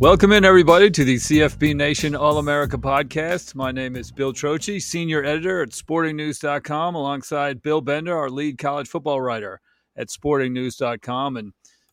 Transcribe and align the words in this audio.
Welcome 0.00 0.32
in, 0.32 0.44
everybody, 0.44 0.90
to 0.90 1.04
the 1.04 1.14
CFB 1.14 1.76
Nation 1.76 2.16
All 2.16 2.38
America 2.38 2.76
podcast. 2.76 3.54
My 3.54 3.70
name 3.70 3.94
is 3.94 4.10
Bill 4.10 4.32
Trocchi, 4.32 4.82
senior 4.82 5.24
editor 5.24 5.62
at 5.62 5.70
sportingnews.com, 5.70 6.96
alongside 6.96 7.62
Bill 7.62 7.80
Bender, 7.80 8.14
our 8.14 8.28
lead 8.28 8.58
college 8.58 8.88
football 8.88 9.20
writer 9.20 9.60
at 9.96 10.08
sportingnews.com. 10.08 11.36
And 11.36 11.52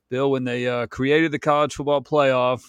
Bill, 0.10 0.32
when 0.32 0.44
they 0.44 0.68
uh, 0.68 0.88
created 0.88 1.32
the 1.32 1.40
college 1.40 1.76
football 1.76 2.02
playoff 2.02 2.64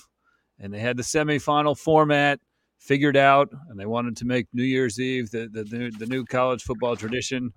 and 0.59 0.73
they 0.73 0.81
had 0.81 0.99
the 0.99 1.03
semifinal 1.03 1.77
format 1.79 2.39
figured 2.79 3.17
out 3.17 3.49
and 3.71 3.81
they 3.81 3.87
wanted 3.87 4.19
to 4.19 4.27
make 4.27 4.49
New 4.53 4.65
Year's 4.65 5.01
Eve 5.01 5.31
the, 5.31 5.49
the, 5.51 5.65
the, 5.65 5.93
the 5.99 6.07
new 6.07 6.27
college 6.27 6.63
football 6.63 6.95
tradition, 6.95 7.55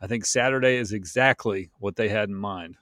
I 0.00 0.06
think 0.06 0.24
Saturday 0.24 0.76
is 0.76 0.92
exactly 0.92 1.72
what 1.80 1.96
they 1.96 2.08
had 2.08 2.28
in 2.28 2.36
mind. 2.36 2.76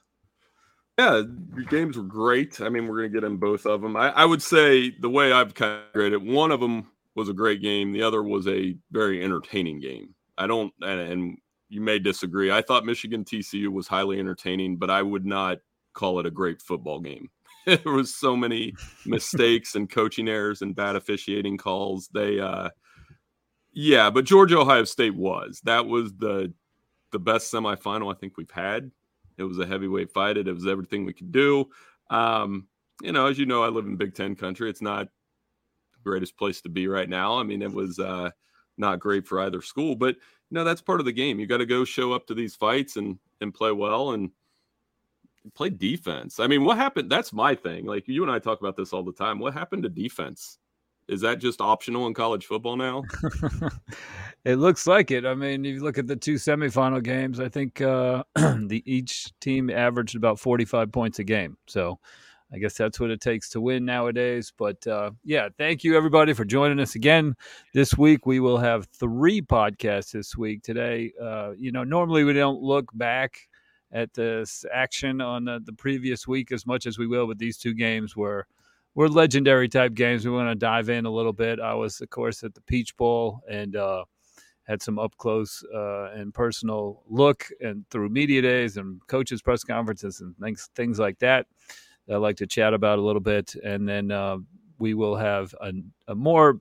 Yeah, 0.98 1.22
your 1.55 1.66
games 1.66 1.98
were 1.98 2.02
great. 2.02 2.61
I 2.61 2.70
mean, 2.70 2.89
we're 2.89 2.97
going 2.98 3.12
to 3.12 3.20
get 3.20 3.27
in 3.27 3.36
both 3.36 3.66
of 3.66 3.83
them. 3.83 3.97
I, 3.97 4.11
I, 4.11 4.25
would 4.25 4.41
say 4.41 4.91
the 4.98 5.11
way 5.11 5.30
I've 5.30 5.52
kind 5.52 5.83
of 5.86 5.92
graded 5.92 6.27
one 6.27 6.50
of 6.50 6.61
them 6.61 6.86
was 7.14 7.28
a 7.28 7.34
great 7.34 7.61
game. 7.61 7.92
The 7.92 8.02
other 8.02 8.22
was 8.22 8.48
a 8.48 8.75
very 8.91 9.22
entertaining 9.22 9.80
game. 9.80 10.14
I 10.39 10.47
don't, 10.47 10.72
and, 10.80 11.00
and 11.00 11.39
you 11.69 11.83
may 11.83 11.98
disagree. 11.98 12.50
I 12.50 12.62
thought 12.62 12.86
Michigan 12.86 13.24
TCU 13.24 13.69
was 13.69 13.86
highly 13.86 14.19
entertaining, 14.19 14.78
but 14.78 14.89
I 14.89 15.02
would 15.02 15.27
not 15.27 15.58
call 15.92 16.19
it 16.19 16.27
a 16.27 16.30
great 16.30 16.62
football 16.62 17.00
game. 17.00 17.28
there 17.67 17.80
was 17.84 18.14
so 18.14 18.34
many 18.34 18.72
mistakes 19.06 19.74
and 19.74 19.91
coaching 19.91 20.28
errors 20.28 20.62
and 20.62 20.74
bad 20.74 20.97
officiating 20.97 21.58
calls. 21.58 22.08
They, 22.14 22.41
uh, 22.41 22.70
yeah, 23.73 24.08
but 24.08 24.24
Georgia 24.24 24.61
Ohio 24.61 24.85
State 24.85 25.14
was 25.14 25.61
that 25.64 25.85
was 25.86 26.14
the 26.14 26.55
the 27.12 27.18
best 27.18 27.52
semifinal 27.52 28.12
I 28.12 28.18
think 28.18 28.36
we've 28.36 28.51
had 28.51 28.90
it 29.39 29.45
was 29.45 29.58
a 29.58 29.67
heavyweight 29.67 30.13
fight. 30.13 30.36
It 30.36 30.52
was 30.52 30.67
everything 30.67 31.05
we 31.05 31.13
could 31.13 31.33
do. 31.33 31.69
Um, 32.11 32.69
you 33.02 33.13
know, 33.13 33.27
as 33.27 33.39
you 33.39 33.47
know, 33.47 33.63
I 33.63 33.69
live 33.69 33.86
in 33.86 33.97
Big 33.97 34.14
Ten 34.14 34.35
country. 34.35 34.70
It's 34.70 34.83
not 34.83 35.07
the 35.07 36.11
greatest 36.11 36.36
place 36.36 36.61
to 36.63 36.69
be 36.69 36.89
right 36.89 37.08
now. 37.08 37.39
I 37.39 37.42
mean, 37.42 37.63
it 37.63 37.73
was 37.73 37.98
uh, 37.98 38.30
not 38.79 39.01
great 39.01 39.27
for 39.27 39.41
either 39.41 39.61
school, 39.61 39.95
but 39.95 40.17
you 40.17 40.55
know, 40.55 40.64
that's 40.64 40.80
part 40.80 41.01
of 41.01 41.07
the 41.07 41.13
game. 41.13 41.39
You 41.39 41.47
got 41.47 41.58
to 41.58 41.67
go 41.67 41.85
show 41.85 42.13
up 42.13 42.27
to 42.27 42.35
these 42.35 42.55
fights 42.55 42.97
and 42.97 43.19
and 43.41 43.52
play 43.52 43.73
well 43.73 44.13
and 44.13 44.30
play 45.55 45.70
defense. 45.70 46.41
I 46.41 46.47
mean, 46.47 46.64
what 46.64 46.79
happened? 46.79 47.11
That's 47.11 47.33
my 47.33 47.55
thing. 47.55 47.85
Like 47.85 48.08
you 48.08 48.23
and 48.23 48.33
I 48.33 48.39
talk 48.39 48.61
about 48.61 48.77
this 48.77 48.92
all 48.92 49.03
the 49.03 49.13
time. 49.13 49.39
What 49.39 49.55
happened 49.55 49.83
to 49.83 49.89
defense? 49.89 50.58
Is 51.08 51.20
that 51.20 51.39
just 51.39 51.61
optional 51.61 52.06
in 52.06 52.14
college 52.14 52.46
football 52.46 52.77
now? 52.77 53.05
it 54.44 54.56
looks 54.56 54.86
like 54.86 55.11
it. 55.12 55.24
I 55.24 55.34
mean, 55.34 55.64
if 55.64 55.74
you 55.74 55.83
look 55.83 55.98
at 55.98 56.08
the 56.08 56.17
two 56.17 56.34
semifinal 56.34 57.02
games, 57.02 57.39
I 57.39 57.48
think 57.48 57.80
uh, 57.80 58.24
the 58.34 58.83
each 58.86 59.33
team 59.39 59.70
averaged 59.70 60.17
about 60.17 60.40
45 60.40 60.90
points 60.90 61.18
a 61.20 61.24
game. 61.24 61.56
So 61.67 62.00
I 62.52 62.58
guess 62.58 62.74
that's 62.74 62.98
what 62.98 63.11
it 63.11 63.20
takes 63.20 63.48
to 63.50 63.61
win 63.61 63.84
nowadays. 63.84 64.52
But 64.56 64.84
uh, 64.86 65.12
yeah, 65.24 65.48
thank 65.58 65.84
you 65.84 65.96
everybody 65.96 66.33
for 66.33 66.44
joining 66.44 66.80
us 66.80 66.96
again 66.96 67.34
this 67.73 67.96
week. 67.96 68.27
We 68.27 68.40
will 68.40 68.58
have 68.58 68.86
three 68.86 69.42
podcasts 69.42 70.11
this 70.12 70.36
week. 70.36 70.62
Today, 70.62 71.12
uh, 71.23 71.52
you 71.56 71.70
know, 71.70 71.84
normally 71.84 72.24
we 72.24 72.33
don't 72.33 72.62
look 72.62 72.90
back 72.94 73.38
at 73.92 74.12
this 74.14 74.64
action 74.73 75.20
on 75.20 75.44
the, 75.44 75.61
the 75.64 75.73
previous 75.73 76.27
week 76.27 76.50
as 76.50 76.67
much 76.67 76.86
as 76.86 76.98
we 76.98 77.06
will 77.06 77.27
with 77.27 77.38
these 77.38 77.56
two 77.56 77.74
games 77.74 78.17
where 78.17 78.46
we're 78.96 79.08
legendary 79.08 79.68
type 79.68 79.92
games. 79.92 80.24
We 80.24 80.33
want 80.33 80.48
to 80.48 80.55
dive 80.55 80.89
in 80.89 81.05
a 81.05 81.11
little 81.11 81.34
bit. 81.34 81.61
I 81.61 81.74
was, 81.74 82.01
of 82.01 82.08
course, 82.08 82.42
at 82.42 82.55
the 82.55 82.62
Peach 82.62 82.96
Bowl 82.96 83.42
and 83.48 83.77
uh, 83.77 84.05
had 84.62 84.80
some 84.80 84.98
up 84.98 85.14
close 85.18 85.62
uh, 85.73 86.12
and 86.14 86.33
personal 86.33 87.02
look 87.06 87.46
and 87.61 87.85
through 87.90 88.08
media 88.08 88.40
days 88.40 88.79
and 88.79 89.06
coaches 89.06 89.42
press 89.42 89.62
conferences 89.62 90.23
and 90.23 90.35
things 90.39 90.70
things 90.74 90.98
like 90.98 91.18
that. 91.18 91.46
That 92.06 92.14
I'd 92.14 92.23
like 92.23 92.39
to 92.39 92.46
chat 92.46 92.73
about 92.73 92.98
a 92.98 93.02
little 93.02 93.20
bit, 93.20 93.55
and 93.62 93.86
then 93.86 94.11
uh, 94.11 94.39
we 94.79 94.95
will 94.95 95.17
have 95.17 95.55
a, 95.61 95.73
a 96.08 96.14
more 96.14 96.61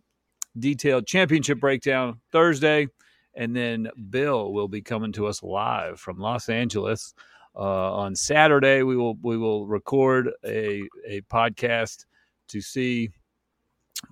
detailed 0.60 1.08
championship 1.08 1.62
breakdown 1.62 2.20
Thursday, 2.34 2.90
and 3.36 3.56
then 3.56 3.88
Bill 4.10 4.52
will 4.52 4.68
be 4.68 4.82
coming 4.82 5.14
to 5.14 5.28
us 5.28 5.42
live 5.42 6.02
from 6.02 6.20
Los 6.20 6.50
Angeles. 6.50 7.14
Uh, 7.56 7.96
on 7.96 8.14
Saturday, 8.14 8.84
we 8.84 8.98
will 8.98 9.18
we 9.22 9.38
will 9.38 9.68
record 9.68 10.32
a 10.44 10.82
a 11.08 11.22
podcast 11.32 12.04
to 12.48 12.62
see 12.62 13.10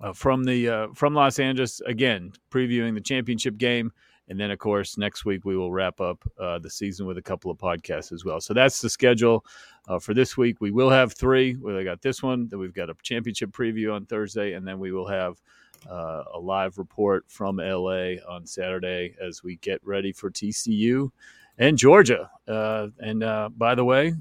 uh, 0.01 0.13
from 0.13 0.43
the 0.43 0.69
uh, 0.69 0.87
from 0.93 1.13
Los 1.13 1.39
Angeles 1.39 1.81
again, 1.81 2.31
previewing 2.51 2.93
the 2.93 3.01
championship 3.01 3.57
game, 3.57 3.91
and 4.27 4.39
then 4.39 4.51
of 4.51 4.59
course 4.59 4.97
next 4.97 5.25
week 5.25 5.45
we 5.45 5.57
will 5.57 5.71
wrap 5.71 5.99
up 6.01 6.23
uh, 6.39 6.59
the 6.59 6.69
season 6.69 7.05
with 7.05 7.17
a 7.17 7.21
couple 7.21 7.51
of 7.51 7.57
podcasts 7.57 8.11
as 8.11 8.25
well. 8.25 8.39
So 8.39 8.53
that's 8.53 8.81
the 8.81 8.89
schedule 8.89 9.45
uh, 9.87 9.99
for 9.99 10.13
this 10.13 10.37
week. 10.37 10.61
We 10.61 10.71
will 10.71 10.89
have 10.89 11.13
three. 11.13 11.55
We 11.55 11.83
got 11.83 12.01
this 12.01 12.23
one. 12.23 12.47
Then 12.47 12.59
we've 12.59 12.73
got 12.73 12.89
a 12.89 12.95
championship 13.03 13.51
preview 13.51 13.93
on 13.93 14.05
Thursday, 14.05 14.53
and 14.53 14.67
then 14.67 14.79
we 14.79 14.91
will 14.91 15.07
have. 15.07 15.41
Uh, 15.89 16.23
a 16.35 16.39
live 16.39 16.77
report 16.77 17.25
from 17.27 17.57
LA 17.57 18.13
on 18.29 18.45
Saturday 18.45 19.13
as 19.21 19.43
we 19.43 19.57
get 19.57 19.81
ready 19.83 20.13
for 20.13 20.31
TCU 20.31 21.09
and 21.57 21.77
Georgia. 21.77 22.31
Uh, 22.47 22.87
and 23.01 23.19
by 23.57 23.75
the 23.75 23.83
way, 23.83 24.13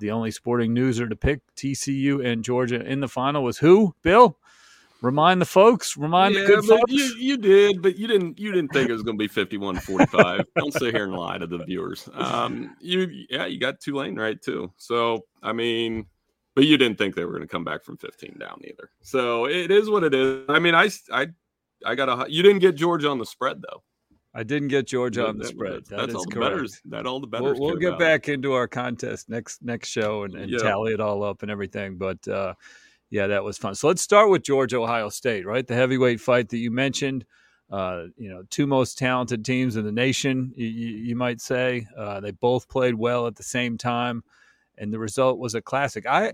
the 0.00 0.10
only 0.10 0.30
sporting 0.30 0.74
newser 0.74 1.08
to 1.08 1.16
pick 1.16 1.40
TCU 1.54 2.24
and 2.24 2.44
Georgia 2.44 2.84
in 2.84 3.00
the 3.00 3.08
final 3.08 3.44
was 3.44 3.58
who? 3.58 3.94
Bill. 4.02 4.36
Remind 5.02 5.40
the 5.40 5.46
folks. 5.46 5.96
Remind 5.96 6.34
yeah, 6.34 6.42
the 6.42 6.46
good 6.46 6.64
folks. 6.64 6.92
You, 6.92 7.14
you 7.16 7.36
did, 7.38 7.80
but 7.80 7.96
you 7.96 8.06
didn't. 8.06 8.38
You 8.38 8.52
didn't 8.52 8.72
think 8.72 8.90
it 8.90 8.92
was 8.92 9.02
going 9.02 9.18
to 9.18 9.28
be 9.28 9.28
51-45. 9.28 10.44
Don't 10.56 10.74
sit 10.74 10.94
here 10.94 11.04
and 11.04 11.14
lie 11.14 11.38
to 11.38 11.46
the 11.46 11.64
viewers. 11.64 12.06
Um, 12.12 12.76
you 12.80 13.08
yeah, 13.30 13.46
you 13.46 13.58
got 13.58 13.80
Tulane 13.80 14.16
right 14.16 14.40
too. 14.40 14.70
So 14.76 15.24
I 15.42 15.52
mean, 15.52 16.06
but 16.54 16.64
you 16.66 16.76
didn't 16.76 16.98
think 16.98 17.14
they 17.14 17.24
were 17.24 17.32
going 17.32 17.42
to 17.42 17.48
come 17.48 17.64
back 17.64 17.82
from 17.82 17.96
15 17.96 18.36
down 18.38 18.60
either. 18.64 18.90
So 19.00 19.46
it 19.46 19.70
is 19.70 19.88
what 19.88 20.04
it 20.04 20.14
is. 20.14 20.44
I 20.50 20.58
mean, 20.58 20.74
I 20.74 20.90
I 21.10 21.28
I 21.86 21.94
got 21.94 22.08
a. 22.10 22.30
You 22.30 22.42
didn't 22.42 22.60
get 22.60 22.74
Georgia 22.74 23.08
on 23.08 23.18
the 23.18 23.26
spread 23.26 23.62
though. 23.62 23.82
I 24.32 24.44
didn't 24.44 24.68
get 24.68 24.86
Georgia 24.86 25.26
on 25.26 25.38
the 25.38 25.46
spread. 25.46 25.86
That 25.86 25.96
that's 25.96 26.14
all 26.14 26.24
the 26.24 26.38
bettors. 26.38 26.80
That 26.84 27.06
all 27.06 27.18
the 27.18 27.26
bettors. 27.26 27.58
We'll, 27.58 27.70
we'll 27.70 27.78
get 27.78 27.88
about. 27.88 27.98
back 27.98 28.28
into 28.28 28.52
our 28.52 28.68
contest 28.68 29.28
next 29.28 29.62
next 29.62 29.88
show 29.88 30.22
and, 30.22 30.34
and 30.34 30.52
tally 30.58 30.92
it 30.92 31.00
all 31.00 31.24
up 31.24 31.42
and 31.42 31.50
everything. 31.50 31.98
But 31.98 32.26
uh, 32.28 32.54
yeah, 33.10 33.26
that 33.26 33.42
was 33.42 33.58
fun. 33.58 33.74
So 33.74 33.88
let's 33.88 34.02
start 34.02 34.30
with 34.30 34.42
Georgia 34.42 34.78
Ohio 34.78 35.08
State, 35.08 35.46
right? 35.46 35.66
The 35.66 35.74
heavyweight 35.74 36.20
fight 36.20 36.48
that 36.50 36.58
you 36.58 36.70
mentioned. 36.70 37.24
Uh, 37.70 38.06
you 38.16 38.28
know, 38.28 38.42
two 38.50 38.66
most 38.66 38.98
talented 38.98 39.44
teams 39.44 39.76
in 39.76 39.84
the 39.84 39.92
nation, 39.92 40.52
you, 40.56 40.66
you 40.66 41.14
might 41.14 41.40
say. 41.40 41.86
Uh, 41.96 42.18
they 42.18 42.32
both 42.32 42.68
played 42.68 42.94
well 42.94 43.28
at 43.28 43.36
the 43.36 43.44
same 43.44 43.78
time, 43.78 44.24
and 44.76 44.92
the 44.92 44.98
result 44.98 45.38
was 45.38 45.54
a 45.54 45.62
classic. 45.62 46.04
I, 46.04 46.32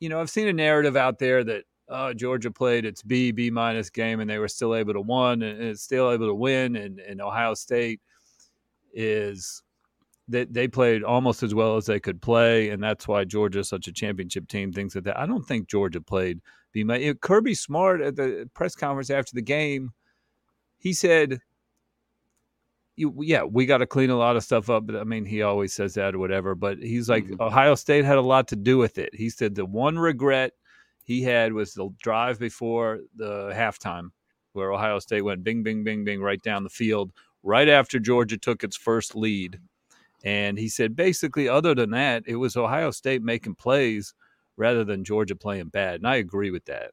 you 0.00 0.08
know, 0.08 0.20
I've 0.20 0.30
seen 0.30 0.48
a 0.48 0.54
narrative 0.54 0.96
out 0.96 1.18
there 1.18 1.44
that 1.44 1.64
uh, 1.88 2.14
Georgia 2.14 2.50
played 2.50 2.84
its 2.84 3.02
B 3.02 3.30
B 3.30 3.50
minus 3.50 3.90
game 3.90 4.20
and 4.20 4.28
they 4.28 4.38
were 4.38 4.48
still 4.48 4.74
able 4.74 4.94
to 4.94 5.00
win 5.00 5.42
and, 5.42 5.60
and 5.60 5.78
still 5.78 6.10
able 6.10 6.26
to 6.26 6.34
win 6.34 6.76
and, 6.76 6.98
and 7.00 7.20
Ohio 7.20 7.54
State 7.54 8.00
is 8.92 9.62
they, 10.28 10.44
they 10.44 10.68
played 10.68 11.02
almost 11.02 11.42
as 11.42 11.54
well 11.54 11.76
as 11.76 11.86
they 11.86 12.00
could 12.00 12.22
play, 12.22 12.70
and 12.70 12.82
that's 12.82 13.06
why 13.06 13.24
Georgia's 13.24 13.68
such 13.68 13.88
a 13.88 13.92
championship 13.92 14.48
team. 14.48 14.72
Things 14.72 14.94
like 14.94 15.04
that. 15.04 15.18
I 15.18 15.26
don't 15.26 15.44
think 15.44 15.68
Georgia 15.68 16.00
played. 16.00 16.40
Be 16.72 16.82
my 16.82 17.14
Kirby 17.20 17.54
Smart 17.54 18.00
at 18.00 18.16
the 18.16 18.48
press 18.54 18.74
conference 18.74 19.10
after 19.10 19.34
the 19.34 19.42
game, 19.42 19.92
he 20.78 20.92
said, 20.92 21.40
you, 22.96 23.14
"Yeah, 23.20 23.44
we 23.44 23.66
got 23.66 23.78
to 23.78 23.86
clean 23.86 24.10
a 24.10 24.16
lot 24.16 24.36
of 24.36 24.42
stuff 24.42 24.70
up." 24.70 24.86
But 24.86 24.96
I 24.96 25.04
mean, 25.04 25.24
he 25.24 25.42
always 25.42 25.72
says 25.72 25.94
that 25.94 26.14
or 26.14 26.18
whatever. 26.18 26.54
But 26.54 26.78
he's 26.78 27.08
like, 27.08 27.24
mm-hmm. 27.24 27.42
Ohio 27.42 27.74
State 27.74 28.04
had 28.04 28.18
a 28.18 28.22
lot 28.22 28.48
to 28.48 28.56
do 28.56 28.78
with 28.78 28.98
it. 28.98 29.14
He 29.14 29.28
said 29.30 29.54
the 29.54 29.64
one 29.64 29.98
regret 29.98 30.52
he 31.04 31.22
had 31.22 31.52
was 31.52 31.74
the 31.74 31.88
drive 32.02 32.38
before 32.38 33.00
the 33.14 33.52
halftime, 33.54 34.08
where 34.52 34.72
Ohio 34.72 34.98
State 34.98 35.22
went 35.22 35.44
bing, 35.44 35.62
bing, 35.62 35.84
bing, 35.84 36.04
bing 36.04 36.20
right 36.20 36.42
down 36.42 36.64
the 36.64 36.70
field 36.70 37.12
right 37.42 37.68
after 37.68 38.00
Georgia 38.00 38.38
took 38.38 38.64
its 38.64 38.76
first 38.76 39.14
lead 39.14 39.60
and 40.24 40.58
he 40.58 40.68
said 40.68 40.96
basically, 40.96 41.48
other 41.48 41.74
than 41.74 41.90
that, 41.90 42.24
it 42.26 42.36
was 42.36 42.56
Ohio 42.56 42.90
State 42.90 43.22
making 43.22 43.56
plays 43.56 44.14
rather 44.56 44.82
than 44.82 45.04
Georgia 45.04 45.36
playing 45.36 45.68
bad. 45.68 45.96
And 45.96 46.08
I 46.08 46.16
agree 46.16 46.50
with 46.50 46.64
that. 46.64 46.92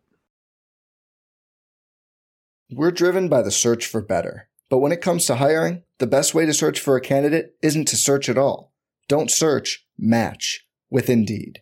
We're 2.70 2.92
driven 2.92 3.30
by 3.30 3.42
the 3.42 3.52
search 3.52 3.86
for 3.86 4.02
better. 4.02 4.50
But 4.70 4.80
when 4.80 4.92
it 4.92 5.02
comes 5.02 5.26
to 5.26 5.36
hiring, 5.36 5.84
the 5.98 6.08
best 6.08 6.34
way 6.34 6.46
to 6.46 6.54
search 6.54 6.80
for 6.80 6.96
a 6.96 7.02
candidate 7.02 7.56
isn't 7.62 7.88
to 7.90 7.98
search 7.98 8.30
at 8.30 8.38
all. 8.38 8.74
Don't 9.08 9.32
search, 9.32 9.86
match 9.98 10.66
with 10.90 11.10
Indeed. 11.10 11.62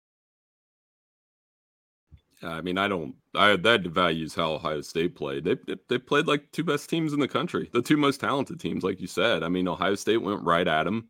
I 2.43 2.61
mean, 2.61 2.77
I 2.77 2.87
don't. 2.87 3.15
I 3.35 3.55
that 3.55 3.83
devalues 3.83 4.35
how 4.35 4.53
Ohio 4.53 4.81
State 4.81 5.15
played. 5.15 5.43
They, 5.43 5.57
they, 5.87 5.97
played 5.97 6.27
like 6.27 6.51
two 6.51 6.63
best 6.63 6.89
teams 6.89 7.13
in 7.13 7.19
the 7.19 7.27
country, 7.27 7.69
the 7.71 7.81
two 7.81 7.97
most 7.97 8.19
talented 8.19 8.59
teams, 8.59 8.83
like 8.83 8.99
you 8.99 9.07
said. 9.07 9.43
I 9.43 9.49
mean, 9.49 9.67
Ohio 9.67 9.95
State 9.95 10.17
went 10.17 10.41
right 10.43 10.67
at 10.67 10.83
them, 10.83 11.09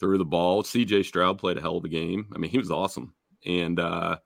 threw 0.00 0.18
the 0.18 0.24
ball. 0.24 0.64
C.J. 0.64 1.04
Stroud 1.04 1.38
played 1.38 1.58
a 1.58 1.60
hell 1.60 1.76
of 1.76 1.84
a 1.84 1.88
game. 1.88 2.26
I 2.34 2.38
mean, 2.38 2.50
he 2.50 2.58
was 2.58 2.70
awesome, 2.70 3.14
and 3.46 3.78
uh, 3.78 4.16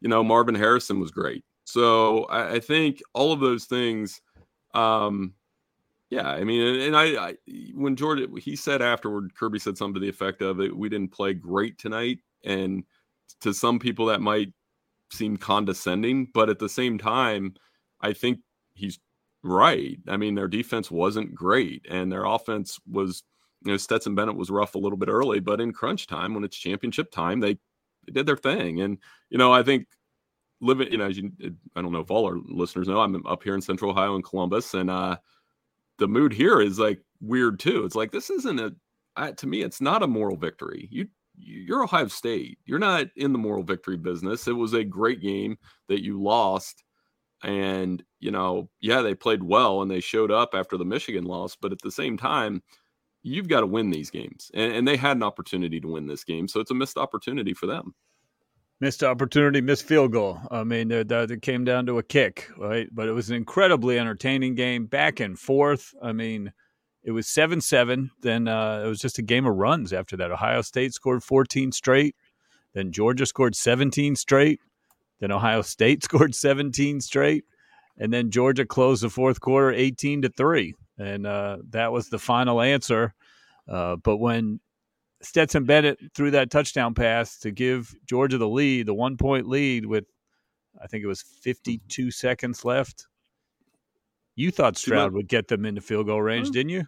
you 0.00 0.08
know 0.08 0.22
Marvin 0.22 0.54
Harrison 0.54 1.00
was 1.00 1.10
great. 1.10 1.44
So 1.64 2.24
I, 2.24 2.54
I 2.56 2.60
think 2.60 3.00
all 3.14 3.32
of 3.32 3.40
those 3.40 3.64
things 3.64 4.20
um, 4.74 5.34
yeah, 6.10 6.28
I 6.28 6.44
mean, 6.44 6.80
and 6.80 6.96
I, 6.96 7.28
I 7.28 7.34
when 7.74 7.96
Jordan 7.96 8.36
he 8.36 8.56
said 8.56 8.82
afterward, 8.82 9.34
Kirby 9.34 9.58
said 9.58 9.78
something 9.78 9.94
to 9.94 10.00
the 10.00 10.08
effect 10.08 10.42
of 10.42 10.60
it. 10.60 10.76
We 10.76 10.88
didn't 10.88 11.12
play 11.12 11.34
great 11.34 11.78
tonight, 11.78 12.18
and 12.44 12.84
to 13.40 13.54
some 13.54 13.78
people 13.78 14.06
that 14.06 14.20
might 14.20 14.52
seem 15.14 15.36
condescending, 15.36 16.28
but 16.34 16.50
at 16.50 16.58
the 16.58 16.68
same 16.68 16.98
time, 16.98 17.54
I 18.00 18.12
think 18.12 18.40
he's 18.74 18.98
right. 19.42 19.98
I 20.08 20.16
mean, 20.16 20.34
their 20.34 20.48
defense 20.48 20.90
wasn't 20.90 21.34
great, 21.34 21.86
and 21.88 22.10
their 22.10 22.24
offense 22.24 22.78
was. 22.90 23.22
You 23.64 23.72
know, 23.72 23.78
Stetson 23.78 24.14
Bennett 24.14 24.36
was 24.36 24.50
rough 24.50 24.74
a 24.74 24.78
little 24.78 24.98
bit 24.98 25.08
early, 25.08 25.40
but 25.40 25.58
in 25.58 25.72
crunch 25.72 26.06
time, 26.06 26.34
when 26.34 26.44
it's 26.44 26.54
championship 26.54 27.10
time, 27.10 27.40
they, 27.40 27.54
they 28.06 28.12
did 28.12 28.26
their 28.26 28.36
thing. 28.36 28.82
And 28.82 28.98
you 29.30 29.38
know, 29.38 29.54
I 29.54 29.62
think 29.62 29.86
living, 30.60 30.92
you 30.92 30.98
know, 30.98 31.06
you, 31.06 31.32
I 31.74 31.80
don't 31.80 31.92
know 31.92 32.00
if 32.00 32.10
all 32.10 32.26
our 32.26 32.36
listeners 32.46 32.88
know, 32.88 33.00
I'm 33.00 33.26
up 33.26 33.42
here 33.42 33.54
in 33.54 33.62
Central 33.62 33.90
Ohio 33.90 34.16
in 34.16 34.22
Columbus, 34.22 34.74
and 34.74 34.90
uh, 34.90 35.16
the 35.98 36.08
mood 36.08 36.32
here 36.32 36.60
is 36.60 36.78
like 36.78 37.00
weird 37.20 37.58
too. 37.58 37.84
It's 37.84 37.94
like 37.94 38.12
this 38.12 38.30
isn't 38.30 38.60
a, 38.60 38.74
uh, 39.16 39.32
to 39.32 39.46
me, 39.46 39.62
it's 39.62 39.80
not 39.80 40.02
a 40.02 40.06
moral 40.06 40.36
victory. 40.36 40.88
You 40.90 41.08
you're 41.36 41.82
Ohio 41.82 42.08
State. 42.08 42.58
You're 42.64 42.78
not 42.78 43.06
in 43.16 43.32
the 43.32 43.38
moral 43.38 43.62
victory 43.62 43.96
business. 43.96 44.48
It 44.48 44.52
was 44.52 44.72
a 44.72 44.84
great 44.84 45.20
game 45.20 45.56
that 45.88 46.02
you 46.02 46.22
lost. 46.22 46.82
And, 47.42 48.02
you 48.20 48.30
know, 48.30 48.70
yeah, 48.80 49.02
they 49.02 49.14
played 49.14 49.42
well 49.42 49.82
and 49.82 49.90
they 49.90 50.00
showed 50.00 50.30
up 50.30 50.50
after 50.54 50.76
the 50.76 50.84
Michigan 50.84 51.24
loss. 51.24 51.56
But 51.56 51.72
at 51.72 51.80
the 51.82 51.90
same 51.90 52.16
time, 52.16 52.62
you've 53.22 53.48
got 53.48 53.60
to 53.60 53.66
win 53.66 53.90
these 53.90 54.10
games. 54.10 54.50
And, 54.54 54.72
and 54.72 54.88
they 54.88 54.96
had 54.96 55.16
an 55.16 55.22
opportunity 55.22 55.80
to 55.80 55.88
win 55.88 56.06
this 56.06 56.24
game. 56.24 56.48
So 56.48 56.60
it's 56.60 56.70
a 56.70 56.74
missed 56.74 56.96
opportunity 56.96 57.52
for 57.52 57.66
them 57.66 57.94
missed 58.80 59.02
opportunity, 59.02 59.60
missed 59.60 59.86
field 59.86 60.12
goal. 60.12 60.38
I 60.50 60.64
mean, 60.64 60.90
it 60.90 61.42
came 61.42 61.64
down 61.64 61.86
to 61.86 61.98
a 61.98 62.02
kick, 62.02 62.50
right? 62.58 62.88
But 62.92 63.08
it 63.08 63.12
was 63.12 63.30
an 63.30 63.36
incredibly 63.36 63.98
entertaining 63.98 64.54
game, 64.54 64.86
back 64.86 65.20
and 65.20 65.38
forth. 65.38 65.94
I 66.02 66.12
mean, 66.12 66.52
it 67.04 67.12
was 67.12 67.28
seven 67.28 67.60
seven. 67.60 68.10
Then 68.20 68.48
uh, 68.48 68.82
it 68.84 68.88
was 68.88 68.98
just 68.98 69.18
a 69.18 69.22
game 69.22 69.46
of 69.46 69.54
runs 69.54 69.92
after 69.92 70.16
that. 70.16 70.32
Ohio 70.32 70.62
State 70.62 70.94
scored 70.94 71.22
fourteen 71.22 71.70
straight. 71.70 72.16
Then 72.72 72.90
Georgia 72.92 73.26
scored 73.26 73.54
seventeen 73.54 74.16
straight. 74.16 74.60
Then 75.20 75.30
Ohio 75.30 75.62
State 75.62 76.02
scored 76.04 76.34
seventeen 76.34 77.00
straight, 77.00 77.44
and 77.98 78.12
then 78.12 78.30
Georgia 78.30 78.64
closed 78.64 79.02
the 79.02 79.10
fourth 79.10 79.40
quarter 79.40 79.70
eighteen 79.70 80.22
to 80.22 80.30
three, 80.30 80.74
and 80.98 81.26
uh, 81.26 81.58
that 81.70 81.92
was 81.92 82.08
the 82.08 82.18
final 82.18 82.60
answer. 82.60 83.14
Uh, 83.68 83.96
but 83.96 84.16
when 84.16 84.60
Stetson 85.22 85.64
Bennett 85.64 85.98
threw 86.14 86.30
that 86.32 86.50
touchdown 86.50 86.94
pass 86.94 87.38
to 87.40 87.50
give 87.50 87.94
Georgia 88.06 88.38
the 88.38 88.48
lead, 88.48 88.86
the 88.86 88.94
one 88.94 89.16
point 89.16 89.46
lead 89.48 89.86
with 89.86 90.04
I 90.82 90.86
think 90.86 91.04
it 91.04 91.06
was 91.06 91.22
52 91.22 92.10
seconds 92.10 92.64
left. 92.64 93.06
You 94.36 94.50
thought 94.50 94.76
Stroud 94.76 95.12
would 95.12 95.28
get 95.28 95.46
them 95.46 95.64
into 95.64 95.80
field 95.80 96.06
goal 96.06 96.20
range, 96.20 96.50
didn't 96.50 96.70
you? 96.70 96.86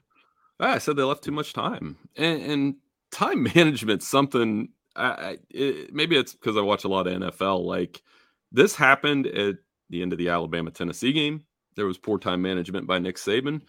Ah, 0.60 0.74
I 0.74 0.78
said 0.78 0.96
they 0.96 1.02
left 1.02 1.24
too 1.24 1.32
much 1.32 1.52
time, 1.52 1.96
and, 2.16 2.42
and 2.42 2.74
time 3.12 3.42
management 3.54 4.02
something. 4.02 4.68
I, 4.94 5.36
it, 5.50 5.92
maybe 5.94 6.16
it's 6.16 6.32
because 6.32 6.56
I 6.56 6.62
watch 6.62 6.84
a 6.84 6.88
lot 6.88 7.06
of 7.06 7.20
NFL. 7.20 7.64
Like 7.64 8.02
this 8.50 8.74
happened 8.74 9.26
at 9.26 9.56
the 9.90 10.00
end 10.00 10.12
of 10.12 10.18
the 10.18 10.30
Alabama 10.30 10.70
Tennessee 10.70 11.12
game. 11.12 11.44
There 11.74 11.84
was 11.86 11.98
poor 11.98 12.18
time 12.18 12.40
management 12.40 12.86
by 12.86 12.98
Nick 12.98 13.16
Saban. 13.16 13.60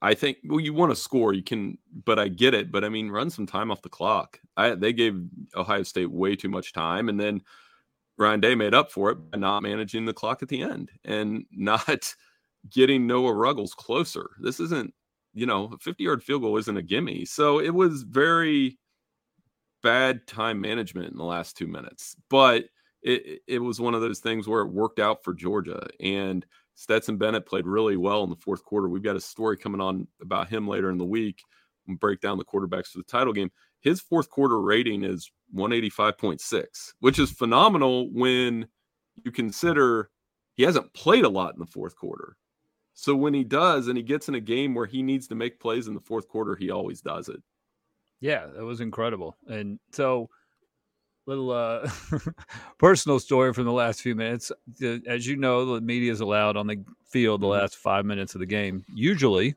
I 0.00 0.14
think 0.14 0.38
well, 0.44 0.58
you 0.58 0.74
want 0.74 0.90
to 0.90 0.96
score, 0.96 1.32
you 1.32 1.44
can, 1.44 1.78
but 2.04 2.18
I 2.18 2.26
get 2.26 2.54
it. 2.54 2.72
But 2.72 2.84
I 2.84 2.88
mean, 2.88 3.10
run 3.10 3.30
some 3.30 3.46
time 3.46 3.70
off 3.70 3.82
the 3.82 3.88
clock. 3.88 4.40
I, 4.56 4.74
they 4.74 4.92
gave 4.92 5.22
Ohio 5.54 5.84
State 5.84 6.10
way 6.10 6.34
too 6.34 6.48
much 6.48 6.72
time, 6.72 7.08
and 7.08 7.20
then 7.20 7.42
Ryan 8.18 8.40
Day 8.40 8.54
made 8.56 8.74
up 8.74 8.90
for 8.90 9.10
it 9.10 9.30
by 9.30 9.38
not 9.38 9.62
managing 9.62 10.04
the 10.04 10.12
clock 10.12 10.42
at 10.42 10.48
the 10.48 10.62
end 10.62 10.90
and 11.04 11.44
not 11.52 12.14
getting 12.70 13.06
Noah 13.06 13.34
Ruggles 13.34 13.74
closer. 13.74 14.30
This 14.40 14.60
isn't, 14.60 14.92
you 15.34 15.46
know, 15.46 15.70
a 15.72 15.78
50 15.78 16.04
yard 16.04 16.22
field 16.22 16.42
goal 16.42 16.56
isn't 16.58 16.76
a 16.76 16.82
gimme. 16.82 17.24
So 17.24 17.60
it 17.60 17.74
was 17.74 18.02
very 18.02 18.78
bad 19.82 20.26
time 20.26 20.60
management 20.60 21.10
in 21.10 21.16
the 21.16 21.24
last 21.24 21.56
two 21.56 21.66
minutes, 21.66 22.16
but 22.30 22.64
it, 23.02 23.40
it 23.48 23.58
was 23.58 23.80
one 23.80 23.94
of 23.94 24.00
those 24.00 24.20
things 24.20 24.46
where 24.46 24.62
it 24.62 24.72
worked 24.72 25.00
out 25.00 25.24
for 25.24 25.34
Georgia. 25.34 25.86
And 26.00 26.46
Stetson 26.74 27.16
Bennett 27.16 27.46
played 27.46 27.66
really 27.66 27.96
well 27.96 28.22
in 28.24 28.30
the 28.30 28.36
fourth 28.36 28.64
quarter. 28.64 28.88
We've 28.88 29.02
got 29.02 29.16
a 29.16 29.20
story 29.20 29.56
coming 29.56 29.80
on 29.80 30.06
about 30.20 30.48
him 30.48 30.68
later 30.68 30.90
in 30.90 30.98
the 30.98 31.04
week. 31.04 31.42
We'll 31.86 31.96
break 31.96 32.20
down 32.20 32.38
the 32.38 32.44
quarterbacks 32.44 32.88
for 32.88 32.98
the 32.98 33.04
title 33.04 33.32
game. 33.32 33.50
His 33.80 34.00
fourth 34.00 34.30
quarter 34.30 34.60
rating 34.60 35.02
is 35.02 35.30
185.6, 35.54 36.64
which 37.00 37.18
is 37.18 37.32
phenomenal 37.32 38.08
when 38.12 38.68
you 39.24 39.32
consider 39.32 40.10
he 40.54 40.62
hasn't 40.62 40.94
played 40.94 41.24
a 41.24 41.28
lot 41.28 41.54
in 41.54 41.60
the 41.60 41.66
fourth 41.66 41.96
quarter. 41.96 42.36
So 42.94 43.14
when 43.14 43.34
he 43.34 43.44
does, 43.44 43.88
and 43.88 43.96
he 43.96 44.02
gets 44.02 44.28
in 44.28 44.34
a 44.34 44.40
game 44.40 44.74
where 44.74 44.86
he 44.86 45.02
needs 45.02 45.26
to 45.28 45.34
make 45.34 45.60
plays 45.60 45.88
in 45.88 45.94
the 45.94 46.00
fourth 46.00 46.28
quarter, 46.28 46.56
he 46.56 46.70
always 46.70 47.00
does 47.00 47.28
it. 47.28 47.42
Yeah, 48.20 48.46
that 48.54 48.64
was 48.64 48.80
incredible. 48.80 49.36
And 49.48 49.80
so, 49.92 50.28
little 51.26 51.50
uh, 51.50 51.88
personal 52.78 53.18
story 53.18 53.52
from 53.52 53.64
the 53.64 53.72
last 53.72 54.00
few 54.00 54.14
minutes. 54.14 54.52
As 55.06 55.26
you 55.26 55.36
know, 55.36 55.74
the 55.74 55.80
media 55.80 56.12
is 56.12 56.20
allowed 56.20 56.56
on 56.56 56.66
the 56.66 56.84
field 57.08 57.40
the 57.40 57.46
mm-hmm. 57.46 57.60
last 57.60 57.76
five 57.76 58.04
minutes 58.04 58.34
of 58.34 58.40
the 58.40 58.46
game, 58.46 58.84
usually. 58.94 59.56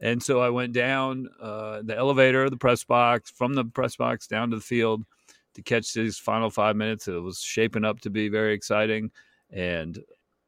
And 0.00 0.22
so 0.22 0.40
I 0.40 0.48
went 0.48 0.72
down 0.72 1.28
uh, 1.40 1.82
the 1.82 1.96
elevator, 1.96 2.48
the 2.48 2.56
press 2.56 2.84
box, 2.84 3.30
from 3.30 3.54
the 3.54 3.64
press 3.64 3.96
box 3.96 4.26
down 4.26 4.50
to 4.50 4.56
the 4.56 4.62
field 4.62 5.04
to 5.54 5.62
catch 5.62 5.92
these 5.92 6.18
final 6.18 6.50
five 6.50 6.76
minutes. 6.76 7.06
It 7.08 7.20
was 7.20 7.40
shaping 7.40 7.84
up 7.84 8.00
to 8.00 8.10
be 8.10 8.28
very 8.28 8.54
exciting. 8.54 9.10
And 9.50 9.98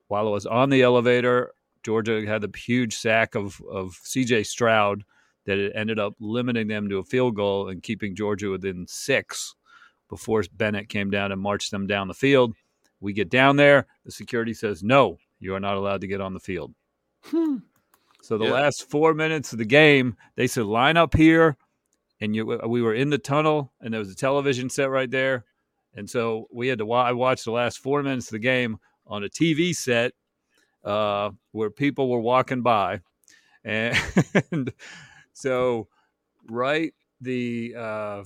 while 0.09 0.27
I 0.27 0.31
was 0.31 0.47
on 0.47 0.71
the 0.71 0.83
elevator, 0.83 1.53
Georgia 1.83 2.25
had 2.27 2.43
the 2.43 2.59
huge 2.59 2.97
sack 2.97 3.35
of, 3.35 3.61
of 3.71 3.99
CJ 4.05 4.47
Stroud 4.47 5.05
that 5.47 5.59
it 5.59 5.73
ended 5.75 5.99
up 5.99 6.15
limiting 6.21 6.69
them 6.69 6.89
to 6.89 6.99
a 6.99 7.05
field 7.05 7.35
goal 7.35 7.69
and 7.69 7.83
keeping 7.83 8.15
Georgia 8.15 8.51
within 8.51 8.87
six 8.89 9.55
before 10.09 10.45
Bennett 10.53 10.89
came 10.89 11.11
down 11.11 11.33
and 11.33 11.41
marched 11.41 11.71
them 11.71 11.87
down 11.87 12.09
the 12.09 12.15
field. 12.15 12.55
We 13.01 13.13
get 13.13 13.31
down 13.31 13.57
there. 13.57 13.87
The 14.05 14.13
security 14.13 14.55
says, 14.55 14.83
no, 14.83 15.19
you 15.41 15.55
are 15.55 15.61
not 15.61 15.77
allowed 15.77 16.03
to 16.03 16.07
get 16.07 16.21
on 16.21 16.35
the 16.35 16.41
field. 16.41 16.75
Hmm. 17.25 17.57
So 18.23 18.39
the 18.39 18.45
yeah. 18.45 18.53
last 18.53 18.89
four 18.89 19.15
minutes 19.15 19.53
of 19.53 19.59
the 19.59 19.65
game, 19.65 20.17
they 20.37 20.47
said, 20.47 20.65
line 20.65 20.97
up 20.97 21.15
here. 21.15 21.57
And 22.21 22.37
you, 22.37 22.47
we 22.69 22.83
were 22.83 22.95
in 22.95 23.11
the 23.11 23.19
tunnel, 23.19 23.73
and 23.81 23.93
there 23.93 23.99
was 23.99 24.13
a 24.13 24.15
television 24.15 24.71
set 24.71 24.91
right 24.91 25.11
there. 25.11 25.45
And 25.97 26.09
so 26.09 26.47
we 26.53 26.69
had 26.69 26.79
to. 26.79 26.93
I 26.93 27.11
watched 27.13 27.45
the 27.45 27.51
last 27.51 27.79
four 27.79 28.01
minutes 28.01 28.29
of 28.29 28.33
the 28.33 28.39
game 28.39 28.79
on 29.09 29.25
a 29.25 29.29
TV 29.29 29.75
set 29.75 30.13
uh, 30.85 31.31
where 31.53 31.71
people 31.71 32.09
were 32.09 32.21
walking 32.21 32.63
by, 32.63 33.01
and 33.65 33.97
so 35.33 35.89
right 36.51 36.93
the 37.21 37.75
uh, 37.77 38.25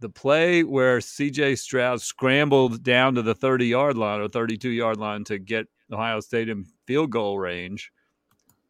the 0.00 0.08
play 0.08 0.62
where 0.62 1.00
C.J. 1.00 1.56
Stroud 1.56 2.00
scrambled 2.00 2.82
down 2.82 3.14
to 3.14 3.22
the 3.22 3.34
thirty 3.34 3.66
yard 3.66 3.96
line 3.96 4.20
or 4.20 4.28
thirty 4.28 4.56
two 4.56 4.70
yard 4.70 4.98
line 4.98 5.24
to 5.24 5.38
get 5.38 5.66
Ohio 5.92 6.20
State 6.20 6.48
in 6.48 6.64
field 6.86 7.10
goal 7.10 7.38
range. 7.38 7.92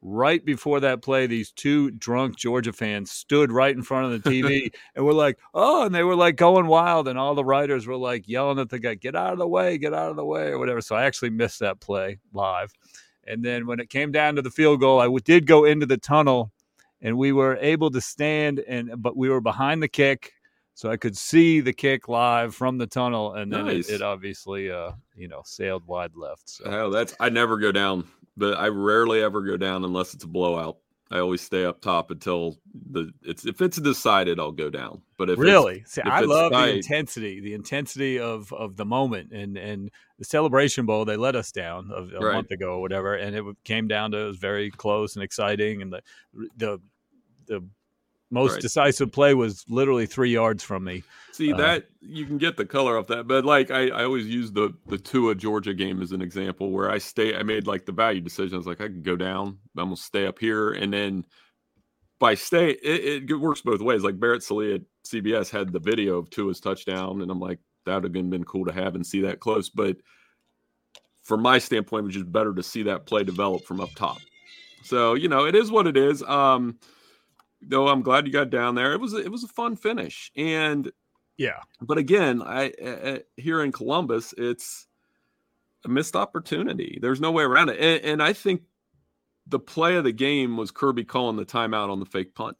Right 0.02 0.44
before 0.44 0.78
that 0.80 1.02
play, 1.02 1.26
these 1.26 1.50
two 1.50 1.90
drunk 1.90 2.36
Georgia 2.36 2.72
fans 2.72 3.10
stood 3.10 3.50
right 3.50 3.74
in 3.74 3.82
front 3.82 4.12
of 4.12 4.22
the 4.22 4.30
TV 4.30 4.72
and 4.94 5.04
were 5.04 5.12
like, 5.12 5.38
"Oh!" 5.52 5.86
and 5.86 5.94
they 5.94 6.04
were 6.04 6.14
like 6.14 6.36
going 6.36 6.66
wild, 6.66 7.08
and 7.08 7.18
all 7.18 7.34
the 7.34 7.44
writers 7.44 7.86
were 7.86 7.96
like 7.96 8.28
yelling 8.28 8.58
at 8.58 8.68
the 8.68 8.78
guy, 8.78 8.94
"Get 8.94 9.16
out 9.16 9.32
of 9.32 9.38
the 9.38 9.48
way! 9.48 9.78
Get 9.78 9.94
out 9.94 10.10
of 10.10 10.16
the 10.16 10.24
way!" 10.24 10.48
or 10.48 10.58
whatever. 10.58 10.80
So 10.80 10.94
I 10.94 11.04
actually 11.04 11.30
missed 11.30 11.60
that 11.60 11.80
play 11.80 12.18
live. 12.32 12.72
And 13.26 13.44
then 13.44 13.66
when 13.66 13.80
it 13.80 13.90
came 13.90 14.12
down 14.12 14.36
to 14.36 14.42
the 14.42 14.50
field 14.50 14.80
goal, 14.80 15.00
I 15.00 15.08
did 15.24 15.46
go 15.46 15.64
into 15.64 15.86
the 15.86 15.96
tunnel 15.96 16.52
and 17.00 17.18
we 17.18 17.32
were 17.32 17.56
able 17.60 17.90
to 17.90 18.00
stand 18.00 18.60
and 18.60 19.02
but 19.02 19.16
we 19.16 19.28
were 19.28 19.40
behind 19.40 19.82
the 19.82 19.88
kick 19.88 20.32
so 20.76 20.90
I 20.90 20.98
could 20.98 21.16
see 21.16 21.60
the 21.60 21.72
kick 21.72 22.06
live 22.06 22.54
from 22.54 22.76
the 22.76 22.86
tunnel, 22.86 23.32
and 23.32 23.50
then 23.50 23.64
nice. 23.64 23.88
it, 23.88 23.94
it, 23.94 24.02
obviously, 24.02 24.70
uh, 24.70 24.92
you 25.16 25.26
know, 25.26 25.40
sailed 25.42 25.86
wide 25.86 26.14
left. 26.14 26.50
So. 26.50 26.64
Oh, 26.66 26.90
that's 26.90 27.14
I 27.18 27.30
never 27.30 27.56
go 27.56 27.72
down, 27.72 28.06
but 28.36 28.58
I 28.58 28.68
rarely 28.68 29.22
ever 29.22 29.40
go 29.40 29.56
down 29.56 29.84
unless 29.84 30.12
it's 30.12 30.24
a 30.24 30.28
blowout. 30.28 30.76
I 31.10 31.20
always 31.20 31.40
stay 31.40 31.64
up 31.64 31.80
top 31.80 32.10
until 32.10 32.56
the 32.74 33.12
it's 33.22 33.46
if 33.46 33.60
it's 33.60 33.80
decided 33.80 34.40
I'll 34.40 34.50
go 34.50 34.70
down. 34.70 35.02
But 35.16 35.30
if 35.30 35.38
really, 35.38 35.84
See, 35.86 36.00
if 36.00 36.06
I 36.06 36.20
love 36.20 36.50
tight, 36.50 36.66
the 36.66 36.76
intensity, 36.76 37.40
the 37.40 37.54
intensity 37.54 38.18
of 38.18 38.52
of 38.52 38.76
the 38.76 38.84
moment, 38.84 39.30
and 39.30 39.56
and 39.56 39.90
the 40.18 40.24
celebration 40.24 40.84
bowl 40.84 41.04
they 41.04 41.16
let 41.16 41.36
us 41.36 41.52
down 41.52 41.90
a, 41.94 42.16
a 42.16 42.20
right. 42.20 42.34
month 42.34 42.50
ago 42.50 42.74
or 42.74 42.80
whatever, 42.80 43.14
and 43.14 43.36
it 43.36 43.44
came 43.62 43.86
down 43.86 44.10
to 44.12 44.18
it 44.18 44.26
was 44.26 44.36
very 44.38 44.70
close 44.70 45.14
and 45.14 45.22
exciting, 45.22 45.80
and 45.80 45.92
the 45.92 46.02
the 46.56 46.80
the 47.46 47.64
most 48.30 48.52
right. 48.52 48.60
decisive 48.60 49.12
play 49.12 49.34
was 49.34 49.64
literally 49.68 50.06
three 50.06 50.32
yards 50.32 50.62
from 50.62 50.84
me. 50.84 51.04
See 51.32 51.52
uh, 51.52 51.56
that 51.58 51.86
you 52.00 52.26
can 52.26 52.38
get 52.38 52.56
the 52.56 52.64
color 52.64 52.98
off 52.98 53.06
that, 53.08 53.28
but 53.28 53.44
like 53.44 53.70
I, 53.70 53.88
I 53.88 54.04
always 54.04 54.26
use 54.26 54.52
the 54.52 54.74
the 54.86 54.98
Tua 54.98 55.34
Georgia 55.34 55.74
game 55.74 56.02
as 56.02 56.12
an 56.12 56.22
example 56.22 56.70
where 56.70 56.90
I 56.90 56.98
stay. 56.98 57.36
I 57.36 57.42
made 57.42 57.66
like 57.66 57.86
the 57.86 57.92
value 57.92 58.20
decision. 58.20 58.54
I 58.54 58.58
was 58.58 58.66
like, 58.66 58.80
I 58.80 58.88
can 58.88 59.02
go 59.02 59.16
down. 59.16 59.58
I'm 59.76 59.86
gonna 59.86 59.96
stay 59.96 60.26
up 60.26 60.38
here, 60.38 60.72
and 60.72 60.92
then 60.92 61.24
by 62.18 62.34
stay, 62.34 62.70
it, 62.70 63.30
it 63.30 63.34
works 63.34 63.60
both 63.60 63.80
ways. 63.80 64.02
Like 64.02 64.18
Barrett 64.18 64.42
Sallee 64.42 64.74
at 64.74 64.82
CBS 65.06 65.50
had 65.50 65.72
the 65.72 65.80
video 65.80 66.18
of 66.18 66.30
Tua's 66.30 66.60
touchdown, 66.60 67.22
and 67.22 67.30
I'm 67.30 67.40
like, 67.40 67.58
that 67.84 67.94
would 67.94 68.04
have 68.04 68.12
been, 68.12 68.30
been 68.30 68.44
cool 68.44 68.64
to 68.64 68.72
have 68.72 68.94
and 68.94 69.06
see 69.06 69.20
that 69.22 69.40
close. 69.40 69.68
But 69.68 69.98
from 71.22 71.42
my 71.42 71.58
standpoint, 71.58 72.04
it 72.04 72.06
was 72.06 72.14
just 72.14 72.32
better 72.32 72.54
to 72.54 72.62
see 72.62 72.84
that 72.84 73.06
play 73.06 73.24
develop 73.24 73.64
from 73.64 73.80
up 73.80 73.90
top. 73.94 74.18
So 74.82 75.14
you 75.14 75.28
know, 75.28 75.44
it 75.46 75.54
is 75.54 75.70
what 75.70 75.86
it 75.86 75.96
is. 75.96 76.22
Um, 76.22 76.78
though 77.62 77.88
I'm 77.88 78.02
glad 78.02 78.26
you 78.26 78.32
got 78.32 78.50
down 78.50 78.74
there. 78.74 78.92
It 78.92 79.00
was 79.00 79.12
it 79.14 79.30
was 79.30 79.44
a 79.44 79.48
fun 79.48 79.76
finish, 79.76 80.30
and 80.36 80.90
yeah. 81.36 81.60
But 81.80 81.98
again, 81.98 82.42
I 82.42 82.70
uh, 82.70 83.18
here 83.36 83.62
in 83.62 83.72
Columbus, 83.72 84.34
it's 84.36 84.86
a 85.84 85.88
missed 85.88 86.16
opportunity. 86.16 86.98
There's 87.00 87.20
no 87.20 87.30
way 87.30 87.44
around 87.44 87.70
it, 87.70 87.78
and, 87.78 88.04
and 88.12 88.22
I 88.22 88.32
think 88.32 88.62
the 89.46 89.58
play 89.58 89.96
of 89.96 90.04
the 90.04 90.12
game 90.12 90.56
was 90.56 90.70
Kirby 90.70 91.04
calling 91.04 91.36
the 91.36 91.46
timeout 91.46 91.90
on 91.90 92.00
the 92.00 92.06
fake 92.06 92.34
punt 92.34 92.56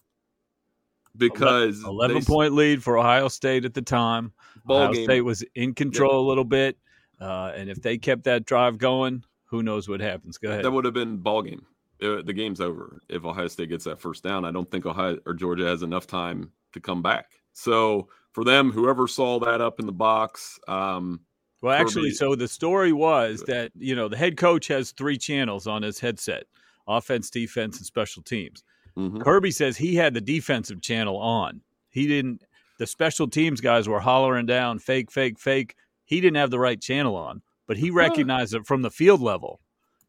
because 1.16 1.82
11, 1.82 1.90
11 1.90 2.16
they, 2.16 2.24
point 2.24 2.54
lead 2.54 2.82
for 2.82 2.98
Ohio 2.98 3.28
State 3.28 3.64
at 3.64 3.74
the 3.74 3.82
time. 3.82 4.32
Ohio 4.68 4.92
game. 4.92 5.04
State 5.04 5.20
was 5.22 5.44
in 5.54 5.74
control 5.74 6.12
yep. 6.12 6.18
a 6.18 6.28
little 6.28 6.44
bit, 6.44 6.78
uh, 7.20 7.52
and 7.54 7.68
if 7.70 7.82
they 7.82 7.98
kept 7.98 8.24
that 8.24 8.44
drive 8.46 8.78
going, 8.78 9.24
who 9.44 9.62
knows 9.62 9.88
what 9.88 10.00
happens? 10.00 10.38
Go 10.38 10.50
ahead. 10.50 10.64
That 10.64 10.70
would 10.70 10.84
have 10.84 10.94
been 10.94 11.18
ball 11.18 11.42
game 11.42 11.64
the 12.00 12.32
game's 12.32 12.60
over 12.60 13.00
if 13.08 13.24
Ohio 13.24 13.48
State 13.48 13.70
gets 13.70 13.84
that 13.84 14.00
first 14.00 14.22
down. 14.22 14.44
I 14.44 14.52
don't 14.52 14.70
think 14.70 14.86
Ohio 14.86 15.18
or 15.26 15.34
Georgia 15.34 15.66
has 15.66 15.82
enough 15.82 16.06
time 16.06 16.50
to 16.72 16.80
come 16.80 17.02
back. 17.02 17.26
So 17.52 18.08
for 18.32 18.44
them, 18.44 18.70
whoever 18.70 19.08
saw 19.08 19.38
that 19.40 19.60
up 19.60 19.80
in 19.80 19.86
the 19.86 19.92
box. 19.92 20.58
Um, 20.68 21.20
well, 21.62 21.72
actually, 21.72 22.10
Kirby, 22.10 22.14
so 22.14 22.34
the 22.34 22.48
story 22.48 22.92
was 22.92 23.42
that 23.46 23.72
you 23.78 23.96
know 23.96 24.08
the 24.08 24.16
head 24.16 24.36
coach 24.36 24.68
has 24.68 24.92
three 24.92 25.16
channels 25.16 25.66
on 25.66 25.82
his 25.82 25.98
headset: 25.98 26.44
offense, 26.86 27.30
defense, 27.30 27.78
and 27.78 27.86
special 27.86 28.22
teams. 28.22 28.62
Mm-hmm. 28.96 29.22
Kirby 29.22 29.50
says 29.50 29.76
he 29.76 29.94
had 29.94 30.14
the 30.14 30.20
defensive 30.20 30.82
channel 30.82 31.16
on. 31.16 31.62
He 31.88 32.06
didn't. 32.06 32.42
The 32.78 32.86
special 32.86 33.26
teams 33.26 33.62
guys 33.62 33.88
were 33.88 34.00
hollering 34.00 34.44
down 34.44 34.78
fake, 34.80 35.10
fake, 35.10 35.38
fake. 35.38 35.76
He 36.04 36.20
didn't 36.20 36.36
have 36.36 36.50
the 36.50 36.58
right 36.58 36.80
channel 36.80 37.16
on, 37.16 37.40
but 37.66 37.78
he 37.78 37.90
recognized 37.90 38.54
it 38.54 38.66
from 38.66 38.82
the 38.82 38.90
field 38.90 39.22
level 39.22 39.60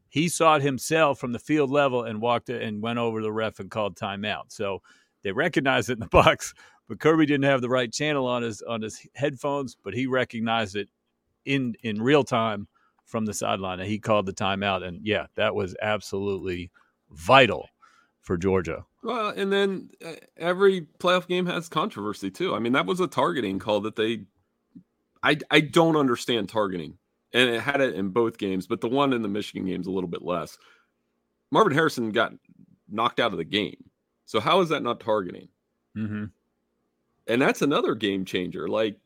he 0.08 0.28
saw 0.28 0.56
it 0.56 0.62
himself 0.62 1.18
from 1.18 1.32
the 1.32 1.38
field 1.38 1.70
level 1.70 2.02
and 2.02 2.20
walked 2.20 2.48
it 2.48 2.62
and 2.62 2.82
went 2.82 2.98
over 2.98 3.20
the 3.22 3.32
ref 3.32 3.60
and 3.60 3.70
called 3.70 3.96
timeout. 3.96 4.44
So 4.48 4.82
they 5.22 5.32
recognized 5.32 5.90
it 5.90 5.94
in 5.94 6.00
the 6.00 6.06
box, 6.10 6.54
but 6.88 7.00
Kirby 7.00 7.26
didn't 7.26 7.44
have 7.44 7.60
the 7.60 7.68
right 7.68 7.92
channel 7.92 8.26
on 8.26 8.42
his 8.42 8.62
on 8.62 8.82
his 8.82 9.06
headphones, 9.14 9.76
but 9.82 9.94
he 9.94 10.06
recognized 10.06 10.76
it 10.76 10.88
in 11.44 11.74
in 11.82 12.02
real 12.02 12.24
time 12.24 12.68
from 13.04 13.24
the 13.24 13.34
sideline 13.34 13.80
and 13.80 13.88
he 13.88 13.98
called 13.98 14.26
the 14.26 14.32
timeout. 14.32 14.86
And 14.86 15.00
yeah, 15.02 15.26
that 15.36 15.54
was 15.54 15.74
absolutely 15.80 16.70
vital 17.10 17.68
for 18.20 18.36
Georgia. 18.36 18.84
Well, 19.02 19.30
and 19.30 19.50
then 19.50 19.90
uh, 20.04 20.12
every 20.36 20.82
playoff 20.98 21.26
game 21.26 21.46
has 21.46 21.68
controversy 21.68 22.30
too. 22.30 22.54
I 22.54 22.58
mean, 22.58 22.74
that 22.74 22.84
was 22.84 23.00
a 23.00 23.06
targeting 23.06 23.58
call 23.58 23.80
that 23.80 23.96
they 23.96 24.24
I 25.22 25.38
I 25.50 25.60
don't 25.60 25.96
understand 25.96 26.48
targeting 26.48 26.98
and 27.32 27.50
it 27.50 27.60
had 27.60 27.80
it 27.80 27.94
in 27.94 28.08
both 28.08 28.38
games, 28.38 28.66
but 28.66 28.80
the 28.80 28.88
one 28.88 29.12
in 29.12 29.22
the 29.22 29.28
Michigan 29.28 29.66
game's 29.66 29.86
a 29.86 29.90
little 29.90 30.08
bit 30.08 30.22
less. 30.22 30.58
Marvin 31.50 31.74
Harrison 31.74 32.10
got 32.10 32.32
knocked 32.88 33.20
out 33.20 33.32
of 33.32 33.38
the 33.38 33.44
game. 33.44 33.84
So 34.26 34.40
how 34.40 34.60
is 34.60 34.68
that 34.70 34.82
not 34.82 35.00
targeting? 35.00 35.48
Mm-hmm. 35.96 36.24
And 37.26 37.42
that's 37.42 37.62
another 37.62 37.94
game 37.94 38.24
changer. 38.24 38.68
Like 38.68 38.96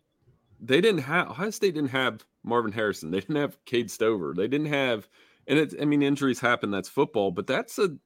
they 0.60 0.80
didn't 0.80 1.02
have 1.02 1.30
Ohio 1.30 1.50
State 1.50 1.74
didn't 1.74 1.90
have 1.90 2.24
Marvin 2.44 2.72
Harrison. 2.72 3.10
They 3.10 3.20
didn't 3.20 3.36
have 3.36 3.62
Cade 3.64 3.90
Stover. 3.90 4.34
They 4.36 4.48
didn't 4.48 4.68
have, 4.68 5.08
and 5.46 5.58
it's 5.58 5.74
I 5.80 5.84
mean 5.84 6.02
injuries 6.02 6.40
happen. 6.40 6.70
That's 6.70 6.88
football, 6.88 7.30
but 7.32 7.46
that's 7.46 7.78
a 7.78 7.96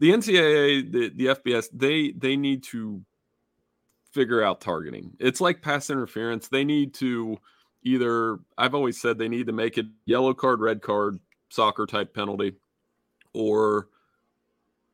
the 0.00 0.10
NCAA, 0.10 0.92
the 0.92 1.08
the 1.10 1.26
FBS. 1.26 1.66
They 1.72 2.12
they 2.12 2.36
need 2.36 2.62
to 2.64 3.02
figure 4.12 4.42
out 4.42 4.60
targeting. 4.60 5.16
It's 5.18 5.40
like 5.40 5.62
pass 5.62 5.90
interference. 5.90 6.48
They 6.48 6.64
need 6.64 6.94
to 6.94 7.38
either 7.84 8.38
I've 8.58 8.74
always 8.74 9.00
said 9.00 9.18
they 9.18 9.28
need 9.28 9.46
to 9.46 9.52
make 9.52 9.78
it 9.78 9.86
yellow 10.06 10.34
card, 10.34 10.60
red 10.60 10.82
card, 10.82 11.20
soccer 11.50 11.86
type 11.86 12.14
penalty, 12.14 12.54
or 13.32 13.88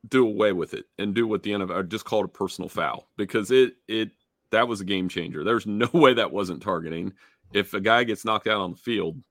do 0.07 0.27
away 0.27 0.51
with 0.51 0.73
it 0.73 0.85
and 0.97 1.13
do 1.13 1.27
what 1.27 1.43
the 1.43 1.51
NFL 1.51 1.87
just 1.89 2.05
call 2.05 2.21
it 2.21 2.25
a 2.25 2.27
personal 2.27 2.69
foul 2.69 3.07
because 3.17 3.51
it 3.51 3.75
it 3.87 4.11
that 4.51 4.67
was 4.67 4.81
a 4.81 4.85
game 4.85 5.09
changer. 5.09 5.43
There's 5.43 5.65
no 5.65 5.89
way 5.93 6.13
that 6.13 6.31
wasn't 6.31 6.61
targeting. 6.61 7.13
If 7.53 7.73
a 7.73 7.81
guy 7.81 8.03
gets 8.03 8.23
knocked 8.23 8.47
out 8.47 8.61
on 8.61 8.71
the 8.71 8.77
field, 8.77 9.21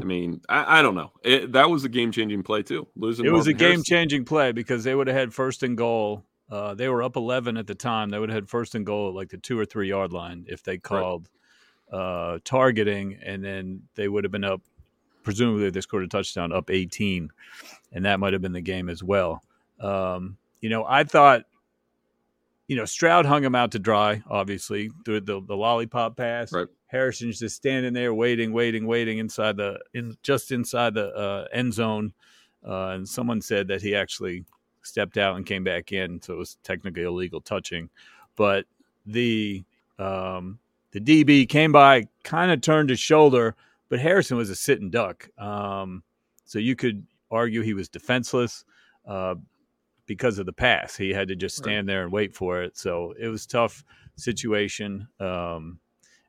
I 0.00 0.04
mean, 0.04 0.40
I, 0.48 0.78
I 0.78 0.82
don't 0.82 0.94
know. 0.94 1.12
It, 1.22 1.52
that 1.52 1.70
was 1.70 1.84
a 1.84 1.88
game 1.88 2.12
changing 2.12 2.42
play 2.42 2.62
too. 2.62 2.86
Losing 2.96 3.26
it 3.26 3.32
was 3.32 3.46
Marvin 3.46 3.54
a 3.54 3.58
game 3.58 3.82
changing 3.82 4.24
play 4.24 4.52
because 4.52 4.84
they 4.84 4.94
would 4.94 5.06
have 5.06 5.16
had 5.16 5.34
first 5.34 5.62
and 5.62 5.76
goal. 5.76 6.24
Uh, 6.50 6.74
they 6.74 6.88
were 6.88 7.02
up 7.02 7.16
11 7.16 7.56
at 7.56 7.66
the 7.66 7.74
time. 7.74 8.10
They 8.10 8.18
would 8.18 8.28
have 8.28 8.36
had 8.36 8.48
first 8.48 8.74
and 8.74 8.86
goal 8.86 9.08
at 9.08 9.14
like 9.14 9.30
the 9.30 9.36
two 9.36 9.58
or 9.58 9.64
three 9.64 9.88
yard 9.88 10.12
line 10.12 10.44
if 10.48 10.62
they 10.62 10.78
called 10.78 11.28
uh, 11.92 12.38
targeting, 12.44 13.18
and 13.22 13.44
then 13.44 13.82
they 13.94 14.08
would 14.08 14.24
have 14.24 14.32
been 14.32 14.44
up 14.44 14.62
presumably 15.26 15.68
they 15.68 15.80
scored 15.80 16.04
a 16.04 16.08
touchdown 16.08 16.52
up 16.52 16.70
18, 16.70 17.28
and 17.92 18.04
that 18.04 18.20
might 18.20 18.32
have 18.32 18.40
been 18.40 18.52
the 18.52 18.60
game 18.60 18.88
as 18.88 19.02
well. 19.02 19.42
Um, 19.80 20.38
you 20.60 20.70
know, 20.70 20.84
I 20.86 21.02
thought, 21.02 21.42
you 22.68 22.76
know, 22.76 22.84
Stroud 22.84 23.26
hung 23.26 23.42
him 23.42 23.56
out 23.56 23.72
to 23.72 23.80
dry, 23.80 24.22
obviously, 24.30 24.88
through 25.04 25.22
the, 25.22 25.42
the 25.44 25.56
lollipop 25.56 26.16
pass. 26.16 26.52
Right. 26.52 26.68
Harrison's 26.86 27.40
just 27.40 27.56
standing 27.56 27.92
there 27.92 28.14
waiting, 28.14 28.52
waiting, 28.52 28.86
waiting 28.86 29.18
inside 29.18 29.56
the 29.56 29.80
in 29.94 30.16
just 30.22 30.52
inside 30.52 30.94
the 30.94 31.08
uh, 31.08 31.46
end 31.52 31.74
zone. 31.74 32.12
Uh, 32.64 32.90
and 32.90 33.08
someone 33.08 33.42
said 33.42 33.66
that 33.66 33.82
he 33.82 33.96
actually 33.96 34.44
stepped 34.82 35.18
out 35.18 35.36
and 35.36 35.44
came 35.44 35.64
back 35.64 35.90
in, 35.90 36.22
so 36.22 36.34
it 36.34 36.38
was 36.38 36.56
technically 36.62 37.02
illegal 37.02 37.40
touching. 37.40 37.90
But 38.36 38.66
the 39.06 39.64
um, 39.98 40.60
the 40.96 41.24
DB 41.24 41.46
came 41.46 41.72
by, 41.72 42.08
kind 42.24 42.50
of 42.50 42.62
turned 42.62 42.88
his 42.88 42.98
shoulder, 42.98 43.54
but 43.90 44.00
Harrison 44.00 44.38
was 44.38 44.48
a 44.48 44.56
sitting 44.56 44.88
duck. 44.88 45.28
Um, 45.36 46.02
so 46.46 46.58
you 46.58 46.74
could 46.74 47.06
argue 47.30 47.60
he 47.60 47.74
was 47.74 47.90
defenseless 47.90 48.64
uh, 49.06 49.34
because 50.06 50.38
of 50.38 50.46
the 50.46 50.54
pass. 50.54 50.96
He 50.96 51.12
had 51.12 51.28
to 51.28 51.36
just 51.36 51.54
stand 51.54 51.86
right. 51.86 51.92
there 51.92 52.02
and 52.04 52.12
wait 52.12 52.34
for 52.34 52.62
it. 52.62 52.78
So 52.78 53.12
it 53.20 53.28
was 53.28 53.46
tough 53.46 53.84
situation. 54.16 55.06
Um, 55.20 55.80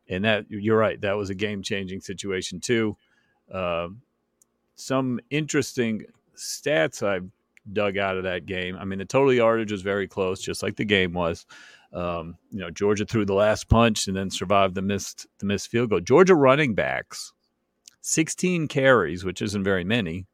and 0.09 0.25
that 0.25 0.45
you're 0.50 0.77
right, 0.77 1.00
that 1.00 1.15
was 1.15 1.29
a 1.29 1.36
game 1.36 1.63
changing 1.63 2.01
situation 2.01 2.59
too. 2.59 2.97
Uh, 3.50 3.88
some 4.75 5.21
interesting 5.29 6.03
stats 6.36 7.07
I 7.07 7.25
dug 7.71 7.97
out 7.97 8.17
of 8.17 8.24
that 8.24 8.45
game. 8.45 8.75
I 8.77 8.83
mean, 8.83 9.00
the 9.00 9.05
total 9.05 9.33
yardage 9.33 9.71
was 9.71 9.81
very 9.81 10.09
close, 10.09 10.41
just 10.41 10.62
like 10.62 10.75
the 10.75 10.86
game 10.86 11.13
was. 11.13 11.45
Um, 11.94 12.38
you 12.51 12.60
know, 12.60 12.70
Georgia 12.70 13.06
threw 13.06 13.25
the 13.25 13.34
last 13.34 13.70
punch 13.70 14.08
and 14.08 14.15
then 14.15 14.29
survived 14.29 14.75
the 14.75 14.82
missed 14.82 15.25
the 15.39 15.46
missed 15.46 15.70
field 15.70 15.89
goal. 15.89 16.00
Georgia 16.00 16.36
running 16.36 16.75
backs, 16.75 17.34
16 18.01 18.67
carries, 18.67 19.24
which 19.24 19.41
isn't 19.41 19.63
very 19.63 19.84
many. 19.84 20.27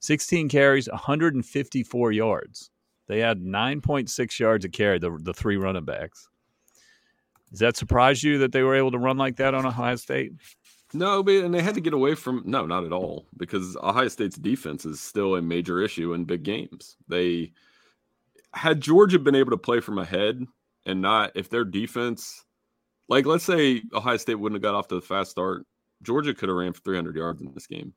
16 0.00 0.48
carries, 0.48 0.88
154 0.88 2.12
yards. 2.12 2.70
They 3.06 3.20
had 3.20 3.42
9.6 3.42 4.38
yards 4.38 4.64
a 4.64 4.68
carry, 4.68 4.98
the, 4.98 5.18
the 5.20 5.34
three 5.34 5.56
running 5.56 5.84
backs. 5.84 6.28
Does 7.50 7.60
that 7.60 7.76
surprise 7.76 8.22
you 8.22 8.38
that 8.38 8.52
they 8.52 8.62
were 8.62 8.74
able 8.74 8.90
to 8.90 8.98
run 8.98 9.16
like 9.16 9.36
that 9.36 9.54
on 9.54 9.64
Ohio 9.64 9.96
State? 9.96 10.32
No, 10.92 11.22
but 11.22 11.34
and 11.34 11.54
they 11.54 11.62
had 11.62 11.74
to 11.74 11.80
get 11.80 11.92
away 11.92 12.14
from 12.14 12.42
no, 12.46 12.66
not 12.66 12.84
at 12.84 12.92
all, 12.92 13.26
because 13.36 13.76
Ohio 13.76 14.08
State's 14.08 14.36
defense 14.36 14.84
is 14.84 15.00
still 15.00 15.36
a 15.36 15.42
major 15.42 15.80
issue 15.80 16.14
in 16.14 16.24
big 16.24 16.42
games. 16.42 16.96
They 17.08 17.52
had 18.52 18.80
Georgia 18.80 19.18
been 19.18 19.34
able 19.34 19.50
to 19.50 19.56
play 19.56 19.80
from 19.80 19.98
ahead 19.98 20.46
and 20.86 21.00
not 21.00 21.32
if 21.34 21.48
their 21.48 21.64
defense, 21.64 22.44
like 23.08 23.26
let's 23.26 23.44
say 23.44 23.82
Ohio 23.92 24.16
State 24.16 24.36
wouldn't 24.36 24.56
have 24.56 24.62
got 24.62 24.76
off 24.76 24.88
to 24.88 24.96
the 24.96 25.00
fast 25.00 25.30
start, 25.30 25.66
Georgia 26.02 26.34
could 26.34 26.48
have 26.48 26.56
ran 26.56 26.72
for 26.72 26.80
300 26.82 27.16
yards 27.16 27.40
in 27.40 27.52
this 27.54 27.66
game 27.66 27.94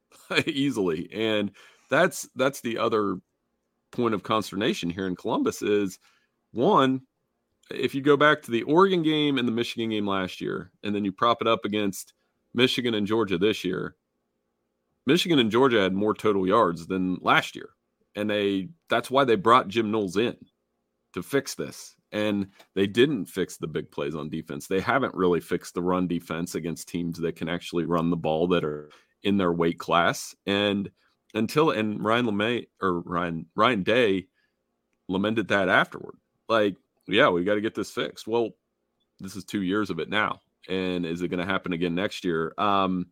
easily, 0.46 1.08
and 1.12 1.50
that's 1.88 2.28
that's 2.34 2.60
the 2.60 2.78
other 2.78 3.18
point 3.92 4.14
of 4.14 4.22
consternation 4.22 4.90
here 4.90 5.06
in 5.06 5.16
Columbus 5.16 5.62
is 5.62 5.98
one. 6.52 7.02
If 7.70 7.96
you 7.96 8.00
go 8.00 8.16
back 8.16 8.42
to 8.42 8.52
the 8.52 8.62
Oregon 8.62 9.02
game 9.02 9.38
and 9.38 9.48
the 9.48 9.52
Michigan 9.52 9.90
game 9.90 10.06
last 10.06 10.40
year, 10.40 10.70
and 10.84 10.94
then 10.94 11.04
you 11.04 11.10
prop 11.10 11.40
it 11.40 11.48
up 11.48 11.64
against 11.64 12.14
Michigan 12.54 12.94
and 12.94 13.08
Georgia 13.08 13.38
this 13.38 13.64
year, 13.64 13.96
Michigan 15.04 15.40
and 15.40 15.50
Georgia 15.50 15.80
had 15.80 15.92
more 15.92 16.14
total 16.14 16.46
yards 16.46 16.86
than 16.86 17.18
last 17.22 17.56
year. 17.56 17.70
And 18.14 18.30
they 18.30 18.68
that's 18.88 19.10
why 19.10 19.24
they 19.24 19.34
brought 19.34 19.68
Jim 19.68 19.90
Knowles 19.90 20.16
in 20.16 20.36
to 21.12 21.22
fix 21.22 21.54
this 21.54 21.95
and 22.12 22.48
they 22.74 22.86
didn't 22.86 23.26
fix 23.26 23.56
the 23.56 23.66
big 23.66 23.90
plays 23.90 24.14
on 24.14 24.28
defense. 24.28 24.66
They 24.66 24.80
haven't 24.80 25.14
really 25.14 25.40
fixed 25.40 25.74
the 25.74 25.82
run 25.82 26.06
defense 26.06 26.54
against 26.54 26.88
teams 26.88 27.18
that 27.18 27.36
can 27.36 27.48
actually 27.48 27.84
run 27.84 28.10
the 28.10 28.16
ball 28.16 28.46
that 28.48 28.64
are 28.64 28.90
in 29.22 29.36
their 29.36 29.52
weight 29.52 29.78
class. 29.78 30.34
And 30.46 30.90
until 31.34 31.70
and 31.70 32.02
Ryan 32.02 32.26
LeMay 32.26 32.66
or 32.80 33.00
Ryan 33.00 33.46
Ryan 33.54 33.82
Day 33.82 34.26
lamented 35.08 35.48
that 35.48 35.68
afterward. 35.68 36.16
Like, 36.48 36.76
yeah, 37.06 37.28
we 37.28 37.44
got 37.44 37.54
to 37.54 37.60
get 37.60 37.74
this 37.74 37.90
fixed. 37.90 38.26
Well, 38.26 38.50
this 39.20 39.36
is 39.36 39.44
two 39.44 39.62
years 39.62 39.90
of 39.90 39.98
it 39.98 40.08
now, 40.08 40.40
and 40.68 41.06
is 41.06 41.22
it 41.22 41.28
going 41.28 41.44
to 41.44 41.50
happen 41.50 41.72
again 41.72 41.94
next 41.94 42.24
year? 42.24 42.52
Um, 42.58 43.06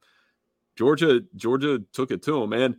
Georgia 0.77 1.23
Georgia 1.37 1.81
took 1.93 2.11
it 2.11 2.23
to 2.25 2.41
them, 2.41 2.53
and 2.53 2.77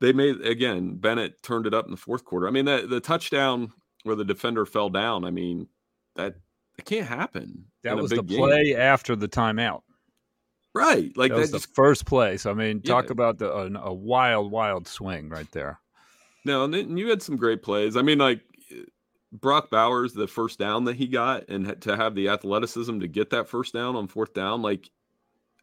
they 0.00 0.12
made 0.12 0.40
again. 0.40 0.96
Bennett 0.96 1.42
turned 1.42 1.66
it 1.66 1.74
up 1.74 1.84
in 1.84 1.90
the 1.90 1.96
fourth 1.96 2.24
quarter. 2.24 2.48
I 2.48 2.50
mean, 2.50 2.64
the 2.64 2.86
the 2.88 3.00
touchdown 3.00 3.72
where 4.04 4.16
the 4.16 4.24
defender 4.24 4.66
fell 4.66 4.88
down. 4.88 5.24
I 5.24 5.30
mean, 5.30 5.68
that 6.16 6.34
it 6.78 6.84
can't 6.84 7.06
happen. 7.06 7.66
That 7.84 7.96
was 7.96 8.10
the 8.10 8.22
play 8.22 8.74
after 8.74 9.16
the 9.16 9.28
timeout. 9.28 9.82
Right, 10.74 11.14
like 11.16 11.30
that, 11.30 11.34
that 11.34 11.40
was 11.40 11.50
just, 11.50 11.68
the 11.68 11.74
first 11.74 12.06
play. 12.06 12.38
So 12.38 12.50
I 12.50 12.54
mean, 12.54 12.80
talk 12.80 13.06
yeah. 13.06 13.12
about 13.12 13.38
the 13.38 13.52
a, 13.52 13.70
a, 13.74 13.92
wild, 13.92 14.50
wild 14.50 14.88
swing 14.88 15.28
right 15.28 15.50
there. 15.52 15.78
No, 16.46 16.64
and 16.64 16.98
you 16.98 17.10
had 17.10 17.22
some 17.22 17.36
great 17.36 17.62
plays. 17.62 17.96
I 17.96 18.02
mean, 18.02 18.18
like 18.18 18.40
Brock 19.32 19.70
Bowers, 19.70 20.14
the 20.14 20.26
first 20.26 20.58
down 20.58 20.84
that 20.84 20.96
he 20.96 21.06
got, 21.06 21.48
and 21.48 21.78
to 21.82 21.96
have 21.96 22.14
the 22.14 22.30
athleticism 22.30 23.00
to 23.00 23.06
get 23.06 23.30
that 23.30 23.48
first 23.48 23.74
down 23.74 23.96
on 23.96 24.08
fourth 24.08 24.32
down, 24.32 24.62
like 24.62 24.90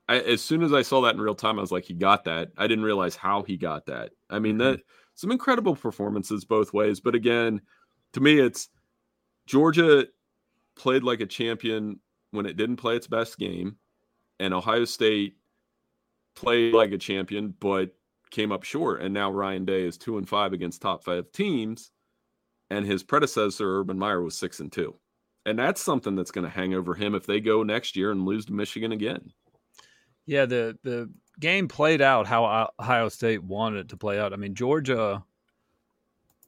I, 0.08 0.20
as 0.20 0.42
soon 0.42 0.62
as 0.62 0.74
I 0.74 0.84
saw 0.84 1.02
that 1.02 1.16
in 1.16 1.22
real 1.22 1.36
time, 1.36 1.58
I 1.58 1.62
was 1.62 1.72
like, 1.72 1.86
he 1.86 1.96
got 1.96 2.26
that. 2.26 2.50
I 2.56 2.68
didn't 2.68 2.86
realize 2.86 3.16
how 3.16 3.42
he 3.42 3.58
got 3.58 3.88
that. 3.88 4.12
I 4.30 4.38
mean, 4.38 4.58
mm-hmm. 4.58 4.72
that 4.72 4.82
some 5.16 5.32
incredible 5.32 5.76
performances 5.76 6.46
both 6.46 6.72
ways, 6.72 7.00
but 7.00 7.16
again 7.16 7.62
to 8.14 8.20
me, 8.20 8.40
it's 8.40 8.70
Georgia 9.46 10.08
played 10.76 11.04
like 11.04 11.22
a 11.22 11.26
champion 11.26 12.00
when 12.32 12.46
it 12.46 12.58
didn't 12.58 12.78
play 12.78 12.96
its 12.96 13.08
best 13.08 13.38
game, 13.38 13.78
and 14.40 14.54
Ohio 14.54 14.86
State 14.86 15.36
played 16.36 16.74
like 16.74 16.92
a 16.92 16.98
champion 16.98 17.54
but 17.60 17.96
came 18.32 18.52
up 18.52 18.64
short. 18.64 19.02
And 19.02 19.14
now 19.14 19.32
Ryan 19.32 19.66
Day 19.66 19.84
is 19.84 19.98
two 19.98 20.18
and 20.18 20.30
five 20.30 20.54
against 20.54 20.82
top 20.82 21.04
five 21.04 21.32
teams, 21.32 21.92
and 22.70 22.86
his 22.86 23.04
predecessor 23.04 23.80
Urban 23.80 23.98
Meyer 23.98 24.22
was 24.22 24.38
six 24.38 24.60
and 24.60 24.72
two, 24.72 24.96
and 25.46 25.58
that's 25.58 25.82
something 25.82 26.16
that's 26.16 26.32
going 26.32 26.46
to 26.46 26.52
hang 26.52 26.74
over 26.74 26.94
him 26.94 27.16
if 27.16 27.26
they 27.26 27.40
go 27.40 27.64
next 27.64 27.96
year 27.96 28.12
and 28.12 28.26
lose 28.26 28.46
to 28.46 28.54
Michigan 28.54 28.92
again. 28.92 29.32
Yeah, 30.26 30.46
the 30.46 30.78
the 30.84 31.12
game 31.40 31.68
played 31.68 32.02
out 32.02 32.28
how 32.28 32.70
Ohio 32.80 33.10
State 33.10 33.44
wanted 33.44 33.80
it 33.80 33.90
to 33.90 33.98
play 33.98 34.20
out. 34.20 34.34
I 34.34 34.36
mean, 34.36 34.54
Georgia 34.54 35.24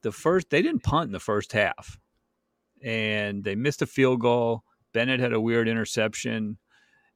the 0.01 0.11
first 0.11 0.49
they 0.49 0.61
didn't 0.61 0.83
punt 0.83 1.07
in 1.07 1.11
the 1.11 1.19
first 1.19 1.51
half, 1.51 1.99
and 2.83 3.43
they 3.43 3.55
missed 3.55 3.81
a 3.81 3.87
field 3.87 4.21
goal. 4.21 4.63
Bennett 4.93 5.19
had 5.19 5.33
a 5.33 5.41
weird 5.41 5.67
interception, 5.67 6.57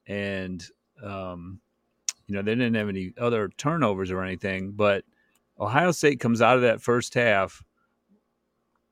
and 0.07 0.63
um, 1.03 1.59
you 2.27 2.35
know 2.35 2.41
they 2.41 2.55
didn't 2.55 2.75
have 2.75 2.89
any 2.89 3.13
other 3.19 3.49
turnovers 3.57 4.11
or 4.11 4.23
anything. 4.23 4.71
But 4.71 5.03
Ohio 5.59 5.91
State 5.91 6.19
comes 6.19 6.41
out 6.41 6.55
of 6.55 6.61
that 6.61 6.81
first 6.81 7.13
half 7.13 7.63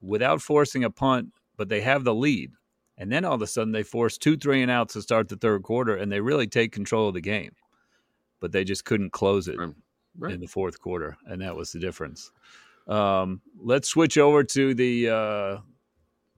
without 0.02 0.42
forcing 0.42 0.84
a 0.84 0.90
punt, 0.90 1.30
but 1.58 1.70
they 1.70 1.82
have 1.82 2.04
the 2.04 2.16
lead. 2.16 2.52
And 2.98 3.12
then 3.12 3.26
all 3.26 3.34
of 3.34 3.42
a 3.42 3.48
sudden 3.48 3.72
they 3.72 3.84
force 3.84 4.18
two 4.18 4.38
three 4.38 4.62
and 4.62 4.70
outs 4.70 4.94
to 4.94 5.02
start 5.02 5.30
the 5.30 5.36
third 5.36 5.64
quarter, 5.64 5.96
and 5.96 6.12
they 6.12 6.20
really 6.20 6.48
take 6.48 6.72
control 6.72 7.08
of 7.08 7.14
the 7.14 7.22
game. 7.22 7.52
But 8.40 8.52
they 8.52 8.64
just 8.64 8.86
couldn't 8.86 9.12
close 9.12 9.48
it 9.48 9.58
right. 10.18 10.34
in 10.34 10.42
the 10.42 10.48
fourth 10.48 10.80
quarter, 10.80 11.18
and 11.26 11.42
that 11.42 11.56
was 11.56 11.72
the 11.72 11.80
difference. 11.80 12.32
Um, 12.88 13.42
let's 13.62 13.88
switch 13.88 14.18
over 14.18 14.44
to 14.44 14.74
the 14.74 15.10
uh, 15.10 15.58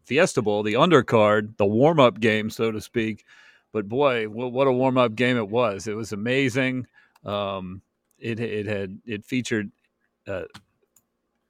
Fiesta 0.05 0.41
Bowl, 0.41 0.63
the 0.63 0.73
undercard, 0.73 1.57
the 1.57 1.65
warm 1.65 1.99
up 1.99 2.19
game, 2.19 2.49
so 2.49 2.71
to 2.71 2.81
speak. 2.81 3.25
But 3.73 3.89
boy, 3.89 4.25
what 4.29 4.67
a 4.67 4.71
warm 4.71 4.97
up 4.97 5.15
game 5.15 5.37
it 5.37 5.49
was! 5.49 5.87
It 5.87 5.95
was 5.95 6.13
amazing. 6.13 6.87
Um, 7.25 7.81
it 8.17 8.39
it 8.39 8.67
had 8.67 8.99
it 9.05 9.25
featured 9.25 9.69
uh, 10.27 10.43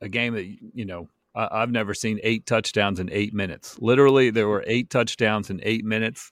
a 0.01 0.09
game 0.09 0.33
that 0.33 0.45
you 0.73 0.85
know 0.85 1.07
I, 1.35 1.59
have 1.59 1.71
never 1.71 1.93
seen 1.93 2.19
eight 2.23 2.45
touchdowns 2.45 2.99
in 2.99 3.11
eight 3.11 3.33
minutes. 3.33 3.77
Literally, 3.79 4.29
there 4.29 4.47
were 4.47 4.63
eight 4.65 4.89
touchdowns 4.89 5.49
in 5.49 5.59
eight 5.63 5.85
minutes, 5.85 6.31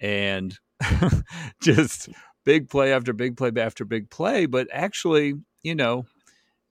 and 0.00 0.58
just 1.62 2.08
big 2.44 2.68
play 2.68 2.92
after 2.92 3.12
big 3.12 3.36
play 3.36 3.52
after 3.56 3.84
big 3.84 4.10
play. 4.10 4.46
But 4.46 4.68
actually, 4.72 5.34
you 5.62 5.74
know, 5.74 6.06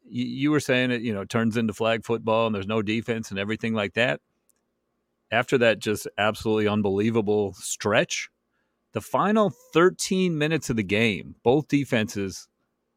you, 0.09 0.25
you 0.25 0.51
were 0.51 0.59
saying 0.59 0.91
it, 0.91 1.01
you 1.01 1.13
know, 1.13 1.25
turns 1.25 1.57
into 1.57 1.73
flag 1.73 2.05
football 2.05 2.47
and 2.47 2.55
there's 2.55 2.67
no 2.67 2.81
defense 2.81 3.29
and 3.29 3.39
everything 3.39 3.73
like 3.73 3.93
that. 3.93 4.19
After 5.31 5.57
that 5.59 5.79
just 5.79 6.07
absolutely 6.17 6.67
unbelievable 6.67 7.53
stretch, 7.53 8.29
the 8.93 9.01
final 9.01 9.51
13 9.73 10.37
minutes 10.37 10.69
of 10.69 10.75
the 10.75 10.83
game, 10.83 11.35
both 11.43 11.67
defenses 11.67 12.47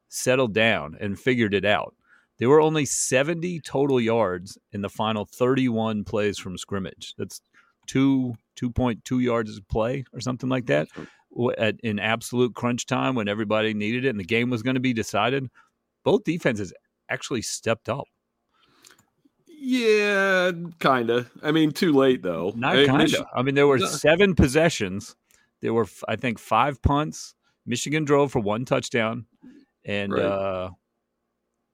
settled 0.08 0.54
down 0.54 0.96
and 1.00 1.18
figured 1.18 1.54
it 1.54 1.64
out. 1.64 1.94
There 2.38 2.48
were 2.48 2.60
only 2.60 2.86
70 2.86 3.60
total 3.60 4.00
yards 4.00 4.58
in 4.72 4.80
the 4.80 4.88
final 4.88 5.26
31 5.26 6.04
plays 6.04 6.38
from 6.38 6.58
scrimmage. 6.58 7.14
That's 7.18 7.40
two 7.86 8.34
2.2 8.60 9.22
yards 9.22 9.56
of 9.56 9.68
play 9.68 10.04
or 10.12 10.20
something 10.20 10.48
like 10.48 10.66
that. 10.66 10.88
At, 11.56 11.80
in 11.80 11.98
absolute 11.98 12.54
crunch 12.54 12.84
time 12.86 13.14
when 13.14 13.28
everybody 13.28 13.72
needed 13.72 14.04
it 14.04 14.10
and 14.10 14.20
the 14.20 14.24
game 14.24 14.50
was 14.50 14.62
going 14.62 14.74
to 14.74 14.80
be 14.80 14.92
decided, 14.92 15.48
both 16.04 16.24
defenses 16.24 16.72
actually 17.12 17.42
stepped 17.42 17.88
up. 17.88 18.06
Yeah, 19.46 20.50
kind 20.80 21.10
of. 21.10 21.30
I 21.42 21.52
mean, 21.52 21.70
too 21.70 21.92
late 21.92 22.22
though. 22.22 22.52
Not 22.56 22.86
kind 22.86 23.14
of. 23.14 23.26
I 23.34 23.42
mean, 23.42 23.54
there 23.54 23.66
were 23.68 23.78
seven 23.78 24.34
possessions. 24.34 25.14
There 25.60 25.72
were, 25.72 25.86
I 26.08 26.16
think, 26.16 26.40
five 26.40 26.82
punts. 26.82 27.34
Michigan 27.64 28.04
drove 28.04 28.32
for 28.32 28.40
one 28.40 28.64
touchdown, 28.64 29.26
and 29.84 30.12
Right. 30.12 30.22
uh, 30.22 30.70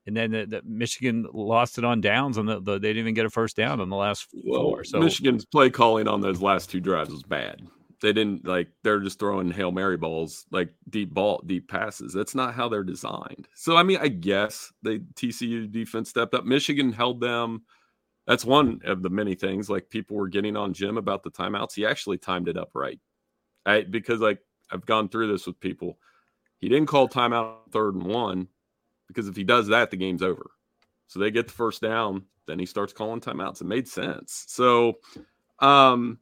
and 0.07 0.15
then 0.15 0.31
the, 0.33 0.47
the 0.47 0.63
Michigan 0.65 1.27
lost 1.33 1.79
it 1.79 1.85
on 1.85 2.03
downs, 2.03 2.37
and 2.37 2.47
the, 2.47 2.61
the, 2.61 2.73
they 2.79 2.89
didn't 2.89 2.99
even 3.01 3.15
get 3.15 3.25
a 3.25 3.31
first 3.31 3.57
down 3.57 3.81
on 3.81 3.89
the 3.89 3.97
last 3.97 4.27
Well, 4.45 4.63
four. 4.63 4.85
So 4.85 5.01
Michigan's 5.01 5.47
play 5.47 5.71
calling 5.71 6.07
on 6.09 6.21
those 6.21 6.43
last 6.43 6.71
two 6.71 6.81
drives 6.81 7.09
was 7.11 7.23
bad. 7.23 7.63
They 8.01 8.13
didn't 8.13 8.47
like 8.47 8.69
they're 8.85 9.01
just 9.01 9.19
throwing 9.19 9.51
hail 9.51 9.73
mary 9.73 9.97
balls 9.97 10.47
like 10.53 10.73
deep 10.89 11.13
ball 11.13 11.43
deep 11.45 11.69
passes. 11.69 12.13
That's 12.13 12.35
not 12.35 12.55
how 12.55 12.69
they're 12.69 12.85
designed. 12.85 13.49
So 13.55 13.77
I 13.77 13.83
mean, 13.83 13.99
I 14.01 14.09
guess 14.09 14.73
the 14.83 15.01
TCU 15.15 15.71
defense 15.71 16.11
stepped 16.11 16.35
up. 16.35 16.45
Michigan 16.45 16.93
held 16.93 17.21
them. 17.21 17.63
That's 18.27 18.45
one 18.45 18.81
of 18.85 19.03
the 19.03 19.11
many 19.11 19.35
things. 19.35 19.69
Like 19.69 19.91
people 19.91 20.17
were 20.17 20.29
getting 20.29 20.57
on 20.57 20.75
Jim 20.75 20.97
about 20.97 21.25
the 21.25 21.31
timeouts. 21.31 21.75
He 21.75 21.85
actually 21.85 22.19
timed 22.19 22.49
it 22.49 22.57
up 22.57 22.71
right. 22.75 23.01
I 23.67 23.83
because 23.83 24.21
like 24.21 24.39
I've 24.71 24.87
gone 24.87 25.09
through 25.09 25.33
this 25.33 25.47
with 25.47 25.59
people. 25.59 25.99
He 26.59 26.69
didn't 26.69 26.87
call 26.87 27.09
timeout 27.09 27.73
third 27.73 27.95
and 27.95 28.07
one 28.07 28.49
because 29.09 29.29
if 29.29 29.35
he 29.35 29.45
does 29.45 29.69
that, 29.69 29.91
the 29.91 29.97
game's 29.97 30.23
over. 30.23 30.51
So 31.09 31.19
they 31.19 31.31
get 31.31 31.49
the 31.49 31.55
first 31.55 31.81
down, 31.81 32.27
then 32.47 32.59
he 32.59 32.67
starts 32.67 32.93
calling 32.93 33.21
timeouts. 33.21 33.61
It 33.61 33.67
made 33.67 33.89
sense. 33.89 34.45
So, 34.47 34.99
um, 35.59 36.19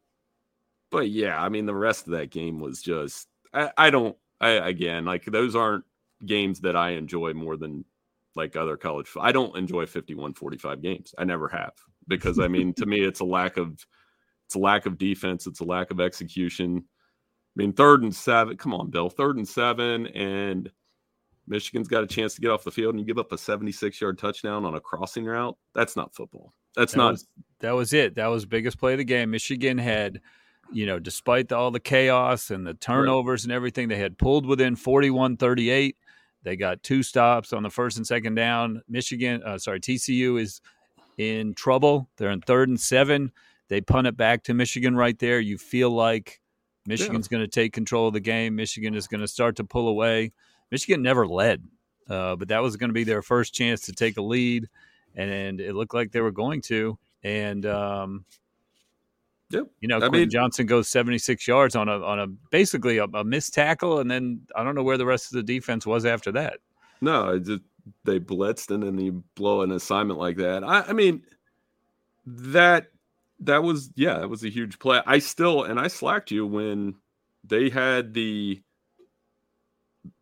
but 0.91 1.11
yeah, 1.11 1.41
I 1.41 1.49
mean, 1.49 1.67
the 1.67 1.75
rest 1.75 2.07
of 2.07 2.13
that 2.13 2.31
game 2.31 2.61
was 2.61 2.83
just, 2.83 3.29
I, 3.53 3.71
I 3.77 3.91
don't, 3.91 4.17
I, 4.41 4.51
again, 4.51 5.05
like 5.05 5.25
those 5.25 5.57
aren't 5.57 5.85
games 6.25 6.61
that 6.61 6.77
I 6.77 6.91
enjoy 6.91 7.35
more 7.35 7.57
than 7.57 7.85
like 8.35 8.57
other 8.57 8.77
college. 8.77 9.09
I 9.21 9.33
don't 9.33 9.57
enjoy 9.57 9.87
51 9.87 10.35
45 10.35 10.83
games. 10.83 11.15
I 11.19 11.25
never 11.25 11.49
have 11.49 11.73
because 12.09 12.39
I 12.39 12.49
mean, 12.49 12.75
to 12.75 12.87
me, 12.87 13.01
it's 13.01 13.21
a 13.21 13.25
lack 13.25 13.57
of, 13.57 13.85
it's 14.47 14.55
a 14.55 14.61
lack 14.61 14.87
of 14.87 14.99
defense. 14.99 15.47
It's 15.47 15.61
a 15.61 15.65
lack 15.65 15.91
of 15.91 16.01
execution. 16.01 16.85
I 16.87 17.57
mean, 17.57 17.73
third 17.73 18.03
and 18.03 18.15
seven, 18.15 18.57
come 18.57 18.75
on, 18.75 18.91
Bill, 18.91 19.09
third 19.09 19.37
and 19.37 19.49
seven, 19.49 20.07
and 20.09 20.71
Michigan's 21.49 21.89
got 21.89 22.05
a 22.05 22.07
chance 22.07 22.35
to 22.35 22.41
get 22.41 22.51
off 22.51 22.65
the 22.65 22.71
field 22.71 22.95
and 22.95 23.01
you 23.01 23.07
give 23.07 23.19
up 23.19 23.33
a 23.33 23.39
76 23.39 24.01
yard 24.01 24.19
touchdown 24.19 24.65
on 24.65 24.75
a 24.75 24.81
crossing 24.81 25.25
route. 25.25 25.57
That's 25.75 25.97
not 25.97 26.15
football. 26.15 26.53
That's 26.75 26.93
that 26.93 26.99
not. 26.99 27.13
was, 27.13 27.27
that 27.61 27.73
was 27.73 27.93
it. 27.93 28.17
That 28.17 28.27
was 28.27 28.45
biggest 28.45 28.79
play 28.79 28.93
of 28.93 28.99
the 28.99 29.05
game. 29.05 29.31
Michigan 29.31 29.79
had, 29.79 30.21
you 30.73 30.87
know, 30.87 30.99
despite 30.99 31.53
all 31.53 31.71
the 31.71 31.81
chaos 31.81 32.51
and 32.51 32.67
the 32.67 32.75
turnovers 32.75 33.45
and 33.45 33.53
everything, 33.53 33.89
they 33.89 33.99
had 33.99 34.19
pulled 34.19 34.47
within 34.47 34.77
41 34.77 35.37
38. 35.37 35.97
They 36.43 36.57
got 36.57 36.83
two 36.83 37.03
stops 37.03 37.53
on 37.53 37.63
the 37.63 37.71
first 37.71 37.97
and 37.97 38.07
second 38.07 38.35
down. 38.37 38.83
Michigan, 38.89 39.43
uh, 39.45 39.59
sorry, 39.59 39.81
TCU 39.81 40.41
is 40.41 40.61
in 41.19 41.55
trouble. 41.55 42.09
They're 42.17 42.31
in 42.31 42.41
third 42.41 42.69
and 42.69 42.81
seven. 42.81 43.33
They 43.69 43.81
punt 43.81 44.07
it 44.07 44.17
back 44.17 44.45
to 44.45 44.55
Michigan 44.55 44.97
right 44.97 45.19
there. 45.19 45.41
You 45.41 45.59
feel 45.59 45.91
like 45.91 46.41
Michigan's 46.87 47.27
going 47.29 47.43
to 47.43 47.49
take 47.49 47.73
control 47.73 48.09
of 48.09 48.15
the 48.15 48.21
game. 48.21 48.55
Michigan 48.55 48.95
is 48.95 49.09
going 49.09 49.23
to 49.23 49.29
start 49.29 49.57
to 49.57 49.65
pull 49.65 49.89
away. 49.89 50.33
Michigan 50.71 51.03
never 51.03 51.27
led, 51.27 51.65
uh, 52.09 52.37
but 52.37 52.49
that 52.49 52.63
was 52.63 52.77
going 52.77 52.91
to 52.91 52.95
be 52.95 53.05
their 53.05 53.23
first 53.23 53.55
chance 53.55 53.83
to 53.83 53.93
take 53.93 54.17
a 54.17 54.23
lead, 54.23 54.69
and 55.15 55.61
it 55.61 55.75
looked 55.75 55.95
like 55.95 56.13
they 56.13 56.21
were 56.21 56.33
going 56.33 56.61
to. 56.63 56.99
And 57.25 57.67
um, 57.67 58.25
Yep. 59.51 59.67
you 59.81 59.89
know, 59.89 59.97
I 59.97 60.01
Quentin 60.01 60.21
mean- 60.23 60.31
Johnston 60.31 60.67
goes 60.67 60.89
76 60.89 61.47
yards 61.47 61.77
on 61.77 61.89
a 61.89 62.01
on 62.03 62.19
a 62.19 62.27
basically 62.27 62.99
a, 62.99 63.05
a 63.05 63.23
missed 63.25 63.55
tackle, 63.55 64.01
and 64.01 64.11
then 64.11 64.41
I 64.57 64.65
don't 64.65 64.75
know 64.75 64.83
where 64.83 64.99
the 64.99 65.07
rest 65.07 65.27
of 65.27 65.37
the 65.37 65.43
defense 65.43 65.87
was 65.87 66.05
after 66.05 66.33
that. 66.33 66.59
No, 67.01 67.31
it 67.31 67.45
just 67.45 67.63
they 68.05 68.19
blitzed 68.19 68.73
and 68.73 68.83
then 68.83 68.99
you 68.99 69.23
blow 69.37 69.63
an 69.63 69.71
assignment 69.71 70.19
like 70.19 70.37
that. 70.39 70.65
I, 70.65 70.83
I 70.89 70.93
mean, 70.93 71.23
that 72.27 72.89
that 73.41 73.63
was 73.63 73.91
yeah, 73.95 74.19
that 74.19 74.29
was 74.29 74.45
a 74.45 74.49
huge 74.49 74.79
play. 74.79 75.01
I 75.07 75.19
still 75.21 75.65
and 75.65 75.79
I 75.79 75.89
slacked 75.89 76.31
you 76.31 76.47
when 76.47 76.95
they 77.45 77.69
had 77.69 78.15
the 78.15 78.61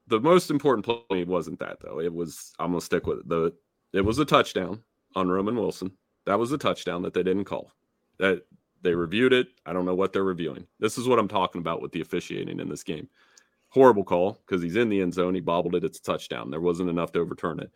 the 0.08 0.20
most 0.20 0.50
important 0.50 0.84
play 0.84 1.24
wasn't 1.24 1.58
that 1.60 1.78
though. 1.80 2.00
It 2.00 2.12
was 2.12 2.52
I'm 2.58 2.72
gonna 2.72 2.80
stick 2.82 3.06
with 3.06 3.20
it. 3.20 3.28
The 3.28 3.54
it 3.94 4.04
was 4.04 4.18
a 4.18 4.24
touchdown 4.24 4.82
on 5.14 5.28
Roman 5.28 5.56
Wilson. 5.56 5.92
That 6.26 6.38
was 6.38 6.52
a 6.52 6.58
touchdown 6.58 7.02
that 7.02 7.14
they 7.14 7.22
didn't 7.22 7.44
call. 7.44 7.70
That 8.18 8.42
they 8.84 8.94
reviewed 8.94 9.32
it. 9.32 9.48
I 9.66 9.72
don't 9.72 9.86
know 9.86 9.94
what 9.94 10.12
they're 10.12 10.22
reviewing. 10.22 10.66
This 10.78 10.98
is 10.98 11.08
what 11.08 11.18
I'm 11.18 11.26
talking 11.26 11.60
about 11.60 11.82
with 11.82 11.90
the 11.90 12.02
officiating 12.02 12.60
in 12.60 12.68
this 12.68 12.84
game. 12.84 13.08
Horrible 13.70 14.04
call 14.04 14.40
because 14.46 14.62
he's 14.62 14.76
in 14.76 14.88
the 14.88 15.00
end 15.00 15.14
zone. 15.14 15.34
He 15.34 15.40
bobbled 15.40 15.74
it. 15.74 15.82
It's 15.82 15.98
a 15.98 16.02
touchdown. 16.02 16.50
There 16.50 16.60
wasn't 16.60 16.90
enough 16.90 17.10
to 17.12 17.18
overturn 17.18 17.58
it. 17.58 17.72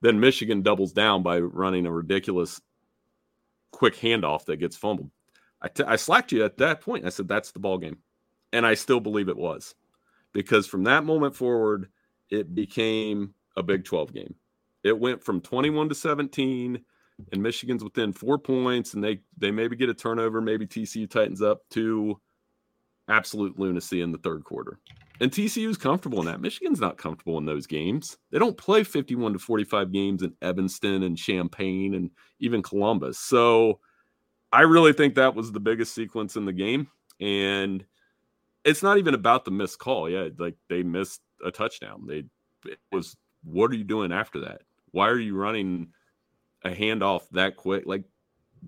Then 0.00 0.18
Michigan 0.18 0.62
doubles 0.62 0.92
down 0.92 1.22
by 1.22 1.38
running 1.38 1.86
a 1.86 1.92
ridiculous 1.92 2.60
quick 3.70 3.94
handoff 3.94 4.46
that 4.46 4.56
gets 4.56 4.76
fumbled. 4.76 5.10
I, 5.62 5.68
t- 5.68 5.84
I 5.84 5.96
slacked 5.96 6.32
you 6.32 6.44
at 6.44 6.58
that 6.58 6.80
point. 6.80 7.06
I 7.06 7.10
said 7.10 7.28
that's 7.28 7.52
the 7.52 7.60
ball 7.60 7.78
game, 7.78 7.98
and 8.52 8.66
I 8.66 8.74
still 8.74 9.00
believe 9.00 9.28
it 9.28 9.36
was 9.36 9.74
because 10.32 10.66
from 10.66 10.84
that 10.84 11.04
moment 11.04 11.36
forward, 11.36 11.88
it 12.30 12.54
became 12.54 13.34
a 13.56 13.62
Big 13.62 13.84
12 13.84 14.12
game. 14.12 14.34
It 14.84 14.98
went 14.98 15.22
from 15.22 15.40
21 15.40 15.88
to 15.88 15.94
17, 15.94 16.80
and 17.32 17.42
Michigan's 17.42 17.82
within 17.82 18.12
four 18.12 18.38
points, 18.38 18.94
and 18.94 19.02
they 19.02 19.20
they 19.36 19.50
maybe 19.50 19.76
get 19.76 19.88
a 19.88 19.94
turnover, 19.94 20.40
maybe 20.40 20.66
TCU 20.66 21.08
tightens 21.08 21.42
up 21.42 21.60
to 21.70 22.20
absolute 23.08 23.58
lunacy 23.58 24.02
in 24.02 24.12
the 24.12 24.18
third 24.18 24.44
quarter. 24.44 24.78
And 25.20 25.30
TCU's 25.30 25.78
comfortable 25.78 26.20
in 26.20 26.26
that. 26.26 26.40
Michigan's 26.40 26.80
not 26.80 26.98
comfortable 26.98 27.38
in 27.38 27.46
those 27.46 27.66
games. 27.66 28.18
They 28.30 28.38
don't 28.38 28.58
play 28.58 28.84
51 28.84 29.32
to 29.32 29.38
45 29.38 29.90
games 29.90 30.22
in 30.22 30.34
Evanston 30.42 31.04
and 31.04 31.16
Champaign 31.16 31.94
and 31.94 32.10
even 32.38 32.62
Columbus. 32.62 33.18
So 33.18 33.80
I 34.52 34.62
really 34.62 34.92
think 34.92 35.14
that 35.14 35.34
was 35.34 35.52
the 35.52 35.60
biggest 35.60 35.94
sequence 35.94 36.36
in 36.36 36.44
the 36.44 36.52
game. 36.52 36.88
And 37.18 37.84
it's 38.64 38.82
not 38.82 38.98
even 38.98 39.14
about 39.14 39.44
the 39.44 39.50
missed 39.50 39.78
call. 39.78 40.10
Yeah, 40.10 40.28
like 40.38 40.56
they 40.68 40.82
missed 40.82 41.22
a 41.44 41.50
touchdown. 41.50 42.04
They 42.06 42.24
it 42.66 42.78
was 42.92 43.16
what 43.44 43.70
are 43.70 43.76
you 43.76 43.84
doing 43.84 44.12
after 44.12 44.40
that? 44.40 44.62
Why 44.90 45.08
are 45.08 45.18
you 45.18 45.36
running 45.36 45.88
a 46.66 46.74
handoff 46.74 47.22
that 47.32 47.56
quick? 47.56 47.84
Like 47.86 48.04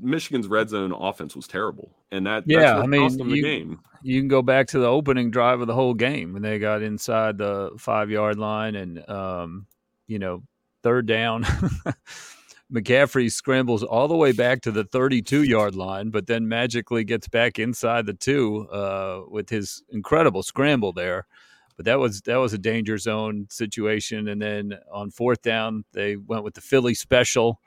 Michigan's 0.00 0.46
red 0.46 0.68
zone 0.70 0.92
offense 0.92 1.34
was 1.36 1.46
terrible. 1.46 1.94
And 2.10 2.26
that 2.26 2.44
Yeah, 2.46 2.78
I 2.78 2.86
mean, 2.86 3.02
cost 3.02 3.18
them 3.18 3.28
the 3.30 3.36
you- 3.36 3.42
game. 3.42 3.80
You 4.02 4.20
can 4.20 4.28
go 4.28 4.42
back 4.42 4.68
to 4.68 4.78
the 4.78 4.86
opening 4.86 5.30
drive 5.32 5.60
of 5.60 5.66
the 5.66 5.74
whole 5.74 5.92
game 5.94 6.32
when 6.32 6.42
they 6.42 6.60
got 6.60 6.82
inside 6.82 7.36
the 7.36 7.72
five 7.78 8.10
yard 8.10 8.38
line 8.38 8.76
and 8.76 9.08
um, 9.10 9.66
you 10.06 10.18
know 10.20 10.44
third 10.84 11.06
down. 11.06 11.44
McCaffrey 12.72 13.32
scrambles 13.32 13.82
all 13.82 14.08
the 14.08 14.16
way 14.16 14.32
back 14.32 14.60
to 14.62 14.70
the 14.70 14.84
32 14.84 15.42
yard 15.44 15.74
line, 15.74 16.10
but 16.10 16.26
then 16.26 16.48
magically 16.48 17.02
gets 17.02 17.26
back 17.26 17.58
inside 17.58 18.04
the 18.06 18.12
two 18.12 18.68
uh, 18.68 19.22
with 19.28 19.48
his 19.48 19.82
incredible 19.88 20.42
scramble 20.42 20.92
there. 20.92 21.26
But 21.76 21.86
that 21.86 21.98
was 21.98 22.20
that 22.22 22.36
was 22.36 22.52
a 22.52 22.58
danger 22.58 22.98
zone 22.98 23.46
situation. 23.50 24.28
And 24.28 24.42
then 24.42 24.78
on 24.92 25.10
fourth 25.10 25.42
down, 25.42 25.84
they 25.92 26.16
went 26.16 26.44
with 26.44 26.54
the 26.54 26.60
Philly 26.60 26.92
special 26.94 27.60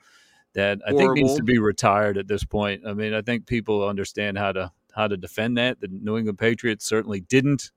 that 0.54 0.80
I 0.86 0.92
think 0.92 1.14
needs 1.14 1.34
to 1.36 1.42
be 1.42 1.58
retired 1.58 2.18
at 2.18 2.28
this 2.28 2.44
point. 2.44 2.82
I 2.86 2.92
mean, 2.92 3.14
I 3.14 3.22
think 3.22 3.46
people 3.46 3.86
understand 3.88 4.38
how 4.38 4.52
to 4.52 4.72
how 4.94 5.08
to 5.08 5.16
defend 5.16 5.56
that. 5.58 5.80
The 5.80 5.88
New 5.88 6.18
England 6.18 6.38
Patriots 6.38 6.84
certainly 6.84 7.20
didn't, 7.20 7.70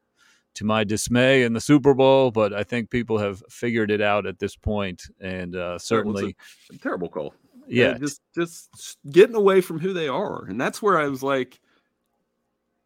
to 0.56 0.66
my 0.66 0.84
dismay, 0.84 1.44
in 1.44 1.54
the 1.54 1.62
Super 1.62 1.94
Bowl. 1.94 2.32
But 2.32 2.54
I 2.54 2.64
think 2.64 2.90
people 2.90 3.18
have 3.18 3.42
figured 3.50 3.92
it 3.92 4.02
out 4.02 4.26
at 4.26 4.40
this 4.40 4.56
point, 4.56 5.04
and 5.22 5.56
uh, 5.56 5.80
certainly, 5.80 6.36
Terrible 6.82 7.08
call. 7.10 7.34
yeah, 7.68 7.92
Uh, 7.92 7.98
just 8.00 8.22
just 8.34 8.98
getting 9.10 9.36
away 9.36 9.62
from 9.62 9.80
who 9.80 9.94
they 9.94 10.08
are 10.08 10.46
and 10.46 10.62
that's 10.62 10.82
where 10.84 11.00
i 11.00 11.08
was 11.08 11.24
like 11.24 11.60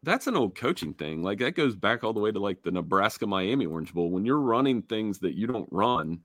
that's 0.02 0.26
an 0.26 0.36
old 0.36 0.54
coaching 0.54 0.94
thing 0.94 1.22
like 1.22 1.38
that 1.40 1.54
goes 1.54 1.76
back 1.76 2.02
all 2.02 2.14
the 2.14 2.20
way 2.20 2.32
to 2.32 2.38
like 2.38 2.62
the 2.62 2.70
nebraska 2.70 3.26
miami 3.26 3.66
orange 3.66 3.92
bowl 3.92 4.10
when 4.10 4.24
you're 4.24 4.40
running 4.40 4.80
things 4.80 5.18
that 5.18 5.34
you 5.36 5.46
don't 5.46 5.68
run 5.70 6.20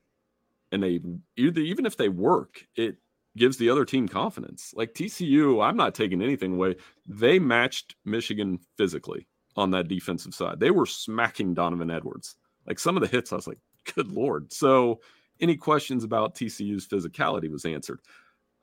and 0.72 0.82
they 0.82 1.02
either 1.36 1.60
even 1.60 1.86
if 1.86 1.98
they 1.98 2.08
work 2.08 2.66
it 2.78 2.96
gives 3.38 3.58
the 3.58 3.70
other 3.70 3.86
team 3.86 4.08
confidence 4.08 4.74
like 4.76 4.94
tcu 4.94 5.64
i'm 5.64 5.78
not 5.78 5.96
taking 5.96 6.22
anything 6.22 6.54
away 6.54 6.76
they 7.08 7.40
matched 7.40 7.96
michigan 8.06 8.60
physically 8.78 9.28
on 9.56 9.72
that 9.72 9.88
defensive 9.88 10.34
side 10.34 10.60
they 10.60 10.72
were 10.72 10.86
smacking 10.86 11.54
donovan 11.54 11.92
edwards 11.92 12.36
like 12.68 12.80
some 12.80 12.96
of 12.98 13.02
the 13.02 13.08
hits 13.08 13.32
i 13.32 13.36
was 13.36 13.48
like 13.48 13.60
good 13.96 14.12
lord 14.12 14.52
so 14.52 15.00
any 15.42 15.56
questions 15.56 16.04
about 16.04 16.36
tcu's 16.36 16.88
physicality 16.88 17.50
was 17.50 17.66
answered 17.66 18.00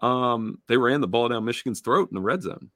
um, 0.02 0.58
they 0.66 0.76
ran 0.76 1.00
the 1.00 1.08
ball 1.08 1.28
down 1.28 1.44
Michigan's 1.44 1.80
throat 1.80 2.10
in 2.10 2.16
the 2.16 2.20
red 2.20 2.42
zone. 2.42 2.70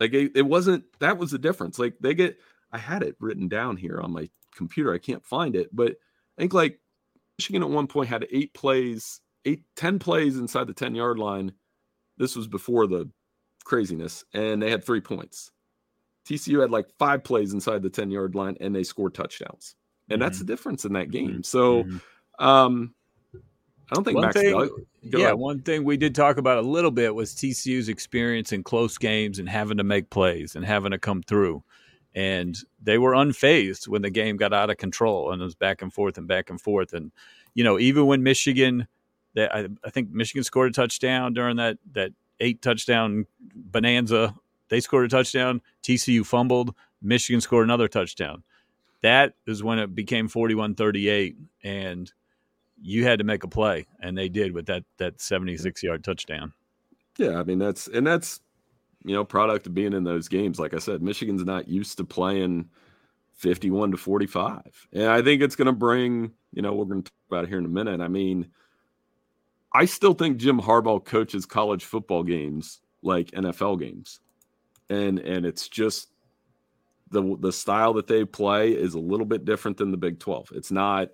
Like 0.00 0.14
it, 0.14 0.32
it 0.34 0.42
wasn't 0.42 0.84
that 0.98 1.18
was 1.18 1.30
the 1.30 1.38
difference. 1.38 1.78
Like 1.78 1.94
they 2.00 2.14
get, 2.14 2.38
I 2.72 2.78
had 2.78 3.02
it 3.02 3.16
written 3.20 3.46
down 3.46 3.76
here 3.76 4.00
on 4.00 4.12
my 4.12 4.30
computer. 4.54 4.92
I 4.92 4.98
can't 4.98 5.24
find 5.24 5.54
it, 5.54 5.68
but 5.72 5.92
I 5.92 6.40
think 6.40 6.54
like 6.54 6.80
Michigan 7.38 7.62
at 7.62 7.68
one 7.68 7.86
point 7.86 8.08
had 8.08 8.26
eight 8.32 8.54
plays, 8.54 9.20
eight, 9.44 9.62
10 9.76 9.98
plays 9.98 10.36
inside 10.38 10.66
the 10.66 10.74
10 10.74 10.94
yard 10.94 11.18
line. 11.18 11.52
This 12.18 12.36
was 12.36 12.46
before 12.46 12.86
the 12.86 13.08
craziness, 13.64 14.24
and 14.34 14.62
they 14.62 14.70
had 14.70 14.84
three 14.84 15.00
points. 15.00 15.50
TCU 16.26 16.60
had 16.60 16.70
like 16.70 16.86
five 16.98 17.24
plays 17.24 17.54
inside 17.54 17.82
the 17.82 17.90
10 17.90 18.10
yard 18.10 18.34
line 18.34 18.56
and 18.60 18.74
they 18.74 18.82
scored 18.84 19.14
touchdowns. 19.14 19.74
And 20.10 20.20
that's 20.20 20.38
the 20.38 20.44
difference 20.44 20.84
in 20.84 20.92
that 20.94 21.10
game. 21.10 21.42
So, 21.42 21.84
Mhm. 21.84 22.00
um, 22.38 22.94
I 23.34 23.94
don't 23.94 24.04
think 24.04 24.16
One 24.16 24.26
Max 24.26 24.36
thing- 24.36 24.52
go 24.52 24.70
yeah, 25.02 25.18
ahead. 25.26 25.34
one 25.36 25.62
thing 25.62 25.82
we 25.84 25.96
did 25.96 26.14
talk 26.14 26.36
about 26.36 26.58
a 26.58 26.66
little 26.68 26.90
bit 26.90 27.14
was 27.14 27.34
TCU's 27.34 27.88
experience 27.88 28.52
in 28.52 28.62
close 28.62 28.98
games 28.98 29.38
and 29.38 29.48
having 29.48 29.78
to 29.78 29.84
make 29.84 30.10
plays 30.10 30.54
and 30.54 30.64
having 30.64 30.90
to 30.92 30.98
come 30.98 31.22
through. 31.22 31.62
and 32.12 32.58
they 32.82 32.98
were 32.98 33.12
unfazed 33.12 33.86
when 33.86 34.02
the 34.02 34.10
game 34.10 34.36
got 34.36 34.52
out 34.52 34.68
of 34.68 34.76
control 34.78 35.30
and 35.30 35.40
it 35.40 35.44
was 35.44 35.54
back 35.54 35.80
and 35.80 35.94
forth 35.94 36.18
and 36.18 36.26
back 36.26 36.50
and 36.50 36.60
forth. 36.60 36.92
And 36.92 37.12
you 37.54 37.62
know, 37.62 37.78
even 37.78 38.06
when 38.06 38.24
Michigan, 38.24 38.88
that 39.34 39.54
I, 39.54 39.68
I 39.84 39.90
think 39.90 40.10
Michigan 40.10 40.44
scored 40.44 40.70
a 40.70 40.72
touchdown 40.72 41.32
during 41.34 41.56
that 41.56 41.78
that 41.92 42.12
eight 42.40 42.62
touchdown 42.62 43.26
bonanza. 43.54 44.34
They 44.68 44.80
scored 44.80 45.06
a 45.06 45.08
touchdown. 45.08 45.60
TCU 45.82 46.24
fumbled. 46.24 46.74
Michigan 47.02 47.40
scored 47.40 47.64
another 47.64 47.88
touchdown. 47.88 48.42
That 49.02 49.34
is 49.46 49.62
when 49.62 49.78
it 49.78 49.94
became 49.94 50.28
41 50.28 50.74
38. 50.74 51.36
And 51.64 52.12
you 52.80 53.04
had 53.04 53.18
to 53.18 53.24
make 53.24 53.44
a 53.44 53.48
play. 53.48 53.86
And 54.00 54.16
they 54.16 54.28
did 54.28 54.52
with 54.52 54.66
that, 54.66 54.84
that 54.98 55.20
76 55.20 55.82
yard 55.82 56.04
touchdown. 56.04 56.52
Yeah. 57.18 57.38
I 57.38 57.44
mean, 57.44 57.58
that's, 57.58 57.88
and 57.88 58.06
that's, 58.06 58.40
you 59.04 59.14
know, 59.14 59.24
product 59.24 59.66
of 59.66 59.74
being 59.74 59.92
in 59.92 60.04
those 60.04 60.28
games. 60.28 60.58
Like 60.58 60.74
I 60.74 60.78
said, 60.78 61.02
Michigan's 61.02 61.44
not 61.44 61.68
used 61.68 61.96
to 61.98 62.04
playing 62.04 62.68
51 63.34 63.92
to 63.92 63.96
45. 63.96 64.88
And 64.92 65.04
I 65.04 65.22
think 65.22 65.42
it's 65.42 65.56
going 65.56 65.66
to 65.66 65.72
bring, 65.72 66.32
you 66.52 66.62
know, 66.62 66.74
we're 66.74 66.84
going 66.84 67.02
to 67.02 67.10
talk 67.10 67.28
about 67.30 67.44
it 67.44 67.48
here 67.48 67.58
in 67.58 67.64
a 67.64 67.68
minute. 67.68 68.00
I 68.00 68.08
mean, 68.08 68.48
I 69.72 69.84
still 69.84 70.14
think 70.14 70.38
Jim 70.38 70.60
Harbaugh 70.60 71.04
coaches 71.04 71.46
college 71.46 71.84
football 71.84 72.22
games 72.22 72.80
like 73.02 73.30
NFL 73.30 73.80
games. 73.80 74.20
And 74.88 75.18
and 75.20 75.46
it's 75.46 75.68
just 75.68 76.08
the 77.10 77.36
the 77.40 77.52
style 77.52 77.92
that 77.94 78.06
they 78.06 78.24
play 78.24 78.72
is 78.72 78.94
a 78.94 78.98
little 79.00 79.26
bit 79.26 79.44
different 79.44 79.76
than 79.76 79.90
the 79.90 79.96
Big 79.96 80.18
12. 80.18 80.52
It's 80.54 80.70
not 80.70 81.08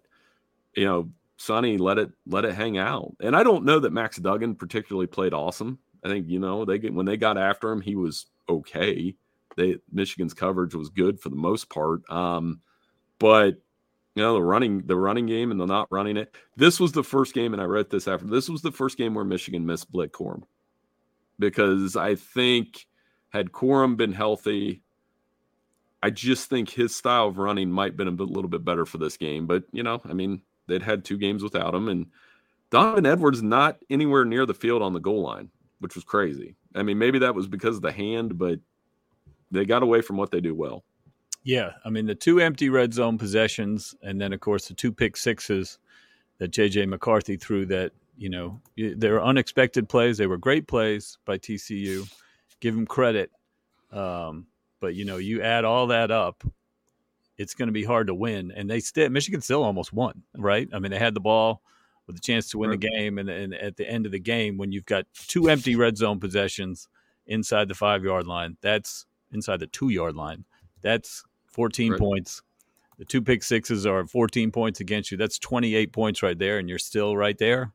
you 0.75 0.85
know, 0.85 1.11
Sonny 1.39 1.79
let 1.79 1.99
it 1.99 2.11
let 2.27 2.45
it 2.45 2.55
hang 2.55 2.79
out. 2.79 3.15
And 3.21 3.37
I 3.37 3.43
don't 3.43 3.65
know 3.65 3.81
that 3.81 3.93
Max 3.93 4.17
Duggan 4.17 4.55
particularly 4.55 5.07
played 5.07 5.35
awesome. 5.35 5.79
I 6.05 6.09
think 6.09 6.29
you 6.29 6.39
know, 6.39 6.65
they 6.65 6.79
when 6.79 7.07
they 7.07 7.17
got 7.17 7.39
after 7.39 7.71
him, 7.71 7.81
he 7.81 7.97
was 7.97 8.27
okay. 8.49 9.15
They 9.57 9.77
Michigan's 9.93 10.35
coverage 10.35 10.75
was 10.75 10.89
good 10.89 11.21
for 11.21 11.29
the 11.29 11.37
most 11.37 11.69
part. 11.69 12.09
Um 12.11 12.61
but 13.19 13.57
you 14.17 14.23
know 14.23 14.33
the 14.33 14.43
running 14.43 14.83
the 14.87 14.97
running 14.97 15.27
game 15.27 15.51
and 15.51 15.61
the 15.61 15.67
not 15.67 15.87
running 15.91 16.17
it. 16.17 16.35
This 16.57 16.81
was 16.81 16.93
the 16.93 17.05
first 17.05 17.35
game, 17.35 17.53
and 17.53 17.63
I 17.63 17.67
wrote 17.67 17.91
this 17.91 18.09
after. 18.09 18.27
This 18.27 18.49
was 18.49 18.63
the 18.63 18.73
first 18.73 18.99
game 18.99 19.15
where 19.15 19.25
Michigan 19.25 19.67
missed 19.67 19.93
Blake 19.93 20.13
Corum 20.13 20.43
because 21.39 21.97
I 21.97 22.15
think 22.15 22.87
had 23.29 23.53
Corum 23.53 23.97
been 23.97 24.13
healthy, 24.13 24.83
I 26.03 26.09
just 26.11 26.49
think 26.49 26.71
his 26.71 26.97
style 26.97 27.29
of 27.29 27.37
running 27.37 27.71
might 27.71 27.93
have 27.93 27.97
been 27.97 28.09
a 28.09 28.23
little 28.23 28.49
bit 28.49 28.65
better 28.65 28.87
for 28.87 28.97
this 28.97 29.19
game. 29.19 29.47
But 29.47 29.65
you 29.71 29.83
know, 29.83 30.01
I 30.07 30.15
mean, 30.15 30.41
they'd 30.67 30.83
had 30.83 31.05
two 31.05 31.19
games 31.19 31.43
without 31.43 31.75
him, 31.75 31.89
and 31.89 32.07
Donovan 32.71 33.05
Edwards 33.05 33.43
not 33.43 33.79
anywhere 33.91 34.25
near 34.25 34.47
the 34.47 34.55
field 34.55 34.81
on 34.81 34.95
the 34.95 34.99
goal 34.99 35.23
line, 35.23 35.51
which 35.81 35.95
was 35.95 36.05
crazy. 36.05 36.57
I 36.75 36.83
mean, 36.83 36.99
maybe 36.99 37.19
that 37.19 37.35
was 37.35 37.47
because 37.47 37.77
of 37.77 37.83
the 37.83 37.93
hand, 37.93 38.39
but 38.39 38.61
they 39.51 39.67
got 39.67 39.83
away 39.83 40.01
from 40.01 40.17
what 40.17 40.31
they 40.31 40.41
do 40.41 40.55
well. 40.55 40.85
Yeah, 41.47 41.75
I 41.85 41.91
mean 41.91 42.07
the 42.07 42.15
two 42.17 42.41
empty 42.41 42.71
red 42.71 42.93
zone 42.93 43.19
possessions, 43.19 43.95
and 44.03 44.21
then 44.21 44.33
of 44.33 44.41
course 44.41 44.67
the 44.67 44.75
two 44.75 44.91
pick 44.91 45.17
sixes 45.17 45.79
that 46.39 46.51
JJ 46.51 46.89
McCarthy 46.89 47.37
threw. 47.37 47.65
That 47.67 47.93
you 48.17 48.29
know 48.29 48.61
they 48.77 49.09
were 49.09 49.23
unexpected 49.23 49.89
plays. 49.89 50.19
They 50.19 50.27
were 50.27 50.39
great 50.39 50.67
plays 50.67 51.19
by 51.25 51.39
TCU. 51.39 52.13
Give 52.59 52.75
them 52.75 52.85
credit, 52.85 53.31
um, 53.93 54.49
but 54.81 54.97
you 54.97 55.05
know 55.05 55.19
you 55.19 55.41
add 55.41 55.65
all 55.65 55.87
that 55.87 56.11
up, 56.11 56.43
it's 57.39 57.55
going 57.55 57.69
to 57.69 57.73
be 57.73 57.85
hard 57.85 58.09
to 58.09 58.15
win. 58.15 58.51
And 58.51 58.69
they 58.69 58.81
still 58.81 59.09
Michigan 59.09 59.41
still 59.41 59.63
almost 59.63 59.93
won, 59.93 60.25
right? 60.37 60.69
I 60.73 60.81
mean 60.81 60.91
they 60.91 60.99
had 60.99 61.15
the 61.15 61.21
ball 61.21 61.63
with 62.09 62.17
a 62.17 62.21
chance 62.21 62.51
to 62.51 62.59
win 62.59 62.71
the 62.71 62.77
game, 62.77 63.19
and, 63.19 63.31
and 63.31 63.55
at 63.55 63.77
the 63.77 63.89
end 63.89 64.05
of 64.05 64.11
the 64.11 64.19
game, 64.19 64.59
when 64.59 64.73
you've 64.73 64.85
got 64.85 65.07
two 65.29 65.49
empty 65.49 65.77
red 65.77 65.97
zone 65.97 66.19
possessions 66.19 66.89
inside 67.25 67.69
the 67.69 67.75
five 67.77 68.03
yard 68.03 68.27
line, 68.27 68.57
that's 68.63 69.07
inside 69.31 69.61
the 69.61 69.69
two 69.69 69.91
yard 69.91 70.17
line. 70.17 70.45
That's 70.83 71.23
14 71.57 71.93
right. 71.93 71.99
points. 71.99 72.43
The 72.99 73.05
two 73.05 73.23
pick 73.23 73.43
sixes 73.43 73.87
are 73.87 74.07
14 74.07 74.53
points 74.53 74.81
against 74.81 75.11
you. 75.11 75.17
That's 75.17 75.39
28 75.39 75.93
points 75.93 76.23
right 76.23 76.39
there, 76.39 76.59
and 76.59 76.69
you're 76.69 76.79
still 76.79 77.17
right 77.17 77.37
there. 77.37 77.73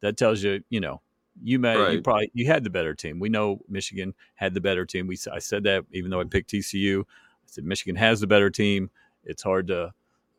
That 0.00 0.16
tells 0.16 0.42
you, 0.42 0.62
you 0.68 0.80
know, 0.80 1.00
you 1.42 1.58
may 1.58 1.76
right. 1.76 1.92
you 1.94 2.02
probably 2.02 2.30
you 2.34 2.46
had 2.46 2.62
the 2.62 2.70
better 2.70 2.94
team. 2.94 3.18
We 3.18 3.30
know 3.30 3.60
Michigan 3.68 4.14
had 4.34 4.52
the 4.52 4.60
better 4.60 4.84
team. 4.84 5.06
We 5.06 5.16
I 5.32 5.38
said 5.38 5.64
that 5.64 5.84
even 5.92 6.10
though 6.10 6.20
I 6.20 6.24
picked 6.24 6.50
TCU, 6.50 7.00
I 7.02 7.04
said 7.46 7.64
Michigan 7.64 7.96
has 7.96 8.20
the 8.20 8.26
better 8.26 8.50
team. 8.50 8.90
It's 9.24 9.42
hard 9.42 9.68
to 9.68 9.92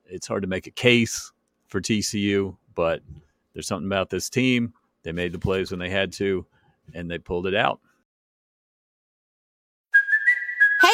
it's 0.06 0.28
hard 0.28 0.44
to 0.44 0.48
make 0.48 0.68
a 0.68 0.72
case 0.72 1.32
for 1.68 1.82
TCU, 1.82 2.56
but 2.76 3.02
there's 3.54 3.68
something 3.68 3.88
about 3.88 4.10
this 4.12 4.30
team. 4.30 4.74
They 5.02 5.12
made 5.12 5.32
the 5.32 5.40
plays 5.40 5.72
when 5.72 5.80
they 5.80 5.90
had 5.90 6.12
to, 6.14 6.46
and 6.94 7.10
they 7.10 7.18
pulled 7.18 7.48
it 7.48 7.56
out. 7.56 7.80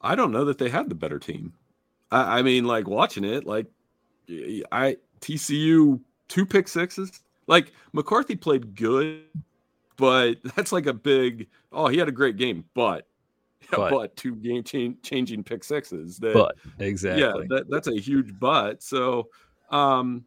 I 0.00 0.14
don't 0.14 0.32
know 0.32 0.44
that 0.46 0.58
they 0.58 0.68
had 0.68 0.88
the 0.88 0.94
better 0.94 1.18
team. 1.18 1.52
I, 2.10 2.38
I 2.38 2.42
mean, 2.42 2.64
like 2.64 2.88
watching 2.88 3.24
it, 3.24 3.46
like 3.46 3.66
I 4.72 4.96
TCU 5.20 6.00
two 6.28 6.46
pick 6.46 6.68
sixes. 6.68 7.20
Like 7.46 7.72
McCarthy 7.92 8.36
played 8.36 8.74
good, 8.74 9.22
but 9.96 10.34
that's 10.56 10.72
like 10.72 10.86
a 10.86 10.94
big. 10.94 11.48
Oh, 11.72 11.88
he 11.88 11.98
had 11.98 12.08
a 12.08 12.12
great 12.12 12.36
game, 12.36 12.64
but 12.74 13.06
but, 13.70 13.90
but 13.90 14.16
two 14.16 14.36
game 14.36 14.62
cha- 14.64 14.94
changing 15.02 15.44
pick 15.44 15.64
sixes. 15.64 16.18
That, 16.18 16.34
but 16.34 16.56
exactly, 16.78 17.22
yeah, 17.22 17.32
that, 17.48 17.68
that's 17.68 17.88
a 17.88 18.00
huge 18.00 18.38
but. 18.38 18.82
So, 18.82 19.28
um, 19.70 20.24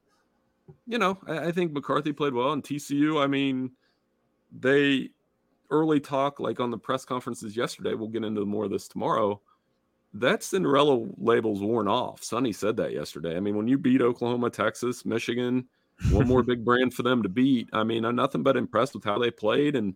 you 0.88 0.98
know, 0.98 1.18
I, 1.28 1.48
I 1.48 1.52
think 1.52 1.74
McCarthy 1.74 2.14
played 2.14 2.34
well, 2.34 2.52
and 2.52 2.64
TCU. 2.64 3.22
I 3.22 3.28
mean, 3.28 3.72
they 4.52 5.10
early 5.72 6.00
talk 6.00 6.40
like 6.40 6.60
on 6.60 6.70
the 6.70 6.78
press 6.78 7.04
conferences 7.04 7.58
yesterday. 7.58 7.96
We'll 7.96 8.10
get 8.10 8.24
into 8.24 8.46
more 8.46 8.66
of 8.66 8.72
this 8.72 8.88
tomorrow 8.88 9.42
that 10.14 10.44
Cinderella 10.44 11.08
label's 11.18 11.62
worn 11.62 11.88
off. 11.88 12.24
Sonny 12.24 12.54
said 12.54 12.78
that 12.78 12.94
yesterday. 12.94 13.36
I 13.36 13.40
mean, 13.40 13.56
when 13.58 13.68
you 13.68 13.78
beat 13.78 14.02
Oklahoma, 14.02 14.50
Texas, 14.50 15.06
Michigan, 15.06 15.66
one 16.12 16.28
more 16.28 16.44
big 16.44 16.64
brand 16.64 16.94
for 16.94 17.04
them 17.04 17.24
to 17.24 17.30
beat. 17.30 17.70
I 17.74 17.84
mean, 17.84 18.06
I'm 18.06 18.16
nothing 18.16 18.44
but 18.44 18.58
impressed 18.58 18.94
with 18.94 19.04
how 19.04 19.18
they 19.18 19.32
played. 19.32 19.76
And 19.76 19.96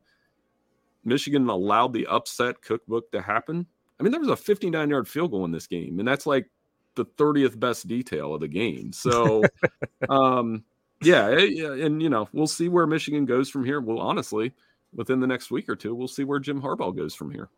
Michigan 1.06 1.48
allowed 1.50 1.94
the 1.94 2.08
upset 2.08 2.62
cookbook 2.62 3.12
to 3.12 3.22
happen. 3.22 3.68
I 4.00 4.04
mean, 4.04 4.12
there 4.12 4.22
was 4.22 4.30
a 4.30 4.36
59 4.36 4.90
yard 4.90 5.08
field 5.08 5.32
goal 5.32 5.46
in 5.46 5.52
this 5.52 5.68
game, 5.68 6.00
and 6.00 6.08
that's 6.08 6.26
like 6.26 6.50
the 6.96 7.06
30th 7.06 7.60
best 7.60 7.88
detail 7.88 8.34
of 8.34 8.42
the 8.42 8.48
game. 8.48 8.92
So, 8.92 9.44
um, 10.10 10.64
yeah, 11.02 11.30
and 11.30 12.02
you 12.02 12.10
know, 12.10 12.28
we'll 12.32 12.48
see 12.48 12.70
where 12.70 12.88
Michigan 12.88 13.26
goes 13.26 13.50
from 13.50 13.66
here. 13.66 13.82
Well, 13.82 14.00
honestly, 14.00 14.54
within 14.94 15.20
the 15.20 15.28
next 15.28 15.52
week 15.52 15.70
or 15.70 15.76
two, 15.76 15.96
we'll 15.96 16.08
see 16.08 16.24
where 16.24 16.40
Jim 16.40 16.62
Harbaugh 16.62 16.96
goes 16.96 17.14
from 17.16 17.32
here. 17.32 17.50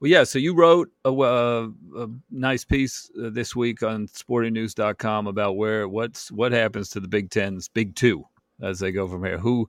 Well, 0.00 0.10
yeah. 0.10 0.24
So 0.24 0.38
you 0.38 0.54
wrote 0.54 0.90
a, 1.04 1.10
a, 1.10 1.68
a 1.96 2.08
nice 2.30 2.64
piece 2.64 3.10
uh, 3.20 3.30
this 3.30 3.56
week 3.56 3.82
on 3.82 4.06
SportingNews.com 4.06 5.26
about 5.26 5.56
where 5.56 5.88
what's 5.88 6.30
what 6.30 6.52
happens 6.52 6.88
to 6.90 7.00
the 7.00 7.08
Big 7.08 7.30
Ten's 7.30 7.68
Big 7.68 7.96
Two 7.96 8.24
as 8.62 8.78
they 8.78 8.92
go 8.92 9.08
from 9.08 9.24
here. 9.24 9.38
Who 9.38 9.68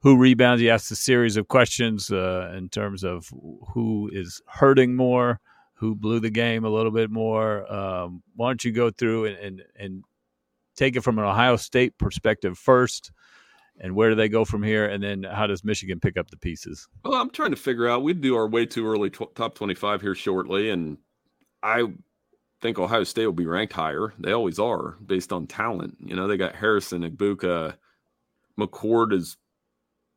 who 0.00 0.18
rebounds? 0.18 0.62
You 0.62 0.70
asked 0.70 0.90
a 0.90 0.96
series 0.96 1.36
of 1.36 1.48
questions 1.48 2.10
uh, 2.10 2.52
in 2.56 2.68
terms 2.68 3.02
of 3.02 3.32
who 3.72 4.10
is 4.12 4.42
hurting 4.46 4.94
more, 4.94 5.40
who 5.74 5.94
blew 5.94 6.20
the 6.20 6.30
game 6.30 6.64
a 6.64 6.70
little 6.70 6.92
bit 6.92 7.10
more. 7.10 7.70
Um, 7.72 8.22
why 8.36 8.50
don't 8.50 8.64
you 8.64 8.72
go 8.72 8.90
through 8.90 9.26
and, 9.26 9.38
and 9.38 9.62
and 9.78 10.04
take 10.76 10.96
it 10.96 11.00
from 11.00 11.18
an 11.18 11.24
Ohio 11.24 11.56
State 11.56 11.96
perspective 11.96 12.58
first? 12.58 13.10
And 13.80 13.94
where 13.94 14.10
do 14.10 14.16
they 14.16 14.28
go 14.28 14.44
from 14.44 14.62
here? 14.62 14.86
And 14.86 15.02
then 15.02 15.22
how 15.22 15.46
does 15.46 15.64
Michigan 15.64 16.00
pick 16.00 16.16
up 16.16 16.30
the 16.30 16.36
pieces? 16.36 16.88
Well, 17.04 17.20
I'm 17.20 17.30
trying 17.30 17.50
to 17.50 17.56
figure 17.56 17.88
out. 17.88 18.02
We'd 18.02 18.20
do 18.20 18.36
our 18.36 18.48
way 18.48 18.66
too 18.66 18.86
early 18.86 19.10
top 19.10 19.54
25 19.54 20.00
here 20.00 20.14
shortly, 20.14 20.70
and 20.70 20.98
I 21.62 21.86
think 22.60 22.78
Ohio 22.78 23.04
State 23.04 23.26
will 23.26 23.32
be 23.32 23.46
ranked 23.46 23.72
higher. 23.72 24.14
They 24.18 24.32
always 24.32 24.58
are 24.58 24.96
based 25.04 25.32
on 25.32 25.46
talent. 25.46 25.96
You 26.00 26.14
know, 26.14 26.28
they 26.28 26.36
got 26.36 26.54
Harrison, 26.54 27.02
Egbuka, 27.02 27.74
McCord 28.58 29.12
is 29.12 29.36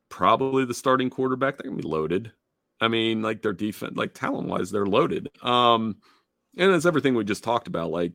probably 0.08 0.64
the 0.64 0.74
starting 0.74 1.10
quarterback. 1.10 1.56
They're 1.56 1.70
gonna 1.70 1.82
be 1.82 1.88
loaded. 1.88 2.32
I 2.80 2.88
mean, 2.88 3.22
like 3.22 3.42
their 3.42 3.52
defense, 3.52 3.96
like 3.96 4.14
talent 4.14 4.48
wise, 4.48 4.70
they're 4.70 4.86
loaded. 4.86 5.28
Um, 5.42 5.96
and 6.56 6.72
it's 6.72 6.86
everything 6.86 7.14
we 7.14 7.24
just 7.24 7.44
talked 7.44 7.68
about. 7.68 7.90
Like, 7.90 8.12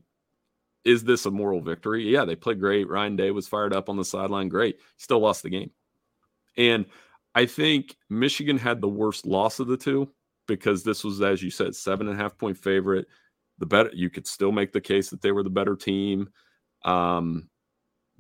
is 0.83 1.03
this 1.03 1.25
a 1.25 1.31
moral 1.31 1.61
victory? 1.61 2.11
Yeah, 2.11 2.25
they 2.25 2.35
played 2.35 2.59
great. 2.59 2.89
Ryan 2.89 3.15
Day 3.15 3.31
was 3.31 3.47
fired 3.47 3.73
up 3.73 3.89
on 3.89 3.97
the 3.97 4.05
sideline. 4.05 4.49
Great. 4.49 4.79
Still 4.97 5.19
lost 5.19 5.43
the 5.43 5.49
game. 5.49 5.71
And 6.57 6.85
I 7.35 7.45
think 7.45 7.95
Michigan 8.09 8.57
had 8.57 8.81
the 8.81 8.89
worst 8.89 9.25
loss 9.25 9.59
of 9.59 9.67
the 9.67 9.77
two 9.77 10.11
because 10.47 10.83
this 10.83 11.03
was, 11.03 11.21
as 11.21 11.41
you 11.41 11.49
said, 11.49 11.75
seven 11.75 12.07
and 12.07 12.19
a 12.19 12.21
half 12.21 12.37
point 12.37 12.57
favorite. 12.57 13.07
The 13.59 13.65
better 13.65 13.91
you 13.93 14.09
could 14.09 14.27
still 14.27 14.51
make 14.51 14.73
the 14.73 14.81
case 14.81 15.09
that 15.11 15.21
they 15.21 15.31
were 15.31 15.43
the 15.43 15.49
better 15.49 15.75
team. 15.75 16.29
Um, 16.83 17.47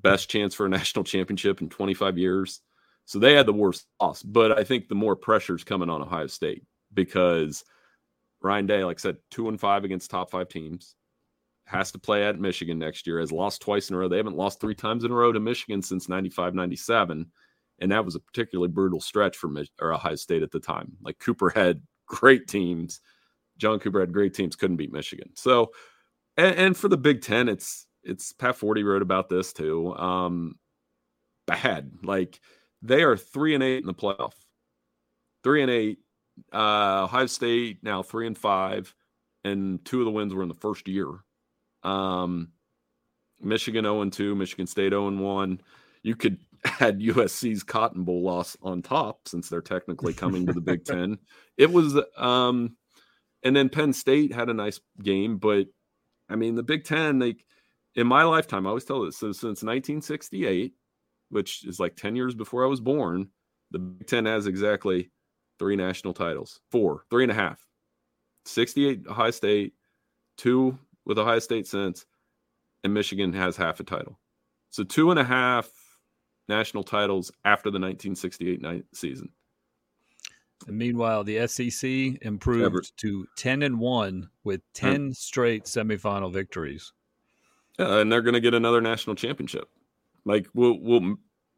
best 0.01 0.29
chance 0.29 0.53
for 0.53 0.65
a 0.65 0.69
national 0.77 1.03
championship 1.03 1.61
in 1.61 1.69
25 1.69 2.17
years. 2.17 2.61
So 3.05 3.19
they 3.19 3.33
had 3.33 3.47
the 3.47 3.53
worst 3.53 3.87
loss. 3.99 4.21
But 4.23 4.57
I 4.57 4.63
think 4.63 4.87
the 4.87 4.95
more 4.95 5.15
pressure 5.15 5.55
is 5.55 5.63
coming 5.63 5.89
on 5.89 6.01
Ohio 6.01 6.27
State 6.27 6.63
because 6.93 7.63
Ryan 8.41 8.67
Day, 8.67 8.83
like 8.83 8.99
I 8.99 9.01
said, 9.01 9.17
two 9.29 9.49
and 9.49 9.59
five 9.59 9.83
against 9.83 10.11
top 10.11 10.31
five 10.31 10.47
teams, 10.47 10.95
has 11.71 11.91
to 11.91 11.99
play 11.99 12.25
at 12.25 12.39
Michigan 12.39 12.77
next 12.77 13.07
year, 13.07 13.19
has 13.19 13.31
lost 13.31 13.61
twice 13.61 13.89
in 13.89 13.95
a 13.95 13.99
row. 13.99 14.09
They 14.09 14.17
haven't 14.17 14.35
lost 14.35 14.59
three 14.59 14.75
times 14.75 15.03
in 15.03 15.11
a 15.11 15.15
row 15.15 15.31
to 15.31 15.39
Michigan 15.39 15.81
since 15.81 16.09
95 16.09 16.53
97. 16.53 17.25
And 17.79 17.91
that 17.91 18.05
was 18.05 18.15
a 18.15 18.19
particularly 18.19 18.67
brutal 18.67 18.99
stretch 18.99 19.37
for 19.37 19.47
Mich- 19.47 19.71
or 19.81 19.93
Ohio 19.93 20.15
State 20.15 20.43
at 20.43 20.51
the 20.51 20.59
time. 20.59 20.91
Like 21.01 21.17
Cooper 21.19 21.49
had 21.49 21.81
great 22.05 22.47
teams. 22.47 22.99
John 23.57 23.79
Cooper 23.79 24.01
had 24.01 24.13
great 24.13 24.33
teams, 24.33 24.55
couldn't 24.55 24.77
beat 24.77 24.91
Michigan. 24.91 25.31
So, 25.35 25.71
and, 26.37 26.55
and 26.55 26.77
for 26.77 26.89
the 26.89 26.97
Big 26.97 27.21
Ten, 27.21 27.47
it's 27.47 27.87
it's 28.03 28.33
Pat 28.33 28.55
Forde 28.57 28.83
wrote 28.83 29.01
about 29.01 29.29
this 29.29 29.53
too. 29.53 29.95
Um, 29.95 30.55
bad. 31.47 31.91
Like 32.03 32.39
they 32.81 33.03
are 33.03 33.17
three 33.17 33.55
and 33.55 33.63
eight 33.63 33.79
in 33.79 33.87
the 33.87 33.93
playoff. 33.93 34.33
Three 35.43 35.61
and 35.61 35.71
eight. 35.71 35.99
Uh, 36.53 37.03
Ohio 37.03 37.27
State 37.27 37.79
now 37.83 38.03
three 38.03 38.27
and 38.27 38.37
five, 38.37 38.93
and 39.43 39.83
two 39.85 39.99
of 39.99 40.05
the 40.05 40.11
wins 40.11 40.33
were 40.33 40.43
in 40.43 40.49
the 40.49 40.55
first 40.55 40.87
year. 40.87 41.07
Um, 41.83 42.49
Michigan 43.41 43.85
0 43.85 44.01
and 44.01 44.13
2, 44.13 44.35
Michigan 44.35 44.67
State 44.67 44.91
0 44.91 45.07
and 45.07 45.19
1. 45.19 45.61
You 46.03 46.15
could 46.15 46.37
add 46.79 46.99
USC's 46.99 47.63
Cotton 47.63 48.03
Bowl 48.03 48.23
loss 48.23 48.55
on 48.61 48.81
top 48.81 49.27
since 49.27 49.49
they're 49.49 49.61
technically 49.61 50.13
coming 50.13 50.45
to 50.45 50.53
the 50.53 50.61
Big 50.61 50.85
Ten. 50.85 51.17
It 51.57 51.71
was, 51.71 51.97
um, 52.17 52.75
and 53.43 53.55
then 53.55 53.69
Penn 53.69 53.93
State 53.93 54.33
had 54.33 54.49
a 54.49 54.53
nice 54.53 54.79
game, 55.01 55.37
but 55.37 55.67
I 56.29 56.35
mean, 56.35 56.55
the 56.55 56.63
Big 56.63 56.83
Ten, 56.85 57.19
they, 57.19 57.35
in 57.95 58.07
my 58.07 58.23
lifetime, 58.23 58.65
I 58.65 58.69
always 58.69 58.85
tell 58.85 59.03
this. 59.03 59.17
So 59.17 59.31
since 59.31 59.63
1968, 59.63 60.73
which 61.29 61.65
is 61.65 61.79
like 61.79 61.95
10 61.95 62.15
years 62.15 62.35
before 62.35 62.63
I 62.63 62.67
was 62.67 62.79
born, 62.79 63.29
the 63.71 63.79
Big 63.79 64.07
Ten 64.07 64.25
has 64.25 64.47
exactly 64.47 65.11
three 65.59 65.75
national 65.75 66.13
titles, 66.13 66.59
four, 66.71 67.03
three 67.09 67.23
and 67.23 67.31
a 67.31 67.35
half. 67.35 67.65
68 68.45 69.05
Ohio 69.07 69.31
State, 69.31 69.73
two 70.37 70.77
with 71.05 71.17
Ohio 71.17 71.39
State 71.39 71.67
since, 71.67 72.05
and 72.83 72.93
Michigan 72.93 73.33
has 73.33 73.57
half 73.57 73.79
a 73.79 73.83
title. 73.83 74.19
So 74.69 74.83
two 74.83 75.11
and 75.11 75.19
a 75.19 75.23
half 75.23 75.69
national 76.47 76.83
titles 76.83 77.31
after 77.45 77.69
the 77.69 77.79
1968 77.79 78.85
season. 78.93 79.29
And 80.67 80.77
meanwhile, 80.77 81.23
the 81.23 81.47
SEC 81.47 81.89
improved 82.21 82.65
Ever. 82.65 82.81
to 82.97 83.27
10 83.35 83.63
and 83.63 83.79
1 83.79 84.29
with 84.43 84.61
hmm. 84.77 84.87
10 84.87 85.13
straight 85.13 85.65
semifinal 85.65 86.31
victories. 86.31 86.93
Yeah, 87.79 87.99
and 87.99 88.11
they're 88.11 88.21
going 88.21 88.33
to 88.33 88.41
get 88.41 88.53
another 88.53 88.81
national 88.81 89.15
championship. 89.15 89.69
Like 90.23 90.47
we'll 90.53 90.79
we'll 90.79 91.15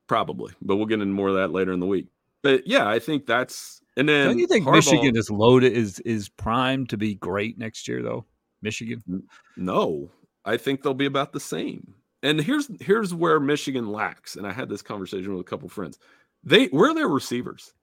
probably, 0.08 0.54
but 0.62 0.78
we'll 0.78 0.86
get 0.86 1.02
into 1.02 1.14
more 1.14 1.28
of 1.28 1.36
that 1.36 1.52
later 1.52 1.74
in 1.74 1.82
the 1.82 1.86
week. 1.86 2.08
But 2.42 2.66
yeah, 2.66 2.88
I 2.88 3.00
think 3.00 3.26
that's 3.26 3.82
and 3.98 4.08
then 4.08 4.28
Don't 4.28 4.40
you 4.40 4.48
think 4.48 4.66
Harbaugh, 4.66 4.76
Michigan 4.76 5.18
is 5.18 5.30
loaded 5.30 5.74
is 5.74 6.00
is 6.02 6.30
primed 6.30 6.90
to 6.90 6.98
be 6.98 7.16
great 7.16 7.58
next 7.58 7.88
year 7.88 8.02
though? 8.02 8.26
Michigan? 8.64 9.24
No. 9.58 10.10
I 10.46 10.58
think 10.58 10.82
they'll 10.82 10.94
be 10.94 11.06
about 11.06 11.34
the 11.34 11.40
same. 11.40 11.94
And 12.24 12.40
here's 12.40 12.70
here's 12.82 13.14
where 13.14 13.40
Michigan 13.40 13.92
lacks. 13.92 14.36
And 14.36 14.48
I 14.48 14.52
had 14.52 14.70
this 14.70 14.82
conversation 14.82 15.32
with 15.34 15.42
a 15.46 15.50
couple 15.50 15.70
friends. 15.70 16.00
They 16.44 16.68
where 16.68 16.92
are 16.92 16.96
their 16.96 17.08
receivers. 17.10 17.74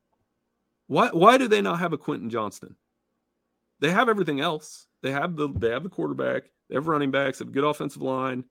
Why 0.87 1.09
why 1.09 1.39
do 1.39 1.47
they 1.47 1.61
not 1.61 1.79
have 1.79 1.93
a 1.93 1.99
Quentin 1.99 2.31
Johnston? 2.31 2.75
They 3.81 3.91
have 3.91 4.09
everything 4.09 4.41
else. 4.41 4.87
They 5.03 5.13
have 5.13 5.37
the 5.37 5.49
they 5.49 5.71
have 5.71 5.83
the 5.83 5.89
quarterback, 5.89 6.45
they 6.69 6.75
have 6.75 6.89
running 6.89 7.11
backs, 7.11 7.39
they 7.39 7.45
have 7.45 7.51
a 7.51 7.55
good 7.55 7.65
offensive 7.65 8.03
line, 8.03 8.45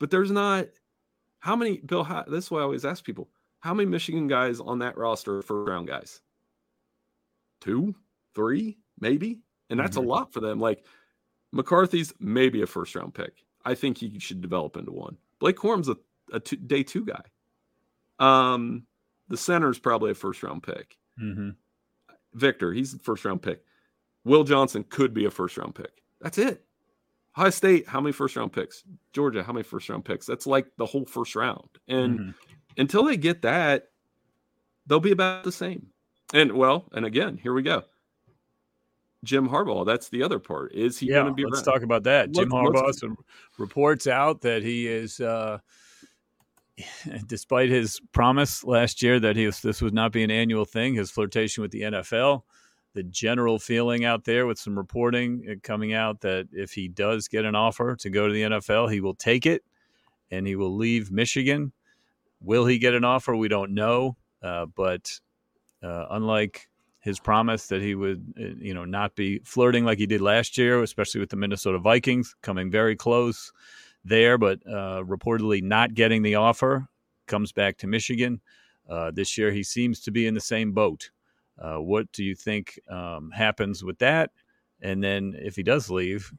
but 0.00 0.10
there's 0.10 0.30
not 0.30 0.66
how 1.40 1.54
many 1.54 1.78
Bill 1.78 2.02
how, 2.02 2.24
this 2.26 2.46
is 2.46 2.50
why 2.50 2.60
I 2.60 2.62
always 2.62 2.84
ask 2.84 3.04
people, 3.04 3.28
how 3.60 3.74
many 3.74 3.88
Michigan 3.88 4.26
guys 4.26 4.60
on 4.60 4.80
that 4.80 4.96
roster 4.96 5.38
are 5.38 5.42
first 5.42 5.68
round 5.68 5.86
guys? 5.86 6.20
Two, 7.60 7.94
three, 8.34 8.78
maybe. 8.98 9.40
And 9.70 9.78
that's 9.78 9.96
mm-hmm. 9.96 10.06
a 10.06 10.10
lot 10.10 10.32
for 10.32 10.40
them. 10.40 10.60
Like 10.60 10.84
McCarthy's 11.54 12.12
maybe 12.18 12.62
a 12.62 12.66
first 12.66 12.94
round 12.94 13.14
pick. 13.14 13.44
I 13.64 13.74
think 13.74 13.96
he 13.96 14.18
should 14.18 14.42
develop 14.42 14.76
into 14.76 14.92
one. 14.92 15.16
Blake 15.38 15.56
Corum's 15.56 15.88
a, 15.88 15.96
a 16.32 16.40
two, 16.40 16.56
day 16.56 16.82
two 16.82 17.06
guy. 17.06 17.22
Um, 18.18 18.86
the 19.28 19.36
center 19.36 19.70
is 19.70 19.78
probably 19.78 20.10
a 20.10 20.14
first 20.14 20.42
round 20.42 20.62
pick. 20.62 20.98
Mm-hmm. 21.20 21.50
Victor, 22.34 22.72
he's 22.72 22.94
a 22.94 22.98
first 22.98 23.24
round 23.24 23.40
pick. 23.40 23.62
Will 24.24 24.44
Johnson 24.44 24.84
could 24.88 25.14
be 25.14 25.24
a 25.24 25.30
first 25.30 25.56
round 25.56 25.74
pick. 25.74 26.02
That's 26.20 26.38
it. 26.38 26.64
High 27.32 27.50
State, 27.50 27.86
how 27.86 28.00
many 28.00 28.12
first 28.12 28.36
round 28.36 28.52
picks? 28.52 28.84
Georgia, 29.12 29.42
how 29.42 29.52
many 29.52 29.62
first 29.62 29.88
round 29.88 30.04
picks? 30.04 30.26
That's 30.26 30.46
like 30.46 30.66
the 30.76 30.86
whole 30.86 31.04
first 31.04 31.36
round. 31.36 31.68
And 31.88 32.18
mm-hmm. 32.18 32.30
until 32.78 33.04
they 33.04 33.16
get 33.16 33.42
that, 33.42 33.88
they'll 34.86 35.00
be 35.00 35.12
about 35.12 35.44
the 35.44 35.52
same. 35.52 35.86
And 36.32 36.52
well, 36.52 36.88
and 36.92 37.06
again, 37.06 37.36
here 37.36 37.54
we 37.54 37.62
go. 37.62 37.84
Jim 39.24 39.48
Harbaugh. 39.48 39.84
That's 39.84 40.08
the 40.08 40.22
other 40.22 40.38
part. 40.38 40.72
Is 40.72 40.98
he 40.98 41.06
yeah, 41.06 41.14
going 41.14 41.26
to 41.26 41.32
be? 41.32 41.44
Let's 41.44 41.66
around? 41.66 41.74
talk 41.74 41.82
about 41.82 42.04
that. 42.04 42.32
Jim 42.32 42.50
Harbaugh. 42.50 42.94
Some 42.94 43.16
reports 43.58 44.06
out 44.06 44.42
that 44.42 44.62
he 44.62 44.86
is, 44.86 45.20
uh, 45.20 45.58
despite 47.26 47.70
his 47.70 48.00
promise 48.12 48.64
last 48.64 49.02
year 49.02 49.18
that 49.20 49.36
he 49.36 49.46
was, 49.46 49.60
this 49.60 49.82
would 49.82 49.94
not 49.94 50.12
be 50.12 50.22
an 50.22 50.30
annual 50.30 50.64
thing. 50.64 50.94
His 50.94 51.10
flirtation 51.10 51.62
with 51.62 51.70
the 51.70 51.82
NFL. 51.82 52.42
The 52.92 53.02
general 53.02 53.58
feeling 53.58 54.04
out 54.04 54.24
there 54.24 54.46
with 54.46 54.58
some 54.58 54.78
reporting 54.78 55.44
uh, 55.50 55.54
coming 55.64 55.94
out 55.94 56.20
that 56.20 56.46
if 56.52 56.72
he 56.72 56.86
does 56.86 57.26
get 57.26 57.44
an 57.44 57.56
offer 57.56 57.96
to 57.96 58.10
go 58.10 58.28
to 58.28 58.32
the 58.32 58.42
NFL, 58.42 58.92
he 58.92 59.00
will 59.00 59.16
take 59.16 59.46
it 59.46 59.64
and 60.30 60.46
he 60.46 60.54
will 60.54 60.76
leave 60.76 61.10
Michigan. 61.10 61.72
Will 62.40 62.66
he 62.66 62.78
get 62.78 62.94
an 62.94 63.02
offer? 63.04 63.34
We 63.34 63.48
don't 63.48 63.74
know. 63.74 64.16
Uh, 64.42 64.66
but 64.66 65.18
uh, 65.82 66.06
unlike 66.10 66.68
his 67.04 67.20
promise 67.20 67.66
that 67.66 67.82
he 67.82 67.94
would, 67.94 68.32
uh, 68.40 68.56
you 68.58 68.72
know, 68.72 68.86
not 68.86 69.14
be 69.14 69.38
flirting 69.44 69.84
like 69.84 69.98
he 69.98 70.06
did 70.06 70.22
last 70.22 70.56
year, 70.56 70.82
especially 70.82 71.20
with 71.20 71.28
the 71.28 71.36
Minnesota 71.36 71.78
Vikings, 71.78 72.34
coming 72.40 72.70
very 72.70 72.96
close 72.96 73.52
there, 74.06 74.38
but 74.38 74.58
uh, 74.66 75.04
reportedly 75.04 75.62
not 75.62 75.92
getting 75.92 76.22
the 76.22 76.36
offer. 76.36 76.88
Comes 77.26 77.52
back 77.52 77.76
to 77.78 77.86
Michigan 77.86 78.40
uh, 78.88 79.10
this 79.10 79.36
year. 79.36 79.52
He 79.52 79.62
seems 79.62 80.00
to 80.00 80.10
be 80.10 80.26
in 80.26 80.32
the 80.32 80.40
same 80.40 80.72
boat. 80.72 81.10
Uh, 81.58 81.76
what 81.76 82.10
do 82.12 82.24
you 82.24 82.34
think 82.34 82.80
um, 82.88 83.30
happens 83.30 83.84
with 83.84 83.98
that? 83.98 84.30
And 84.80 85.04
then 85.04 85.36
if 85.38 85.56
he 85.56 85.62
does 85.62 85.90
leave, 85.90 86.32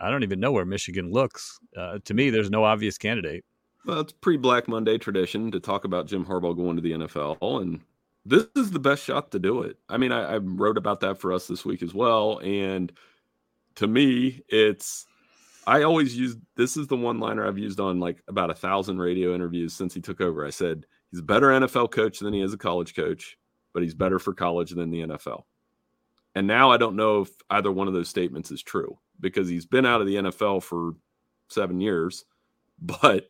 I 0.00 0.10
don't 0.10 0.22
even 0.22 0.38
know 0.38 0.52
where 0.52 0.64
Michigan 0.64 1.10
looks. 1.10 1.58
Uh, 1.76 1.98
to 2.04 2.14
me, 2.14 2.30
there's 2.30 2.50
no 2.50 2.62
obvious 2.62 2.98
candidate. 2.98 3.44
Well, 3.84 4.00
it's 4.00 4.12
pre 4.12 4.36
Black 4.36 4.68
Monday 4.68 4.96
tradition 4.96 5.50
to 5.50 5.58
talk 5.58 5.84
about 5.84 6.06
Jim 6.06 6.24
Harbaugh 6.24 6.56
going 6.56 6.76
to 6.76 6.82
the 6.82 6.92
NFL, 6.92 7.60
and 7.60 7.80
this 8.24 8.46
is 8.56 8.70
the 8.70 8.78
best 8.78 9.04
shot 9.04 9.30
to 9.32 9.38
do 9.38 9.62
it. 9.62 9.76
I 9.88 9.98
mean, 9.98 10.12
I, 10.12 10.34
I, 10.34 10.36
wrote 10.38 10.78
about 10.78 11.00
that 11.00 11.18
for 11.18 11.32
us 11.32 11.46
this 11.46 11.64
week 11.64 11.82
as 11.82 11.92
well. 11.92 12.40
And 12.42 12.90
to 13.76 13.86
me, 13.86 14.42
it's 14.48 15.06
I 15.66 15.82
always 15.82 16.16
use 16.16 16.36
this 16.56 16.76
is 16.76 16.86
the 16.86 16.96
one 16.96 17.20
liner 17.20 17.46
I've 17.46 17.58
used 17.58 17.80
on 17.80 18.00
like 18.00 18.22
about 18.28 18.50
a 18.50 18.54
thousand 18.54 18.98
radio 18.98 19.34
interviews 19.34 19.74
since 19.74 19.94
he 19.94 20.00
took 20.00 20.20
over. 20.20 20.46
I 20.46 20.50
said 20.50 20.86
he's 21.10 21.20
a 21.20 21.24
better 21.24 21.48
NFL 21.48 21.90
coach 21.90 22.18
than 22.18 22.32
he 22.32 22.40
is 22.40 22.52
a 22.52 22.58
college 22.58 22.94
coach, 22.94 23.36
but 23.72 23.82
he's 23.82 23.94
better 23.94 24.18
for 24.18 24.34
college 24.34 24.70
than 24.70 24.90
the 24.90 25.00
NFL. 25.00 25.42
And 26.34 26.46
now 26.46 26.70
I 26.70 26.76
don't 26.76 26.96
know 26.96 27.22
if 27.22 27.30
either 27.50 27.70
one 27.70 27.88
of 27.88 27.94
those 27.94 28.08
statements 28.08 28.50
is 28.50 28.62
true 28.62 28.98
because 29.20 29.48
he's 29.48 29.66
been 29.66 29.86
out 29.86 30.00
of 30.00 30.06
the 30.06 30.16
NFL 30.16 30.62
for 30.62 30.94
seven 31.48 31.80
years. 31.80 32.24
But 32.80 33.28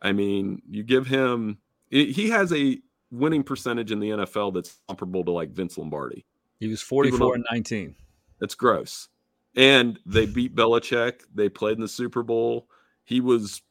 I 0.00 0.12
mean, 0.12 0.62
you 0.66 0.82
give 0.82 1.06
him 1.06 1.58
he 1.90 2.30
has 2.30 2.50
a 2.50 2.78
winning 3.10 3.42
percentage 3.42 3.92
in 3.92 4.00
the 4.00 4.10
NFL 4.10 4.54
that's 4.54 4.78
comparable 4.88 5.24
to 5.24 5.30
like 5.30 5.50
Vince 5.50 5.78
Lombardi. 5.78 6.24
He 6.60 6.68
was 6.68 6.80
44 6.82 7.34
and 7.36 7.46
19. 7.50 7.94
That's 8.40 8.54
gross. 8.54 9.08
And 9.54 9.98
they 10.04 10.26
beat 10.26 10.54
Belichick. 10.54 11.22
They 11.34 11.48
played 11.48 11.76
in 11.76 11.80
the 11.80 11.88
Super 11.88 12.22
Bowl. 12.22 12.68
He 13.04 13.20
was 13.20 13.62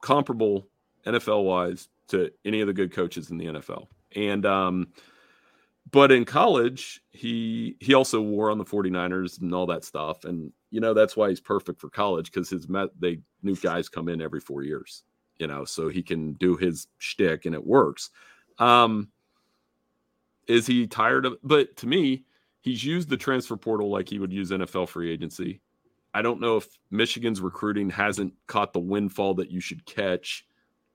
comparable 0.00 0.68
NFL 1.06 1.44
wise 1.44 1.88
to 2.08 2.30
any 2.44 2.60
of 2.60 2.66
the 2.66 2.72
good 2.72 2.92
coaches 2.92 3.30
in 3.30 3.38
the 3.38 3.46
NFL. 3.46 3.88
And 4.14 4.46
um, 4.46 4.88
but 5.90 6.12
in 6.12 6.24
college, 6.24 7.02
he 7.10 7.76
he 7.80 7.94
also 7.94 8.20
wore 8.20 8.50
on 8.50 8.58
the 8.58 8.64
49ers 8.64 9.40
and 9.40 9.54
all 9.54 9.66
that 9.66 9.84
stuff. 9.84 10.24
And 10.24 10.52
you 10.70 10.80
know, 10.80 10.94
that's 10.94 11.16
why 11.16 11.28
he's 11.28 11.40
perfect 11.40 11.80
for 11.80 11.90
college 11.90 12.32
because 12.32 12.48
his 12.50 12.68
met 12.68 12.88
they 12.98 13.20
new 13.42 13.56
guys 13.56 13.88
come 13.88 14.08
in 14.08 14.22
every 14.22 14.40
four 14.40 14.62
years, 14.62 15.04
you 15.38 15.46
know, 15.46 15.64
so 15.64 15.88
he 15.88 16.02
can 16.02 16.34
do 16.34 16.56
his 16.56 16.86
shtick 16.98 17.44
and 17.46 17.54
it 17.54 17.66
works. 17.66 18.10
Um 18.62 19.08
is 20.46 20.66
he 20.66 20.86
tired 20.86 21.26
of 21.26 21.36
but 21.42 21.76
to 21.78 21.86
me, 21.86 22.24
he's 22.60 22.84
used 22.84 23.08
the 23.08 23.16
transfer 23.16 23.56
portal 23.56 23.90
like 23.90 24.08
he 24.08 24.18
would 24.18 24.32
use 24.32 24.50
NFL 24.50 24.88
free 24.88 25.10
agency. 25.10 25.60
I 26.14 26.22
don't 26.22 26.40
know 26.40 26.58
if 26.58 26.66
Michigan's 26.90 27.40
recruiting 27.40 27.90
hasn't 27.90 28.34
caught 28.46 28.72
the 28.72 28.80
windfall 28.80 29.34
that 29.34 29.50
you 29.50 29.60
should 29.60 29.84
catch 29.86 30.46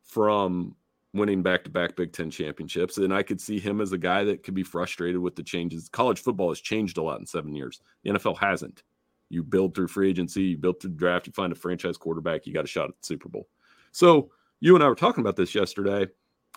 from 0.03 0.75
winning 1.13 1.41
back 1.41 1.63
to 1.63 1.69
back 1.69 1.95
Big 1.95 2.13
Ten 2.13 2.29
championships. 2.29 2.97
And 2.97 3.13
I 3.13 3.23
could 3.23 3.41
see 3.41 3.59
him 3.59 3.81
as 3.81 3.91
a 3.91 3.97
guy 3.97 4.23
that 4.25 4.43
could 4.43 4.53
be 4.53 4.63
frustrated 4.63 5.19
with 5.19 5.35
the 5.35 5.43
changes. 5.43 5.89
College 5.89 6.21
football 6.21 6.49
has 6.49 6.61
changed 6.61 6.97
a 6.97 7.01
lot 7.01 7.19
in 7.19 7.25
seven 7.25 7.55
years, 7.55 7.81
the 8.03 8.11
NFL 8.11 8.37
hasn't. 8.37 8.83
You 9.29 9.43
build 9.43 9.75
through 9.75 9.89
free 9.89 10.09
agency, 10.09 10.43
you 10.43 10.57
build 10.57 10.79
through 10.81 10.91
draft, 10.91 11.27
you 11.27 11.33
find 11.33 11.51
a 11.51 11.55
franchise 11.55 11.97
quarterback, 11.97 12.45
you 12.45 12.53
got 12.53 12.63
a 12.63 12.67
shot 12.67 12.89
at 12.89 12.97
the 13.01 13.05
Super 13.05 13.27
Bowl. 13.27 13.47
So 13.91 14.31
you 14.61 14.73
and 14.75 14.83
I 14.83 14.87
were 14.87 14.95
talking 14.95 15.21
about 15.21 15.35
this 15.35 15.53
yesterday. 15.53 16.07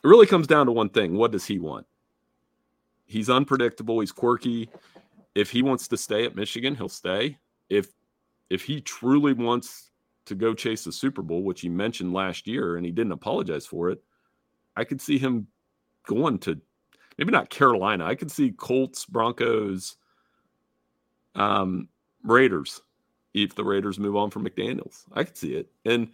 It 0.02 0.08
really 0.08 0.26
comes 0.26 0.46
down 0.46 0.66
to 0.66 0.72
one 0.72 0.88
thing 0.88 1.14
what 1.14 1.32
does 1.32 1.44
he 1.44 1.58
want? 1.58 1.86
He's 3.06 3.28
unpredictable, 3.28 4.00
he's 4.00 4.12
quirky. 4.12 4.68
If 5.34 5.50
he 5.50 5.62
wants 5.62 5.88
to 5.88 5.96
stay 5.96 6.24
at 6.24 6.34
Michigan, 6.36 6.74
he'll 6.74 6.88
stay. 6.88 7.38
If 7.68 7.88
if 8.48 8.62
he 8.62 8.80
truly 8.80 9.32
wants 9.32 9.90
to 10.26 10.34
go 10.34 10.54
chase 10.54 10.84
the 10.84 10.92
Super 10.92 11.22
Bowl, 11.22 11.42
which 11.42 11.60
he 11.60 11.68
mentioned 11.68 12.12
last 12.12 12.46
year 12.46 12.76
and 12.76 12.84
he 12.84 12.92
didn't 12.92 13.12
apologize 13.12 13.66
for 13.66 13.90
it, 13.90 14.02
I 14.76 14.84
could 14.84 15.00
see 15.00 15.18
him 15.18 15.46
going 16.06 16.38
to 16.40 16.60
maybe 17.18 17.30
not 17.30 17.50
Carolina. 17.50 18.04
I 18.04 18.14
could 18.14 18.30
see 18.30 18.50
Colts, 18.50 19.04
Broncos, 19.04 19.96
um, 21.34 21.88
Raiders 22.24 22.80
if 23.34 23.54
the 23.54 23.64
Raiders 23.64 23.98
move 23.98 24.16
on 24.16 24.30
from 24.30 24.44
McDaniels. 24.44 25.04
I 25.12 25.24
could 25.24 25.36
see 25.36 25.54
it. 25.54 25.70
And 25.84 26.08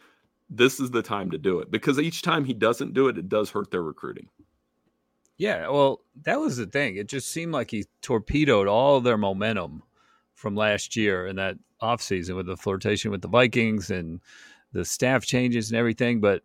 this 0.48 0.80
is 0.80 0.90
the 0.90 1.02
time 1.02 1.30
to 1.30 1.38
do 1.38 1.58
it 1.60 1.70
because 1.70 1.98
each 1.98 2.22
time 2.22 2.44
he 2.44 2.54
doesn't 2.54 2.94
do 2.94 3.08
it, 3.08 3.18
it 3.18 3.28
does 3.28 3.50
hurt 3.50 3.70
their 3.70 3.82
recruiting. 3.82 4.28
Yeah, 5.38 5.68
well, 5.68 6.00
that 6.22 6.40
was 6.40 6.56
the 6.56 6.66
thing. 6.66 6.96
It 6.96 7.08
just 7.08 7.30
seemed 7.30 7.52
like 7.52 7.70
he 7.70 7.84
torpedoed 8.00 8.68
all 8.68 9.00
their 9.00 9.18
momentum 9.18 9.82
from 10.34 10.54
last 10.54 10.96
year 10.96 11.26
and 11.26 11.38
that 11.38 11.56
offseason 11.82 12.36
with 12.36 12.46
the 12.46 12.56
flirtation 12.56 13.10
with 13.10 13.22
the 13.22 13.28
Vikings 13.28 13.90
and 13.90 14.20
the 14.72 14.84
staff 14.84 15.24
changes 15.26 15.70
and 15.70 15.78
everything. 15.78 16.20
But 16.20 16.42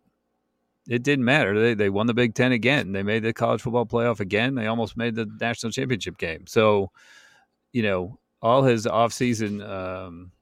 it 0.88 1.02
didn't 1.02 1.24
matter. 1.24 1.58
They 1.58 1.74
they 1.74 1.90
won 1.90 2.06
the 2.06 2.14
Big 2.14 2.34
Ten 2.34 2.52
again. 2.52 2.92
They 2.92 3.02
made 3.02 3.22
the 3.22 3.32
college 3.32 3.62
football 3.62 3.86
playoff 3.86 4.20
again. 4.20 4.54
They 4.54 4.66
almost 4.66 4.96
made 4.96 5.14
the 5.14 5.30
national 5.40 5.72
championship 5.72 6.18
game. 6.18 6.46
So, 6.46 6.90
you 7.72 7.82
know, 7.82 8.18
all 8.42 8.62
his 8.62 8.86
offseason, 8.86 9.66
um, 9.66 10.32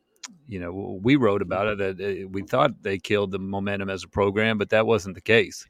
you 0.46 0.58
know, 0.58 0.98
we 1.02 1.16
wrote 1.16 1.42
about 1.42 1.66
it 1.66 1.78
that 1.78 2.24
uh, 2.24 2.28
we 2.28 2.42
thought 2.42 2.82
they 2.82 2.98
killed 2.98 3.30
the 3.30 3.38
momentum 3.38 3.90
as 3.90 4.04
a 4.04 4.08
program, 4.08 4.58
but 4.58 4.70
that 4.70 4.86
wasn't 4.86 5.14
the 5.14 5.20
case. 5.20 5.66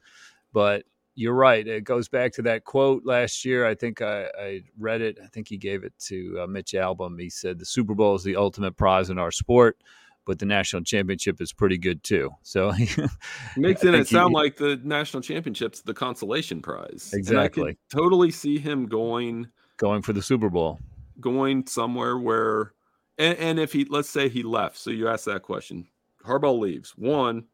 But 0.53 0.85
you're 1.15 1.35
right. 1.35 1.67
It 1.67 1.83
goes 1.83 2.07
back 2.07 2.33
to 2.33 2.41
that 2.43 2.63
quote 2.63 3.03
last 3.05 3.45
year. 3.45 3.65
I 3.65 3.75
think 3.75 4.01
I, 4.01 4.29
I 4.39 4.61
read 4.79 5.01
it. 5.01 5.17
I 5.23 5.27
think 5.27 5.47
he 5.47 5.57
gave 5.57 5.83
it 5.83 5.93
to 6.07 6.41
uh, 6.41 6.47
Mitch 6.47 6.71
Albom. 6.71 7.19
He 7.19 7.29
said, 7.29 7.59
The 7.59 7.65
Super 7.65 7.93
Bowl 7.93 8.15
is 8.15 8.23
the 8.23 8.37
ultimate 8.37 8.77
prize 8.77 9.09
in 9.09 9.17
our 9.17 9.31
sport 9.31 9.77
but 10.25 10.39
the 10.39 10.45
national 10.45 10.83
championship 10.83 11.41
is 11.41 11.51
pretty 11.51 11.77
good 11.77 12.03
too. 12.03 12.29
So 12.43 12.71
making 13.57 13.93
it 13.93 14.07
sound 14.07 14.31
he, 14.31 14.35
like 14.35 14.57
the 14.57 14.79
national 14.83 15.21
championship's 15.21 15.81
the 15.81 15.93
consolation 15.93 16.61
prize. 16.61 17.11
Exactly. 17.13 17.77
totally 17.89 18.29
see 18.31 18.59
him 18.59 18.87
going 18.87 19.47
going 19.77 20.01
for 20.01 20.13
the 20.13 20.21
Super 20.21 20.49
Bowl. 20.49 20.79
Going 21.19 21.65
somewhere 21.65 22.17
where 22.17 22.73
and, 23.21 23.37
and 23.37 23.59
if 23.59 23.71
he 23.71 23.85
let's 23.85 24.09
say 24.09 24.29
he 24.29 24.43
left. 24.43 24.77
So 24.77 24.89
you 24.89 25.07
asked 25.07 25.25
that 25.25 25.43
question. 25.43 25.87
Harbaugh 26.25 26.59
leaves. 26.59 26.91
One, 26.97 27.45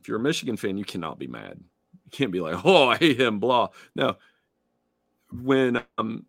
if 0.00 0.08
you're 0.08 0.18
a 0.18 0.20
Michigan 0.22 0.56
fan, 0.56 0.76
you 0.76 0.84
cannot 0.84 1.18
be 1.18 1.26
mad. 1.26 1.58
You 2.04 2.10
can't 2.10 2.32
be 2.32 2.40
like, 2.40 2.60
oh, 2.64 2.88
I 2.88 2.96
hate 2.96 3.20
him, 3.20 3.38
blah. 3.38 3.68
No. 3.94 4.16
When 5.42 5.82
um 5.98 6.24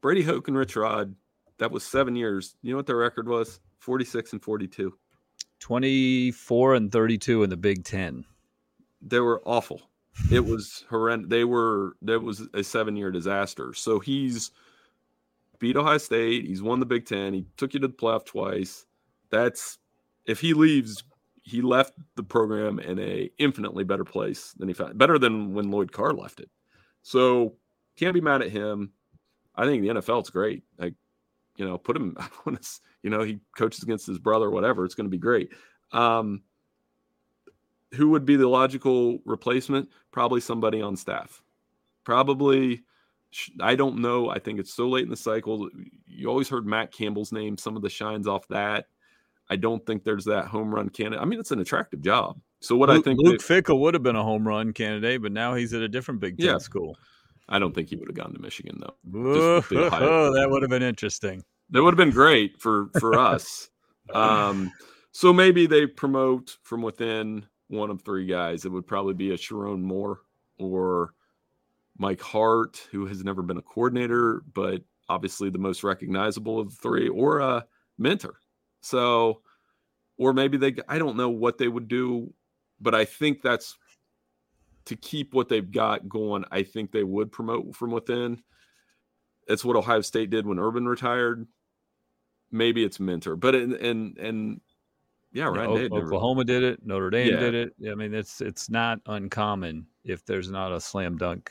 Brady 0.00 0.22
Hoke 0.22 0.48
and 0.48 0.56
Rich 0.56 0.76
Rod, 0.76 1.14
that 1.58 1.70
was 1.70 1.84
seven 1.84 2.16
years. 2.16 2.56
You 2.62 2.72
know 2.72 2.76
what 2.76 2.86
their 2.86 2.96
record 2.96 3.28
was? 3.28 3.60
46 3.78 4.32
and 4.32 4.42
42. 4.42 4.96
24 5.60 6.74
and 6.74 6.92
32 6.92 7.42
in 7.42 7.50
the 7.50 7.56
Big 7.56 7.84
Ten. 7.84 8.24
They 9.00 9.20
were 9.20 9.42
awful. 9.46 9.82
It 10.30 10.44
was 10.44 10.84
horrendous. 10.88 11.28
They 11.30 11.44
were, 11.44 11.96
that 12.02 12.20
was 12.20 12.48
a 12.54 12.62
seven 12.62 12.96
year 12.96 13.10
disaster. 13.10 13.72
So 13.74 13.98
he's 13.98 14.50
beat 15.58 15.76
Ohio 15.76 15.98
State. 15.98 16.46
He's 16.46 16.62
won 16.62 16.80
the 16.80 16.86
Big 16.86 17.06
Ten. 17.06 17.32
He 17.34 17.46
took 17.56 17.74
you 17.74 17.80
to 17.80 17.88
the 17.88 17.94
playoff 17.94 18.24
twice. 18.24 18.86
That's, 19.30 19.78
if 20.26 20.40
he 20.40 20.54
leaves, 20.54 21.04
he 21.42 21.62
left 21.62 21.94
the 22.16 22.22
program 22.22 22.78
in 22.78 22.98
a 22.98 23.30
infinitely 23.38 23.84
better 23.84 24.04
place 24.04 24.52
than 24.58 24.68
he 24.68 24.74
found, 24.74 24.98
better 24.98 25.18
than 25.18 25.54
when 25.54 25.70
Lloyd 25.70 25.92
Carr 25.92 26.12
left 26.12 26.40
it. 26.40 26.50
So 27.02 27.54
can't 27.96 28.14
be 28.14 28.20
mad 28.20 28.42
at 28.42 28.50
him. 28.50 28.92
I 29.54 29.64
think 29.64 29.82
the 29.82 29.88
NFL's 29.88 30.30
great. 30.30 30.64
Like, 30.78 30.94
you 31.56 31.66
know, 31.66 31.78
put 31.78 31.96
him, 31.96 32.16
you 33.02 33.10
know, 33.10 33.22
he 33.22 33.38
coaches 33.56 33.82
against 33.82 34.06
his 34.06 34.18
brother, 34.18 34.50
whatever. 34.50 34.84
It's 34.84 34.94
going 34.94 35.06
to 35.06 35.10
be 35.10 35.18
great. 35.18 35.52
Um, 35.92 36.42
who 37.94 38.10
would 38.10 38.24
be 38.24 38.36
the 38.36 38.48
logical 38.48 39.18
replacement? 39.24 39.88
Probably 40.10 40.40
somebody 40.40 40.82
on 40.82 40.96
staff. 40.96 41.42
Probably, 42.04 42.82
I 43.60 43.74
don't 43.74 43.98
know. 43.98 44.30
I 44.30 44.38
think 44.38 44.58
it's 44.58 44.74
so 44.74 44.88
late 44.88 45.04
in 45.04 45.10
the 45.10 45.16
cycle. 45.16 45.68
You 46.06 46.28
always 46.28 46.48
heard 46.48 46.66
Matt 46.66 46.92
Campbell's 46.92 47.32
name. 47.32 47.56
Some 47.58 47.76
of 47.76 47.82
the 47.82 47.90
shines 47.90 48.26
off 48.26 48.46
that. 48.48 48.86
I 49.48 49.56
don't 49.56 49.84
think 49.86 50.04
there's 50.04 50.24
that 50.24 50.46
home 50.46 50.74
run 50.74 50.88
candidate. 50.88 51.20
I 51.20 51.24
mean, 51.24 51.38
it's 51.38 51.52
an 51.52 51.60
attractive 51.60 52.02
job. 52.02 52.40
So 52.60 52.76
what 52.76 52.88
Luke, 52.88 52.98
I 52.98 53.02
think 53.02 53.20
Luke 53.20 53.40
they, 53.40 53.62
Fickell 53.62 53.78
would 53.80 53.94
have 53.94 54.02
been 54.02 54.16
a 54.16 54.22
home 54.22 54.46
run 54.46 54.72
candidate, 54.72 55.22
but 55.22 55.32
now 55.32 55.54
he's 55.54 55.72
at 55.72 55.82
a 55.82 55.88
different 55.88 56.20
Big 56.20 56.38
Ten 56.38 56.46
yeah. 56.46 56.58
school. 56.58 56.96
I 57.48 57.58
don't 57.58 57.74
think 57.74 57.88
he 57.88 57.96
would 57.96 58.08
have 58.08 58.16
gone 58.16 58.32
to 58.32 58.40
Michigan 58.40 58.80
though. 58.80 58.96
Oh, 59.14 60.32
that 60.32 60.48
would 60.50 60.62
have 60.62 60.70
been 60.70 60.82
interesting. 60.82 61.44
That 61.70 61.82
would 61.82 61.92
have 61.92 61.98
been 61.98 62.10
great 62.10 62.60
for 62.60 62.88
for 62.98 63.18
us. 63.18 63.70
Um, 64.12 64.72
so 65.12 65.32
maybe 65.32 65.66
they 65.66 65.86
promote 65.86 66.56
from 66.62 66.82
within 66.82 67.46
one 67.68 67.90
of 67.90 68.02
three 68.02 68.26
guys. 68.26 68.64
It 68.64 68.72
would 68.72 68.86
probably 68.86 69.14
be 69.14 69.30
a 69.30 69.36
Sherrone 69.36 69.82
Moore 69.82 70.20
or 70.58 71.14
Mike 71.98 72.20
Hart, 72.20 72.86
who 72.90 73.06
has 73.06 73.24
never 73.24 73.42
been 73.42 73.58
a 73.58 73.62
coordinator, 73.62 74.42
but 74.52 74.82
obviously 75.08 75.50
the 75.50 75.58
most 75.58 75.84
recognizable 75.84 76.58
of 76.58 76.70
the 76.70 76.76
three, 76.76 77.08
or 77.08 77.38
a 77.38 77.66
Minter. 77.98 78.34
So, 78.80 79.40
or 80.18 80.32
maybe 80.32 80.58
they, 80.58 80.74
I 80.88 80.98
don't 80.98 81.16
know 81.16 81.30
what 81.30 81.58
they 81.58 81.68
would 81.68 81.88
do, 81.88 82.32
but 82.80 82.94
I 82.94 83.04
think 83.04 83.42
that's 83.42 83.76
to 84.86 84.96
keep 84.96 85.34
what 85.34 85.48
they've 85.48 85.70
got 85.70 86.08
going. 86.08 86.44
I 86.50 86.62
think 86.62 86.92
they 86.92 87.04
would 87.04 87.32
promote 87.32 87.74
from 87.74 87.90
within. 87.90 88.42
It's 89.48 89.64
what 89.64 89.76
Ohio 89.76 90.00
State 90.00 90.30
did 90.30 90.46
when 90.46 90.58
Urban 90.58 90.86
retired 90.86 91.46
maybe 92.50 92.84
it's 92.84 93.00
Minter, 93.00 93.36
but 93.36 93.54
and 93.54 93.74
and 93.74 94.18
and 94.18 94.60
yeah, 95.32 95.46
right. 95.46 95.68
Oklahoma 95.68 96.44
did 96.44 96.62
it. 96.62 96.84
Notre 96.84 97.10
Dame 97.10 97.34
yeah. 97.34 97.40
did 97.40 97.54
it. 97.54 97.72
I 97.90 97.94
mean, 97.94 98.14
it's 98.14 98.40
it's 98.40 98.70
not 98.70 98.98
uncommon 99.06 99.86
if 100.04 100.24
there's 100.24 100.50
not 100.50 100.72
a 100.72 100.80
slam 100.80 101.16
dunk. 101.16 101.50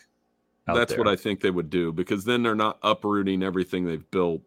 That's 0.68 0.94
there. 0.94 1.00
what 1.00 1.08
I 1.08 1.16
think 1.16 1.42
they 1.42 1.52
would 1.52 1.70
do 1.70 1.92
because 1.92 2.26
then 2.26 2.42
they're 2.42 2.56
not 2.56 2.80
uprooting 2.82 3.44
everything 3.44 3.86
they've 3.86 4.10
built 4.12 4.42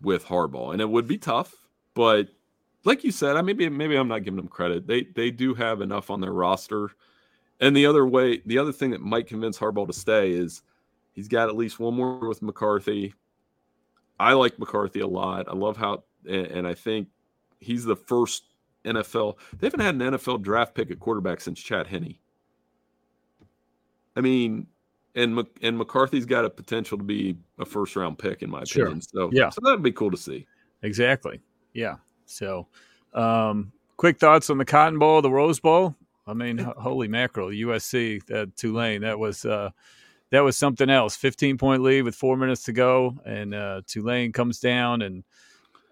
with 0.00 0.24
Harbaugh, 0.24 0.72
and 0.72 0.80
it 0.80 0.88
would 0.88 1.06
be 1.06 1.18
tough. 1.18 1.54
But 1.94 2.28
like 2.84 3.04
you 3.04 3.12
said, 3.12 3.36
I 3.36 3.42
maybe 3.42 3.68
maybe 3.68 3.96
I'm 3.96 4.08
not 4.08 4.24
giving 4.24 4.36
them 4.36 4.48
credit. 4.48 4.86
They 4.86 5.02
they 5.02 5.30
do 5.30 5.54
have 5.54 5.80
enough 5.80 6.10
on 6.10 6.20
their 6.20 6.32
roster. 6.32 6.90
And 7.60 7.76
the 7.76 7.84
other 7.84 8.06
way, 8.06 8.40
the 8.46 8.56
other 8.56 8.72
thing 8.72 8.90
that 8.90 9.02
might 9.02 9.26
convince 9.26 9.58
Harbaugh 9.58 9.86
to 9.86 9.92
stay 9.92 10.30
is 10.30 10.62
he's 11.12 11.28
got 11.28 11.48
at 11.48 11.56
least 11.56 11.78
one 11.78 11.94
more 11.94 12.26
with 12.26 12.40
McCarthy. 12.40 13.14
I 14.18 14.32
like 14.32 14.58
McCarthy 14.58 15.00
a 15.00 15.06
lot. 15.06 15.46
I 15.48 15.54
love 15.54 15.76
how, 15.76 16.04
and 16.26 16.66
I 16.66 16.72
think 16.72 17.08
he's 17.58 17.84
the 17.84 17.96
first 17.96 18.44
NFL. 18.84 19.36
They 19.58 19.66
haven't 19.66 19.80
had 19.80 19.94
an 19.94 20.00
NFL 20.00 20.42
draft 20.42 20.74
pick 20.74 20.90
at 20.90 21.00
quarterback 21.00 21.40
since 21.42 21.60
Chad 21.60 21.86
Henne. 21.86 22.16
I 24.16 24.22
mean, 24.22 24.66
and 25.14 25.44
and 25.62 25.76
McCarthy's 25.76 26.26
got 26.26 26.44
a 26.44 26.50
potential 26.50 26.98
to 26.98 27.04
be 27.04 27.36
a 27.58 27.64
first 27.64 27.96
round 27.96 28.18
pick 28.18 28.42
in 28.42 28.50
my 28.50 28.64
sure. 28.64 28.84
opinion. 28.84 29.02
So 29.02 29.30
yeah, 29.32 29.50
so 29.50 29.60
that'd 29.62 29.82
be 29.82 29.92
cool 29.92 30.10
to 30.10 30.16
see. 30.16 30.46
Exactly. 30.82 31.40
Yeah. 31.74 31.96
So, 32.26 32.68
um, 33.12 33.72
quick 33.96 34.18
thoughts 34.18 34.50
on 34.50 34.58
the 34.58 34.64
Cotton 34.64 34.98
Bowl, 34.98 35.20
the 35.22 35.30
Rose 35.30 35.60
Bowl. 35.60 35.96
I 36.26 36.34
mean, 36.34 36.58
holy 36.58 37.08
mackerel, 37.08 37.48
USC, 37.48 38.24
that 38.26 38.56
Tulane, 38.56 39.02
that 39.02 39.18
was 39.18 39.44
uh, 39.44 39.70
that 40.30 40.40
was 40.40 40.56
something 40.56 40.88
else. 40.88 41.16
15 41.16 41.58
point 41.58 41.82
lead 41.82 42.02
with 42.02 42.14
four 42.14 42.36
minutes 42.36 42.62
to 42.64 42.72
go, 42.72 43.18
and 43.24 43.54
uh, 43.54 43.82
Tulane 43.86 44.32
comes 44.32 44.60
down 44.60 45.02
and 45.02 45.24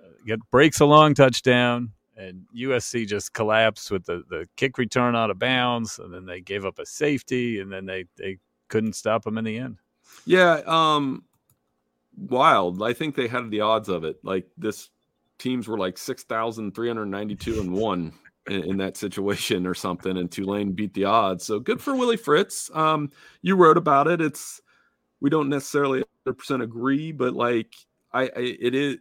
uh, 0.00 0.10
get 0.26 0.38
breaks 0.50 0.80
a 0.80 0.86
long 0.86 1.14
touchdown, 1.14 1.92
and 2.16 2.44
USC 2.56 3.06
just 3.06 3.32
collapsed 3.32 3.90
with 3.90 4.04
the, 4.04 4.22
the 4.30 4.48
kick 4.56 4.78
return 4.78 5.16
out 5.16 5.30
of 5.30 5.38
bounds, 5.38 5.98
and 5.98 6.14
then 6.14 6.24
they 6.24 6.40
gave 6.40 6.64
up 6.64 6.78
a 6.78 6.86
safety, 6.86 7.60
and 7.60 7.72
then 7.72 7.84
they 7.84 8.04
they 8.16 8.38
couldn't 8.68 8.94
stop 8.94 9.24
them 9.24 9.38
in 9.38 9.44
the 9.44 9.58
end. 9.58 9.78
Yeah, 10.26 10.60
um, 10.66 11.24
wild. 12.16 12.82
I 12.82 12.92
think 12.92 13.14
they 13.14 13.28
had 13.28 13.50
the 13.50 13.60
odds 13.60 13.88
of 13.88 14.04
it. 14.04 14.18
Like 14.22 14.46
this 14.56 14.90
teams 15.38 15.68
were 15.68 15.78
like 15.78 15.96
6,392 15.96 17.60
and 17.60 17.72
one 17.72 18.12
in, 18.48 18.64
in, 18.64 18.76
that 18.78 18.96
situation 18.96 19.66
or 19.66 19.74
something. 19.74 20.16
And 20.16 20.30
Tulane 20.30 20.72
beat 20.72 20.94
the 20.94 21.04
odds. 21.04 21.44
So 21.44 21.60
good 21.60 21.80
for 21.80 21.94
Willie 21.94 22.16
Fritz. 22.16 22.70
Um, 22.74 23.10
you 23.42 23.56
wrote 23.56 23.76
about 23.76 24.08
it. 24.08 24.20
It's, 24.20 24.60
we 25.20 25.30
don't 25.30 25.48
necessarily 25.48 26.04
100% 26.26 26.62
agree, 26.62 27.12
but 27.12 27.34
like 27.34 27.74
I, 28.12 28.22
I 28.22 28.30
it 28.36 28.74
is, 28.74 28.96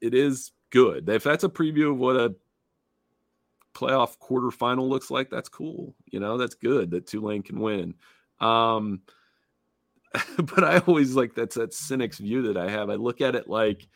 it 0.00 0.14
is 0.14 0.52
good. 0.70 1.08
If 1.08 1.24
that's 1.24 1.44
a 1.44 1.48
preview 1.48 1.90
of 1.90 1.98
what 1.98 2.16
a 2.16 2.34
playoff 3.74 4.16
quarterfinal 4.18 4.88
looks 4.88 5.10
like, 5.10 5.30
that's 5.30 5.48
cool. 5.48 5.94
You 6.10 6.20
know, 6.20 6.36
that's 6.38 6.54
good 6.54 6.90
that 6.92 7.06
Tulane 7.06 7.42
can 7.42 7.60
win. 7.60 7.94
Um, 8.40 9.02
but 10.38 10.64
I 10.64 10.78
always 10.78 11.14
like 11.14 11.34
that's 11.34 11.56
that 11.56 11.74
cynic's 11.74 12.18
view 12.18 12.52
that 12.52 12.56
I 12.56 12.70
have. 12.70 12.90
I 12.90 12.94
look 12.94 13.20
at 13.20 13.34
it 13.34 13.48
like 13.48 13.86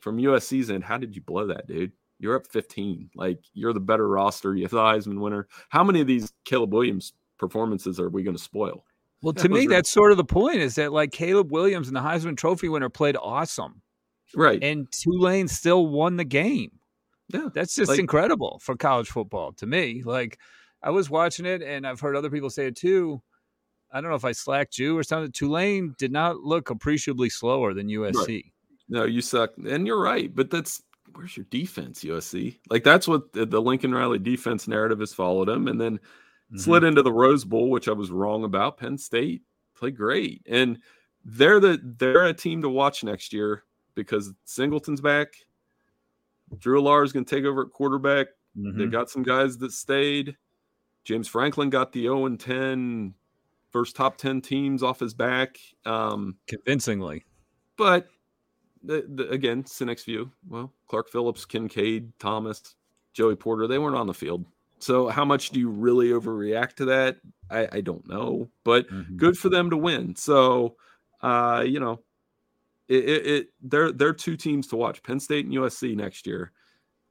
from 0.00 0.16
USC's 0.16 0.70
end, 0.70 0.84
how 0.84 0.98
did 0.98 1.14
you 1.14 1.22
blow 1.22 1.46
that, 1.48 1.66
dude? 1.66 1.92
You're 2.18 2.36
up 2.36 2.46
15. 2.46 3.10
Like 3.14 3.38
you're 3.54 3.72
the 3.72 3.80
better 3.80 4.08
roster. 4.08 4.54
You're 4.54 4.68
the 4.68 4.76
Heisman 4.76 5.20
winner. 5.20 5.48
How 5.68 5.84
many 5.84 6.00
of 6.00 6.06
these 6.06 6.32
Caleb 6.44 6.72
Williams 6.72 7.12
performances 7.38 8.00
are 8.00 8.08
we 8.08 8.22
going 8.22 8.36
to 8.36 8.42
spoil? 8.42 8.84
Well, 9.22 9.34
to 9.34 9.48
me, 9.50 9.66
that's 9.66 9.90
sort 9.90 10.12
of 10.12 10.16
the 10.16 10.24
point 10.24 10.58
is 10.58 10.76
that 10.76 10.92
like 10.92 11.12
Caleb 11.12 11.52
Williams 11.52 11.88
and 11.88 11.96
the 11.96 12.00
Heisman 12.00 12.36
Trophy 12.36 12.68
winner 12.68 12.88
played 12.88 13.16
awesome. 13.20 13.82
Right. 14.34 14.62
And 14.62 14.86
Tulane 14.90 15.48
still 15.48 15.86
won 15.86 16.16
the 16.16 16.24
game. 16.24 16.70
Yeah. 17.28 17.48
That's 17.54 17.74
just 17.74 17.90
like, 17.90 18.00
incredible 18.00 18.60
for 18.62 18.76
college 18.76 19.08
football 19.08 19.52
to 19.54 19.66
me. 19.66 20.02
Like 20.04 20.38
I 20.82 20.90
was 20.90 21.10
watching 21.10 21.46
it 21.46 21.62
and 21.62 21.86
I've 21.86 22.00
heard 22.00 22.16
other 22.16 22.30
people 22.30 22.50
say 22.50 22.66
it 22.66 22.76
too. 22.76 23.22
I 23.92 24.00
don't 24.00 24.10
know 24.10 24.16
if 24.16 24.24
I 24.24 24.32
slacked 24.32 24.78
you 24.78 24.96
or 24.96 25.02
something. 25.02 25.32
Tulane 25.32 25.94
did 25.98 26.12
not 26.12 26.40
look 26.40 26.70
appreciably 26.70 27.28
slower 27.28 27.74
than 27.74 27.88
USC. 27.88 28.28
Right. 28.28 28.44
No, 28.88 29.04
you 29.04 29.20
suck. 29.20 29.50
And 29.68 29.86
you're 29.86 30.00
right. 30.00 30.34
But 30.34 30.50
that's 30.50 30.82
where's 31.14 31.36
your 31.36 31.46
defense, 31.50 32.04
USC? 32.04 32.58
Like 32.68 32.84
that's 32.84 33.08
what 33.08 33.32
the, 33.32 33.46
Lincoln 33.46 33.94
Riley 33.94 34.18
defense 34.18 34.68
narrative 34.68 35.00
has 35.00 35.12
followed 35.12 35.48
him. 35.48 35.68
And 35.68 35.80
then 35.80 35.98
mm-hmm. 35.98 36.58
slid 36.58 36.84
into 36.84 37.02
the 37.02 37.12
Rose 37.12 37.44
Bowl, 37.44 37.70
which 37.70 37.88
I 37.88 37.92
was 37.92 38.10
wrong 38.10 38.44
about. 38.44 38.78
Penn 38.78 38.98
State 38.98 39.42
played 39.74 39.96
great. 39.96 40.42
And 40.48 40.78
they're 41.24 41.60
the 41.60 41.80
they're 41.98 42.26
a 42.26 42.34
team 42.34 42.62
to 42.62 42.68
watch 42.68 43.04
next 43.04 43.32
year 43.32 43.64
because 43.94 44.32
Singleton's 44.44 45.00
back. 45.00 45.34
Drew 46.58 46.82
Allar 46.82 47.04
is 47.04 47.12
going 47.12 47.24
to 47.24 47.34
take 47.34 47.44
over 47.44 47.62
at 47.62 47.70
quarterback. 47.70 48.28
Mm-hmm. 48.56 48.78
They 48.78 48.86
got 48.86 49.10
some 49.10 49.22
guys 49.22 49.58
that 49.58 49.72
stayed. 49.72 50.36
James 51.04 51.28
Franklin 51.28 51.70
got 51.70 51.92
the 51.92 52.02
0 52.02 52.26
and 52.26 52.40
10 52.40 53.14
first 53.70 53.96
top 53.96 54.16
10 54.16 54.40
teams 54.40 54.82
off 54.82 55.00
his 55.00 55.14
back. 55.14 55.58
Um, 55.84 56.36
Convincingly. 56.46 57.24
But 57.76 58.08
the, 58.82 59.06
the, 59.08 59.30
again, 59.30 59.64
Cynic's 59.64 60.04
view. 60.04 60.30
Well, 60.48 60.72
Clark 60.86 61.10
Phillips, 61.10 61.44
Kincaid, 61.44 62.12
Thomas, 62.18 62.74
Joey 63.12 63.36
Porter, 63.36 63.66
they 63.66 63.78
weren't 63.78 63.96
on 63.96 64.06
the 64.06 64.14
field. 64.14 64.44
So 64.78 65.08
how 65.08 65.24
much 65.24 65.50
do 65.50 65.60
you 65.60 65.68
really 65.68 66.08
overreact 66.08 66.74
to 66.76 66.86
that? 66.86 67.18
I, 67.50 67.68
I 67.72 67.80
don't 67.80 68.06
know, 68.08 68.48
but 68.64 68.88
mm-hmm. 68.88 69.16
good 69.16 69.36
for 69.36 69.50
them 69.50 69.70
to 69.70 69.76
win. 69.76 70.16
So, 70.16 70.76
uh, 71.20 71.64
you 71.66 71.80
know, 71.80 72.00
it, 72.88 73.08
it, 73.08 73.26
it 73.26 73.46
they're 73.62 73.92
they're 73.92 74.14
two 74.14 74.36
teams 74.36 74.66
to 74.68 74.76
watch: 74.76 75.02
Penn 75.02 75.20
State 75.20 75.44
and 75.44 75.54
USC 75.54 75.94
next 75.94 76.26
year. 76.26 76.52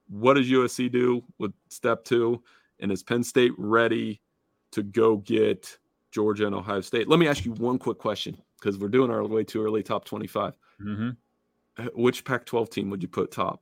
What 0.09 0.33
does 0.33 0.49
USC 0.49 0.91
do 0.91 1.23
with 1.37 1.53
step 1.69 2.03
two? 2.03 2.41
And 2.79 2.91
is 2.91 3.03
Penn 3.03 3.23
State 3.23 3.51
ready 3.57 4.21
to 4.71 4.81
go 4.81 5.17
get 5.17 5.77
Georgia 6.11 6.45
and 6.45 6.55
Ohio 6.55 6.81
State? 6.81 7.07
Let 7.07 7.19
me 7.19 7.27
ask 7.27 7.45
you 7.45 7.53
one 7.53 7.77
quick 7.77 7.97
question 7.97 8.37
because 8.59 8.77
we're 8.77 8.89
doing 8.89 9.11
our 9.11 9.25
way 9.25 9.43
too 9.43 9.63
early 9.63 9.83
top 9.83 10.05
25. 10.05 10.53
Mm-hmm. 10.81 11.83
Which 11.93 12.25
Pac 12.25 12.45
12 12.45 12.69
team 12.69 12.89
would 12.89 13.01
you 13.01 13.07
put 13.07 13.31
top? 13.31 13.61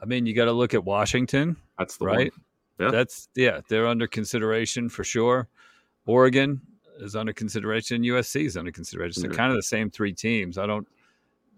I 0.00 0.06
mean, 0.06 0.26
you 0.26 0.34
got 0.34 0.44
to 0.44 0.52
look 0.52 0.74
at 0.74 0.84
Washington. 0.84 1.56
That's 1.78 1.96
the 1.96 2.04
right. 2.04 2.32
Yeah. 2.78 2.90
That's, 2.90 3.28
yeah, 3.34 3.60
they're 3.68 3.86
under 3.86 4.06
consideration 4.06 4.88
for 4.88 5.04
sure. 5.04 5.48
Oregon 6.06 6.60
is 6.98 7.16
under 7.16 7.32
consideration. 7.32 8.02
USC 8.02 8.46
is 8.46 8.56
under 8.56 8.70
consideration. 8.72 9.22
So, 9.22 9.28
kind 9.28 9.50
of 9.50 9.56
the 9.56 9.62
same 9.62 9.90
three 9.90 10.12
teams. 10.12 10.58
I 10.58 10.66
don't 10.66 10.86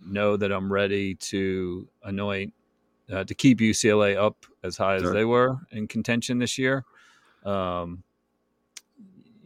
know 0.06 0.36
that 0.36 0.52
I'm 0.52 0.72
ready 0.72 1.14
to 1.14 1.88
anoint 2.04 2.52
uh, 3.10 3.24
to 3.24 3.34
keep 3.34 3.58
UCLA 3.58 4.16
up 4.16 4.36
as 4.62 4.76
high 4.76 4.96
as 4.96 5.02
sure. 5.02 5.12
they 5.12 5.24
were 5.24 5.58
in 5.72 5.86
contention 5.88 6.38
this 6.38 6.58
year. 6.58 6.84
Um, 7.44 8.02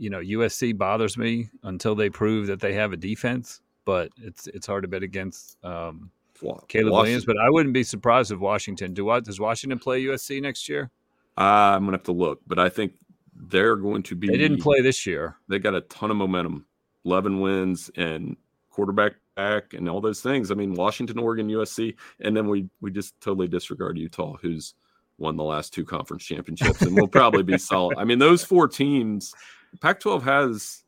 you 0.01 0.09
know, 0.09 0.18
USC 0.18 0.76
bothers 0.76 1.18
me 1.18 1.51
until 1.62 1.94
they 1.94 2.09
prove 2.09 2.46
that 2.46 2.59
they 2.59 2.72
have 2.72 2.94
a 2.94 2.96
defense, 2.96 3.61
but 3.84 4.11
it's 4.16 4.46
it's 4.46 4.66
hard 4.66 4.82
to 4.84 4.88
bet 4.88 5.03
against 5.03 5.62
um, 5.62 6.11
Caleb 6.40 6.62
Washington. 6.62 6.90
Williams. 6.92 7.24
But 7.26 7.36
I 7.38 7.51
wouldn't 7.51 7.74
be 7.74 7.84
surprised 7.84 8.32
if 8.32 8.38
Washington 8.38 8.94
do 8.94 9.05
what 9.05 9.24
does 9.24 9.38
Washington 9.38 9.78
play 9.78 10.03
USC 10.05 10.40
next 10.40 10.70
year? 10.70 10.90
Uh, 11.36 11.76
I'm 11.76 11.84
gonna 11.84 11.98
have 11.98 12.05
to 12.05 12.12
look, 12.12 12.40
but 12.46 12.59
I 12.59 12.70
think 12.70 12.94
they're 13.34 13.76
going 13.76 14.03
to 14.05 14.16
be. 14.16 14.28
They 14.28 14.38
didn't 14.38 14.62
play 14.62 14.80
this 14.80 15.07
year. 15.07 15.36
They 15.48 15.59
got 15.59 15.74
a 15.74 15.82
ton 15.82 16.11
of 16.11 16.16
momentum, 16.16 16.64
eleven 17.05 17.40
wins 17.40 17.90
and 17.94 18.38
quarterback 18.70 19.12
back 19.36 19.74
and 19.74 19.86
all 19.86 20.01
those 20.01 20.22
things. 20.22 20.51
I 20.51 20.55
mean, 20.55 20.72
Washington, 20.72 21.18
Oregon, 21.18 21.48
USC, 21.48 21.94
and 22.20 22.34
then 22.34 22.48
we 22.48 22.70
we 22.80 22.90
just 22.90 23.20
totally 23.20 23.48
disregard 23.48 23.98
Utah, 23.98 24.38
who's 24.40 24.72
won 25.18 25.36
the 25.36 25.44
last 25.44 25.74
two 25.74 25.84
conference 25.84 26.24
championships 26.24 26.80
and 26.80 26.96
will 26.96 27.07
probably 27.07 27.42
be 27.42 27.59
solid. 27.72 27.98
I 27.98 28.05
mean, 28.05 28.18
those 28.18 28.42
four 28.42 28.66
teams 28.66 29.34
Pac 29.81 30.01
12 30.01 30.25
has 30.25 30.85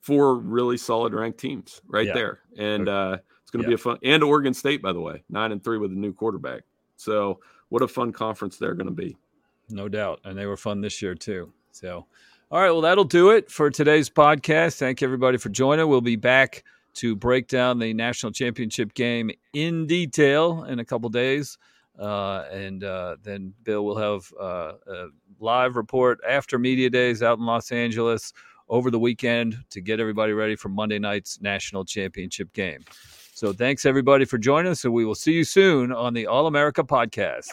four 0.00 0.36
really 0.36 0.76
solid 0.76 1.12
ranked 1.12 1.38
teams 1.38 1.82
right 1.86 2.06
yeah. 2.06 2.14
there. 2.14 2.40
And 2.56 2.88
uh, 2.88 3.18
it's 3.42 3.50
going 3.50 3.62
to 3.62 3.70
yeah. 3.70 3.74
be 3.76 3.80
a 3.80 3.82
fun, 3.82 3.98
and 4.02 4.22
Oregon 4.22 4.54
State, 4.54 4.82
by 4.82 4.92
the 4.92 5.00
way, 5.00 5.22
nine 5.28 5.52
and 5.52 5.62
three 5.62 5.78
with 5.78 5.92
a 5.92 5.96
new 5.96 6.12
quarterback. 6.12 6.62
So, 6.96 7.40
what 7.68 7.82
a 7.82 7.88
fun 7.88 8.12
conference 8.12 8.56
they're 8.56 8.74
going 8.74 8.86
to 8.86 8.92
be. 8.92 9.16
No 9.68 9.88
doubt. 9.88 10.20
And 10.24 10.36
they 10.36 10.46
were 10.46 10.56
fun 10.56 10.80
this 10.80 11.02
year, 11.02 11.14
too. 11.14 11.52
So, 11.70 12.06
all 12.50 12.60
right. 12.60 12.70
Well, 12.70 12.80
that'll 12.80 13.04
do 13.04 13.30
it 13.30 13.50
for 13.50 13.70
today's 13.70 14.08
podcast. 14.08 14.78
Thank 14.78 15.02
everybody 15.02 15.36
for 15.36 15.50
joining. 15.50 15.86
We'll 15.88 16.00
be 16.00 16.16
back 16.16 16.64
to 16.94 17.14
break 17.14 17.46
down 17.46 17.78
the 17.78 17.92
national 17.94 18.32
championship 18.32 18.94
game 18.94 19.30
in 19.52 19.86
detail 19.86 20.64
in 20.64 20.78
a 20.78 20.84
couple 20.84 21.08
days. 21.10 21.58
Uh, 21.98 22.44
and 22.52 22.84
uh, 22.84 23.16
then 23.22 23.52
Bill 23.64 23.84
will 23.84 23.96
have 23.96 24.32
uh, 24.40 24.72
a 24.86 25.06
live 25.40 25.76
report 25.76 26.20
after 26.28 26.58
media 26.58 26.88
days 26.88 27.22
out 27.22 27.38
in 27.38 27.46
Los 27.46 27.72
Angeles 27.72 28.32
over 28.68 28.90
the 28.90 28.98
weekend 28.98 29.56
to 29.70 29.80
get 29.80 29.98
everybody 29.98 30.32
ready 30.32 30.54
for 30.54 30.68
Monday 30.68 30.98
night's 30.98 31.40
national 31.40 31.84
championship 31.84 32.52
game. 32.52 32.84
So 33.34 33.52
thanks 33.52 33.86
everybody 33.86 34.24
for 34.24 34.38
joining 34.38 34.72
us, 34.72 34.84
and 34.84 34.92
we 34.92 35.04
will 35.04 35.14
see 35.14 35.32
you 35.32 35.44
soon 35.44 35.92
on 35.92 36.12
the 36.12 36.26
All 36.26 36.46
America 36.46 36.82
podcast. 36.84 37.52